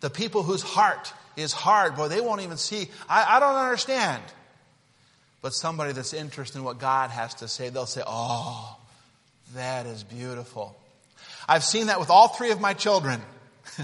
The 0.00 0.10
people 0.10 0.42
whose 0.42 0.62
heart 0.62 1.12
is 1.36 1.52
hard, 1.52 1.96
boy, 1.96 2.08
they 2.08 2.20
won't 2.20 2.42
even 2.42 2.58
see. 2.58 2.88
I, 3.08 3.36
I 3.36 3.40
don't 3.40 3.56
understand. 3.56 4.22
But 5.40 5.54
somebody 5.54 5.92
that's 5.92 6.12
interested 6.12 6.58
in 6.58 6.64
what 6.64 6.78
God 6.78 7.10
has 7.10 7.34
to 7.36 7.48
say, 7.48 7.70
they'll 7.70 7.86
say, 7.86 8.02
Oh, 8.06 8.76
that 9.54 9.86
is 9.86 10.04
beautiful. 10.04 10.76
I've 11.48 11.64
seen 11.64 11.86
that 11.86 11.98
with 11.98 12.10
all 12.10 12.28
three 12.28 12.50
of 12.50 12.60
my 12.60 12.74
children. 12.74 13.22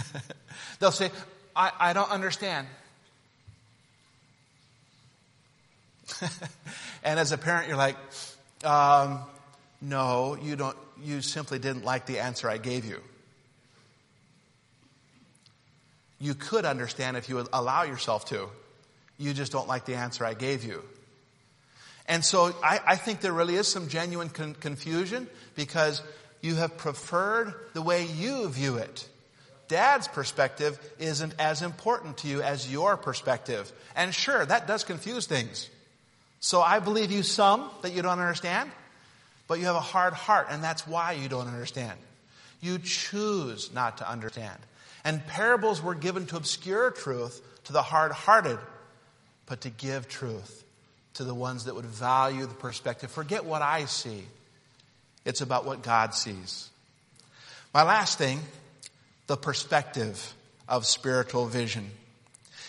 they'll 0.78 0.92
say, 0.92 1.11
I, 1.57 1.72
I 1.78 1.92
don't 1.95 2.11
understand. 2.11 2.66
and 7.03 7.18
as 7.18 7.32
a 7.32 7.38
parent, 7.38 7.68
you're 7.68 7.78
like, 7.78 7.97
um, 8.62 9.20
no, 9.80 10.36
you 10.42 10.55
don't, 10.55 10.76
you 11.03 11.22
simply 11.22 11.59
didn't 11.59 11.86
like 11.86 12.05
the 12.05 12.18
answer 12.18 12.51
I 12.51 12.59
gave 12.59 12.84
you 12.84 13.01
you 16.24 16.34
could 16.34 16.64
understand 16.64 17.16
if 17.16 17.28
you 17.28 17.34
would 17.36 17.48
allow 17.52 17.82
yourself 17.82 18.24
to. 18.26 18.48
You 19.18 19.34
just 19.34 19.52
don't 19.52 19.68
like 19.68 19.84
the 19.84 19.94
answer 19.94 20.24
I 20.24 20.34
gave 20.34 20.64
you. 20.64 20.82
And 22.08 22.24
so 22.24 22.54
I, 22.62 22.80
I 22.86 22.96
think 22.96 23.20
there 23.20 23.32
really 23.32 23.56
is 23.56 23.68
some 23.68 23.88
genuine 23.88 24.28
con- 24.28 24.54
confusion 24.54 25.28
because 25.54 26.02
You 26.44 26.56
have 26.56 26.76
preferred 26.76 27.54
the 27.72 27.80
way 27.80 28.04
you 28.04 28.46
view 28.50 28.76
it. 28.76 29.08
Dad's 29.68 30.06
perspective 30.08 30.78
isn't 30.98 31.32
as 31.38 31.62
important 31.62 32.18
to 32.18 32.28
you 32.28 32.42
as 32.42 32.70
your 32.70 32.98
perspective. 32.98 33.72
And 33.96 34.14
sure, 34.14 34.44
that 34.44 34.66
does 34.66 34.84
confuse 34.84 35.24
things. 35.24 35.70
So 36.40 36.60
I 36.60 36.80
believe 36.80 37.10
you 37.10 37.22
some 37.22 37.70
that 37.80 37.94
you 37.94 38.02
don't 38.02 38.18
understand, 38.18 38.70
but 39.48 39.58
you 39.58 39.64
have 39.64 39.74
a 39.74 39.80
hard 39.80 40.12
heart, 40.12 40.48
and 40.50 40.62
that's 40.62 40.86
why 40.86 41.12
you 41.12 41.30
don't 41.30 41.48
understand. 41.48 41.98
You 42.60 42.78
choose 42.78 43.72
not 43.72 43.96
to 43.98 44.10
understand. 44.10 44.58
And 45.05 45.26
parables 45.26 45.82
were 45.82 45.94
given 45.94 46.26
to 46.26 46.36
obscure 46.36 46.90
truth 46.90 47.40
to 47.64 47.72
the 47.72 47.82
hard 47.82 48.12
hearted, 48.12 48.59
but 49.46 49.61
to 49.62 49.70
give 49.70 50.09
truth 50.09 50.64
to 51.14 51.24
the 51.24 51.34
ones 51.34 51.66
that 51.66 51.74
would 51.74 51.86
value 51.86 52.46
the 52.46 52.55
perspective. 52.55 53.11
Forget 53.11 53.44
what 53.44 53.62
I 53.62 53.84
see, 53.84 54.24
it's 55.24 55.40
about 55.40 55.64
what 55.64 55.82
God 55.82 56.14
sees. 56.14 56.70
My 57.72 57.82
last 57.82 58.18
thing 58.18 58.40
the 59.26 59.36
perspective 59.36 60.34
of 60.68 60.86
spiritual 60.86 61.46
vision. 61.46 61.90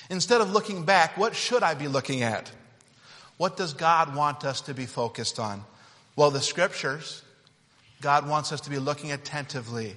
Instead 0.09 0.41
of 0.41 0.51
looking 0.51 0.83
back, 0.83 1.17
what 1.17 1.35
should 1.35 1.63
I 1.63 1.73
be 1.73 1.87
looking 1.87 2.21
at? 2.21 2.51
What 3.37 3.57
does 3.57 3.73
God 3.73 4.15
want 4.15 4.45
us 4.45 4.61
to 4.61 4.73
be 4.73 4.85
focused 4.85 5.39
on? 5.39 5.63
Well, 6.15 6.31
the 6.31 6.41
scriptures. 6.41 7.21
God 8.01 8.27
wants 8.27 8.51
us 8.51 8.61
to 8.61 8.69
be 8.69 8.77
looking 8.77 9.11
attentively 9.11 9.95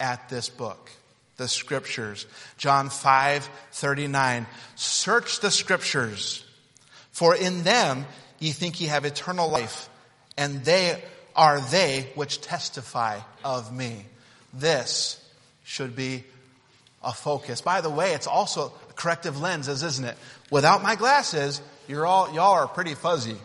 at 0.00 0.28
this 0.28 0.48
book, 0.48 0.90
the 1.36 1.48
scriptures. 1.48 2.26
John 2.56 2.88
5 2.88 3.48
39. 3.72 4.46
Search 4.76 5.40
the 5.40 5.50
scriptures, 5.50 6.44
for 7.12 7.34
in 7.34 7.62
them 7.62 8.06
ye 8.38 8.50
think 8.50 8.80
ye 8.80 8.88
have 8.88 9.04
eternal 9.04 9.50
life, 9.50 9.88
and 10.36 10.64
they 10.64 11.02
are 11.36 11.60
they 11.60 12.08
which 12.14 12.40
testify 12.40 13.20
of 13.44 13.74
me. 13.74 14.04
This 14.52 15.20
should 15.64 15.96
be 15.96 16.24
a 17.02 17.12
focus. 17.12 17.60
By 17.60 17.80
the 17.80 17.90
way, 17.90 18.12
it's 18.12 18.26
also 18.26 18.72
corrective 18.94 19.40
lenses, 19.40 19.82
isn't 19.82 20.04
it? 20.04 20.16
Without 20.50 20.82
my 20.82 20.94
glasses, 20.94 21.60
you're 21.88 22.06
all, 22.06 22.32
y'all 22.32 22.52
are 22.52 22.68
pretty 22.68 22.94
fuzzy. 22.94 23.36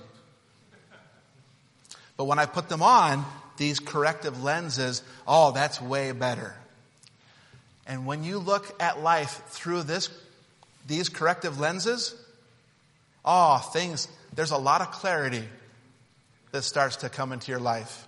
But 2.17 2.25
when 2.25 2.39
I 2.39 2.45
put 2.45 2.69
them 2.69 2.83
on, 2.83 3.25
these 3.57 3.79
corrective 3.79 4.43
lenses, 4.43 5.01
oh, 5.27 5.51
that's 5.51 5.81
way 5.81 6.11
better. 6.11 6.55
And 7.89 8.05
when 8.05 8.23
you 8.23 8.37
look 8.37 8.79
at 8.79 9.01
life 9.01 9.41
through 9.47 9.83
this, 9.83 10.09
these 10.85 11.09
corrective 11.09 11.59
lenses, 11.59 12.15
oh, 13.25 13.57
things, 13.73 14.07
there's 14.35 14.51
a 14.51 14.57
lot 14.57 14.81
of 14.81 14.91
clarity 14.91 15.43
that 16.51 16.61
starts 16.61 16.97
to 16.97 17.09
come 17.09 17.31
into 17.31 17.51
your 17.51 17.59
life. 17.59 18.07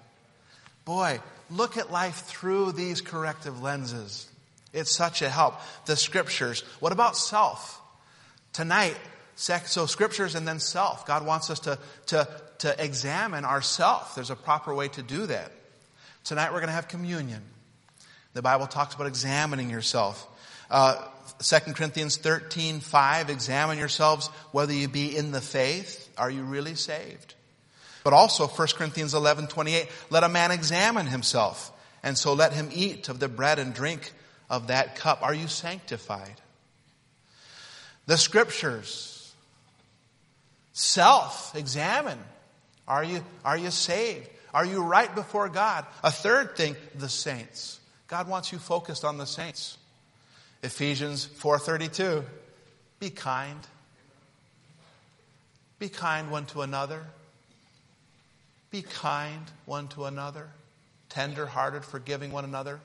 Boy, 0.85 1.19
look 1.49 1.77
at 1.77 1.91
life 1.91 2.23
through 2.25 2.73
these 2.73 3.01
corrective 3.01 3.63
lenses. 3.63 4.29
It's 4.71 4.91
such 4.91 5.23
a 5.23 5.29
help. 5.29 5.55
The 5.87 5.95
scriptures. 5.95 6.61
What 6.79 6.91
about 6.91 7.17
self? 7.17 7.81
Tonight, 8.53 8.95
so 9.35 9.87
scriptures 9.87 10.35
and 10.35 10.47
then 10.47 10.59
self. 10.59 11.07
God 11.07 11.25
wants 11.25 11.49
us 11.49 11.59
to, 11.61 11.79
to, 12.07 12.27
to 12.59 12.83
examine 12.83 13.45
ourself. 13.45 14.13
There's 14.13 14.29
a 14.29 14.35
proper 14.35 14.75
way 14.75 14.89
to 14.89 15.01
do 15.01 15.25
that. 15.25 15.51
Tonight 16.23 16.51
we're 16.51 16.59
going 16.59 16.67
to 16.67 16.73
have 16.73 16.87
communion. 16.87 17.41
The 18.33 18.41
Bible 18.41 18.67
talks 18.67 18.95
about 18.95 19.07
examining 19.07 19.69
yourself. 19.69 20.27
Uh, 20.69 20.95
2 21.39 21.73
Corinthians 21.73 22.17
13, 22.17 22.79
5, 22.79 23.29
examine 23.29 23.77
yourselves 23.77 24.27
whether 24.51 24.73
you 24.73 24.87
be 24.87 25.15
in 25.15 25.31
the 25.31 25.41
faith. 25.41 26.09
Are 26.17 26.29
you 26.29 26.43
really 26.43 26.75
saved? 26.75 27.35
But 28.03 28.13
also 28.13 28.47
1 28.47 28.67
Corinthians 28.75 29.13
11, 29.13 29.47
28, 29.47 29.89
let 30.09 30.23
a 30.23 30.29
man 30.29 30.51
examine 30.51 31.07
himself, 31.07 31.71
and 32.03 32.17
so 32.17 32.33
let 32.33 32.53
him 32.53 32.69
eat 32.73 33.09
of 33.09 33.19
the 33.19 33.27
bread 33.27 33.59
and 33.59 33.73
drink 33.73 34.13
of 34.49 34.67
that 34.67 34.95
cup. 34.95 35.21
Are 35.21 35.33
you 35.33 35.47
sanctified? 35.47 36.41
The 38.05 38.17
scriptures. 38.17 39.33
Self, 40.73 41.55
examine. 41.55 42.19
Are 42.87 43.03
you, 43.03 43.23
are 43.43 43.57
you 43.57 43.71
saved? 43.71 44.29
Are 44.53 44.65
you 44.65 44.83
right 44.83 45.13
before 45.13 45.49
God? 45.49 45.85
A 46.03 46.11
third 46.11 46.55
thing, 46.55 46.75
the 46.95 47.09
saints. 47.09 47.79
God 48.11 48.27
wants 48.27 48.51
you 48.51 48.59
focused 48.59 49.03
on 49.03 49.17
the 49.17 49.25
saints. 49.25 49.79
Ephesians 50.61 51.25
4:32. 51.25 52.23
Be 52.99 53.09
kind. 53.09 53.65
Be 55.79 55.89
kind 55.89 56.29
one 56.29 56.45
to 56.47 56.61
another 56.61 57.07
be 58.71 58.81
kind 58.81 59.51
one 59.65 59.89
to 59.89 60.05
another, 60.05 60.47
tender 61.09 61.45
hearted, 61.45 61.83
forgiving 61.83 62.31
one 62.31 62.45
another. 62.45 62.79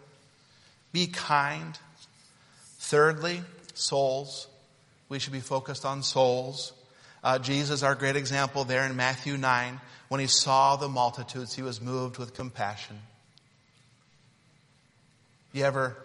Be 0.93 1.07
kind. 1.07 1.79
Thirdly, 2.79 3.43
souls. 3.75 4.49
We 5.09 5.21
should 5.21 5.33
be 5.33 5.41
focused 5.41 5.85
on 5.85 6.03
souls. 6.03 6.73
Uh, 7.23 7.39
Jesus, 7.39 7.83
our 7.83 7.95
great 7.95 8.17
example 8.17 8.65
there 8.65 8.85
in 8.85 8.97
Matthew 8.97 9.37
9, 9.37 9.81
when 10.09 10.21
he 10.21 10.27
saw 10.27 10.77
the 10.77 10.89
multitudes, 10.89 11.55
he 11.55 11.63
was 11.63 11.81
moved 11.81 12.19
with 12.19 12.35
compassion. 12.35 13.01
You 15.57 15.65
ever, 15.65 15.97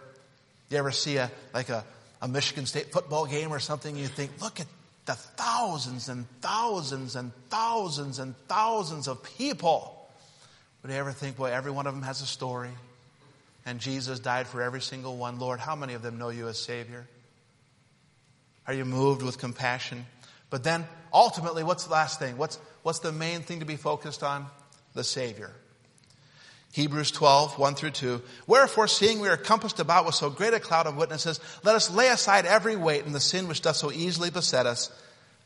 you 0.70 0.78
ever 0.78 0.90
see 0.90 1.18
a, 1.18 1.30
like 1.52 1.68
a, 1.68 1.84
a 2.22 2.26
Michigan 2.26 2.64
State 2.64 2.90
football 2.90 3.26
game 3.26 3.52
or 3.52 3.58
something, 3.58 3.94
you 3.94 4.06
think, 4.06 4.40
look 4.40 4.60
at 4.60 4.66
the 5.04 5.12
thousands 5.12 6.08
and 6.08 6.24
thousands 6.40 7.16
and 7.16 7.32
thousands 7.50 8.18
and 8.18 8.34
thousands 8.48 9.08
of 9.08 9.22
people. 9.36 10.08
Would 10.80 10.90
you 10.90 10.96
ever 10.96 11.12
think, 11.12 11.38
well, 11.38 11.52
every 11.52 11.70
one 11.70 11.86
of 11.86 11.92
them 11.92 12.02
has 12.02 12.22
a 12.22 12.26
story? 12.26 12.70
And 13.66 13.78
Jesus 13.78 14.20
died 14.20 14.46
for 14.46 14.62
every 14.62 14.80
single 14.80 15.18
one. 15.18 15.38
Lord, 15.38 15.60
how 15.60 15.76
many 15.76 15.92
of 15.92 16.00
them 16.00 16.16
know 16.16 16.30
you 16.30 16.48
as 16.48 16.58
Savior? 16.58 17.06
Are 18.66 18.72
you 18.72 18.86
moved 18.86 19.20
with 19.20 19.36
compassion? 19.36 20.06
But 20.48 20.64
then, 20.64 20.86
ultimately, 21.12 21.62
what's 21.62 21.84
the 21.84 21.92
last 21.92 22.18
thing? 22.18 22.38
What's, 22.38 22.58
what's 22.84 23.00
the 23.00 23.12
main 23.12 23.42
thing 23.42 23.60
to 23.60 23.66
be 23.66 23.76
focused 23.76 24.22
on? 24.22 24.46
The 24.94 25.04
Savior. 25.04 25.50
Hebrews 26.72 27.10
12, 27.10 27.58
1 27.58 27.74
through 27.74 27.90
2. 27.90 28.22
Wherefore, 28.46 28.88
seeing 28.88 29.20
we 29.20 29.28
are 29.28 29.36
compassed 29.36 29.78
about 29.78 30.06
with 30.06 30.14
so 30.14 30.30
great 30.30 30.54
a 30.54 30.60
cloud 30.60 30.86
of 30.86 30.96
witnesses, 30.96 31.38
let 31.62 31.74
us 31.74 31.90
lay 31.90 32.08
aside 32.08 32.46
every 32.46 32.76
weight 32.76 33.04
and 33.04 33.14
the 33.14 33.20
sin 33.20 33.46
which 33.46 33.60
doth 33.60 33.76
so 33.76 33.92
easily 33.92 34.30
beset 34.30 34.64
us, 34.64 34.90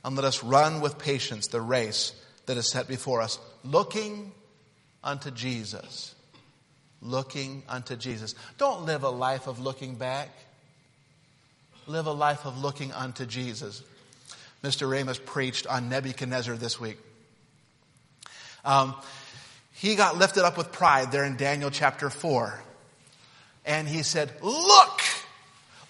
and 0.05 0.15
let 0.15 0.25
us 0.25 0.45
run 0.45 0.81
with 0.81 0.99
patience 0.99 1.49
the 1.49 1.61
race 1.61 2.13
that 2.47 2.57
is 2.57 2.69
set 2.69 2.87
before 2.87 3.21
us, 3.21 3.41
looking 3.65 4.31
unto 5.03 5.33
Jesus. 5.33 6.15
Looking 7.03 7.65
unto 7.69 7.97
Jesus. 7.97 8.37
Don't 8.57 8.87
live 8.87 9.03
a 9.03 9.11
life 9.11 9.49
of 9.49 9.59
looking 9.59 9.97
back. 9.97 10.31
Live 11.89 12.07
a 12.07 12.13
life 12.13 12.47
of 12.47 12.63
looking 12.63 12.93
unto 12.93 13.27
Jesus. 13.27 13.83
Mr. 14.63 14.91
Ramos 14.91 15.19
preached 15.19 15.67
on 15.67 15.89
Nebuchadnezzar 15.89 16.55
this 16.57 16.81
week. 16.81 16.99
Um, 18.65 18.95
he 19.77 19.95
got 19.95 20.17
lifted 20.17 20.43
up 20.45 20.57
with 20.57 20.73
pride 20.73 21.13
there 21.13 21.25
in 21.25 21.37
Daniel 21.37 21.71
chapter 21.71 22.09
4. 22.09 22.59
And 23.67 23.87
he 23.87 24.03
said, 24.03 24.33
Look, 24.41 25.03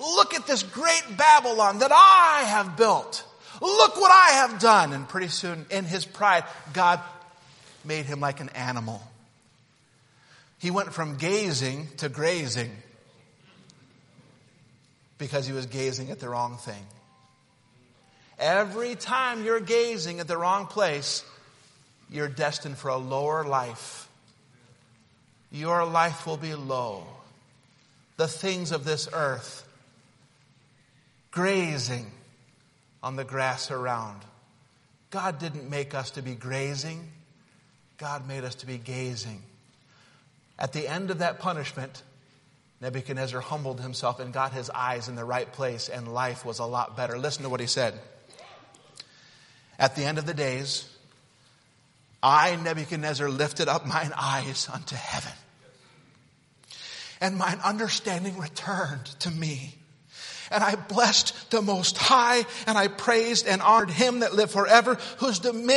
look 0.01 0.35
at 0.35 0.45
this 0.47 0.65
great 0.65 1.05
Babylon 1.17 1.79
that 1.79 1.93
I 1.93 2.43
have 2.49 2.77
built. 2.77 3.25
Look 3.61 3.97
what 3.97 4.11
I 4.11 4.39
have 4.39 4.59
done. 4.59 4.93
And 4.93 5.09
pretty 5.09 5.29
soon, 5.29 5.67
in 5.71 5.85
his 5.85 6.05
pride, 6.05 6.45
God 6.73 7.01
made 7.85 8.07
him 8.07 8.19
like 8.19 8.41
an 8.41 8.49
animal. 8.51 9.01
He 10.59 10.73
went 10.73 10.93
from 10.93 11.17
gazing 11.17 11.87
to 11.99 12.09
grazing 12.09 12.73
because 15.17 15.47
he 15.47 15.53
was 15.53 15.67
gazing 15.67 16.11
at 16.11 16.19
the 16.19 16.29
wrong 16.29 16.57
thing. 16.57 16.85
Every 18.37 18.97
time 18.97 19.45
you're 19.45 19.61
gazing 19.61 20.19
at 20.19 20.27
the 20.27 20.37
wrong 20.37 20.67
place, 20.67 21.25
you're 22.11 22.29
destined 22.29 22.79
for 22.79 22.89
a 22.89 22.97
lower 22.97 23.45
life. 23.45 24.09
Your 25.51 25.85
life 25.85 26.27
will 26.27 26.37
be 26.37 26.55
low. 26.55 27.07
The 28.17 28.29
things 28.29 28.73
of 28.73 28.85
this 28.85 29.09
earth, 29.13 29.69
grazing 31.31 32.11
on 33.03 33.17
the 33.17 33.25
grass 33.25 33.71
around. 33.71 34.21
God 35.11 35.39
didn't 35.39 35.69
make 35.71 35.95
us 35.95 36.13
to 36.13 36.23
be 36.23 36.35
grazing. 36.35 37.09
God 37.99 38.27
made 38.27 38.45
us 38.45 38.57
to 38.57 38.67
be 38.67 38.79
gazing. 38.79 39.43
At 40.59 40.73
the 40.73 40.89
end 40.89 41.11
of 41.11 41.19
that 41.19 41.39
punishment, 41.39 42.03
Nebuchadnezzar 42.81 43.41
humbled 43.41 43.81
himself 43.81 44.21
and 44.21 44.33
got 44.33 44.53
his 44.53 44.71
eyes 44.71 45.09
in 45.09 45.15
the 45.15 45.25
right 45.25 45.51
place, 45.51 45.89
and 45.89 46.13
life 46.13 46.45
was 46.45 46.59
a 46.59 46.65
lot 46.65 46.97
better. 46.97 47.19
Listen 47.19 47.43
to 47.45 47.49
what 47.49 47.61
he 47.61 47.67
said. 47.67 47.95
At 49.79 49.97
the 49.97 50.05
end 50.05 50.19
of 50.19 50.27
the 50.27 50.35
days, 50.35 50.89
I, 52.23 52.57
Nebuchadnezzar, 52.57 53.29
lifted 53.29 53.69
up 53.69 53.87
mine 53.87 54.13
eyes 54.17 54.69
unto 54.73 54.97
heaven. 54.97 55.33
And 57.21 57.37
mine 57.37 57.61
understanding 57.65 58.39
returned 58.39 59.07
to 59.21 59.31
me. 59.31 59.75
And 60.51 60.63
I 60.63 60.77
blessed 60.77 61.51
the 61.51 61.63
Most 61.63 61.97
High, 61.97 62.45
and 62.67 62.79
I 62.79 62.89
praised 62.89 63.47
and 63.47 63.61
honored 63.61 63.91
him 63.91 64.21
that 64.21 64.35
lived 64.35 64.53
forever, 64.53 64.97
whose 65.19 65.39
dominion 65.39 65.77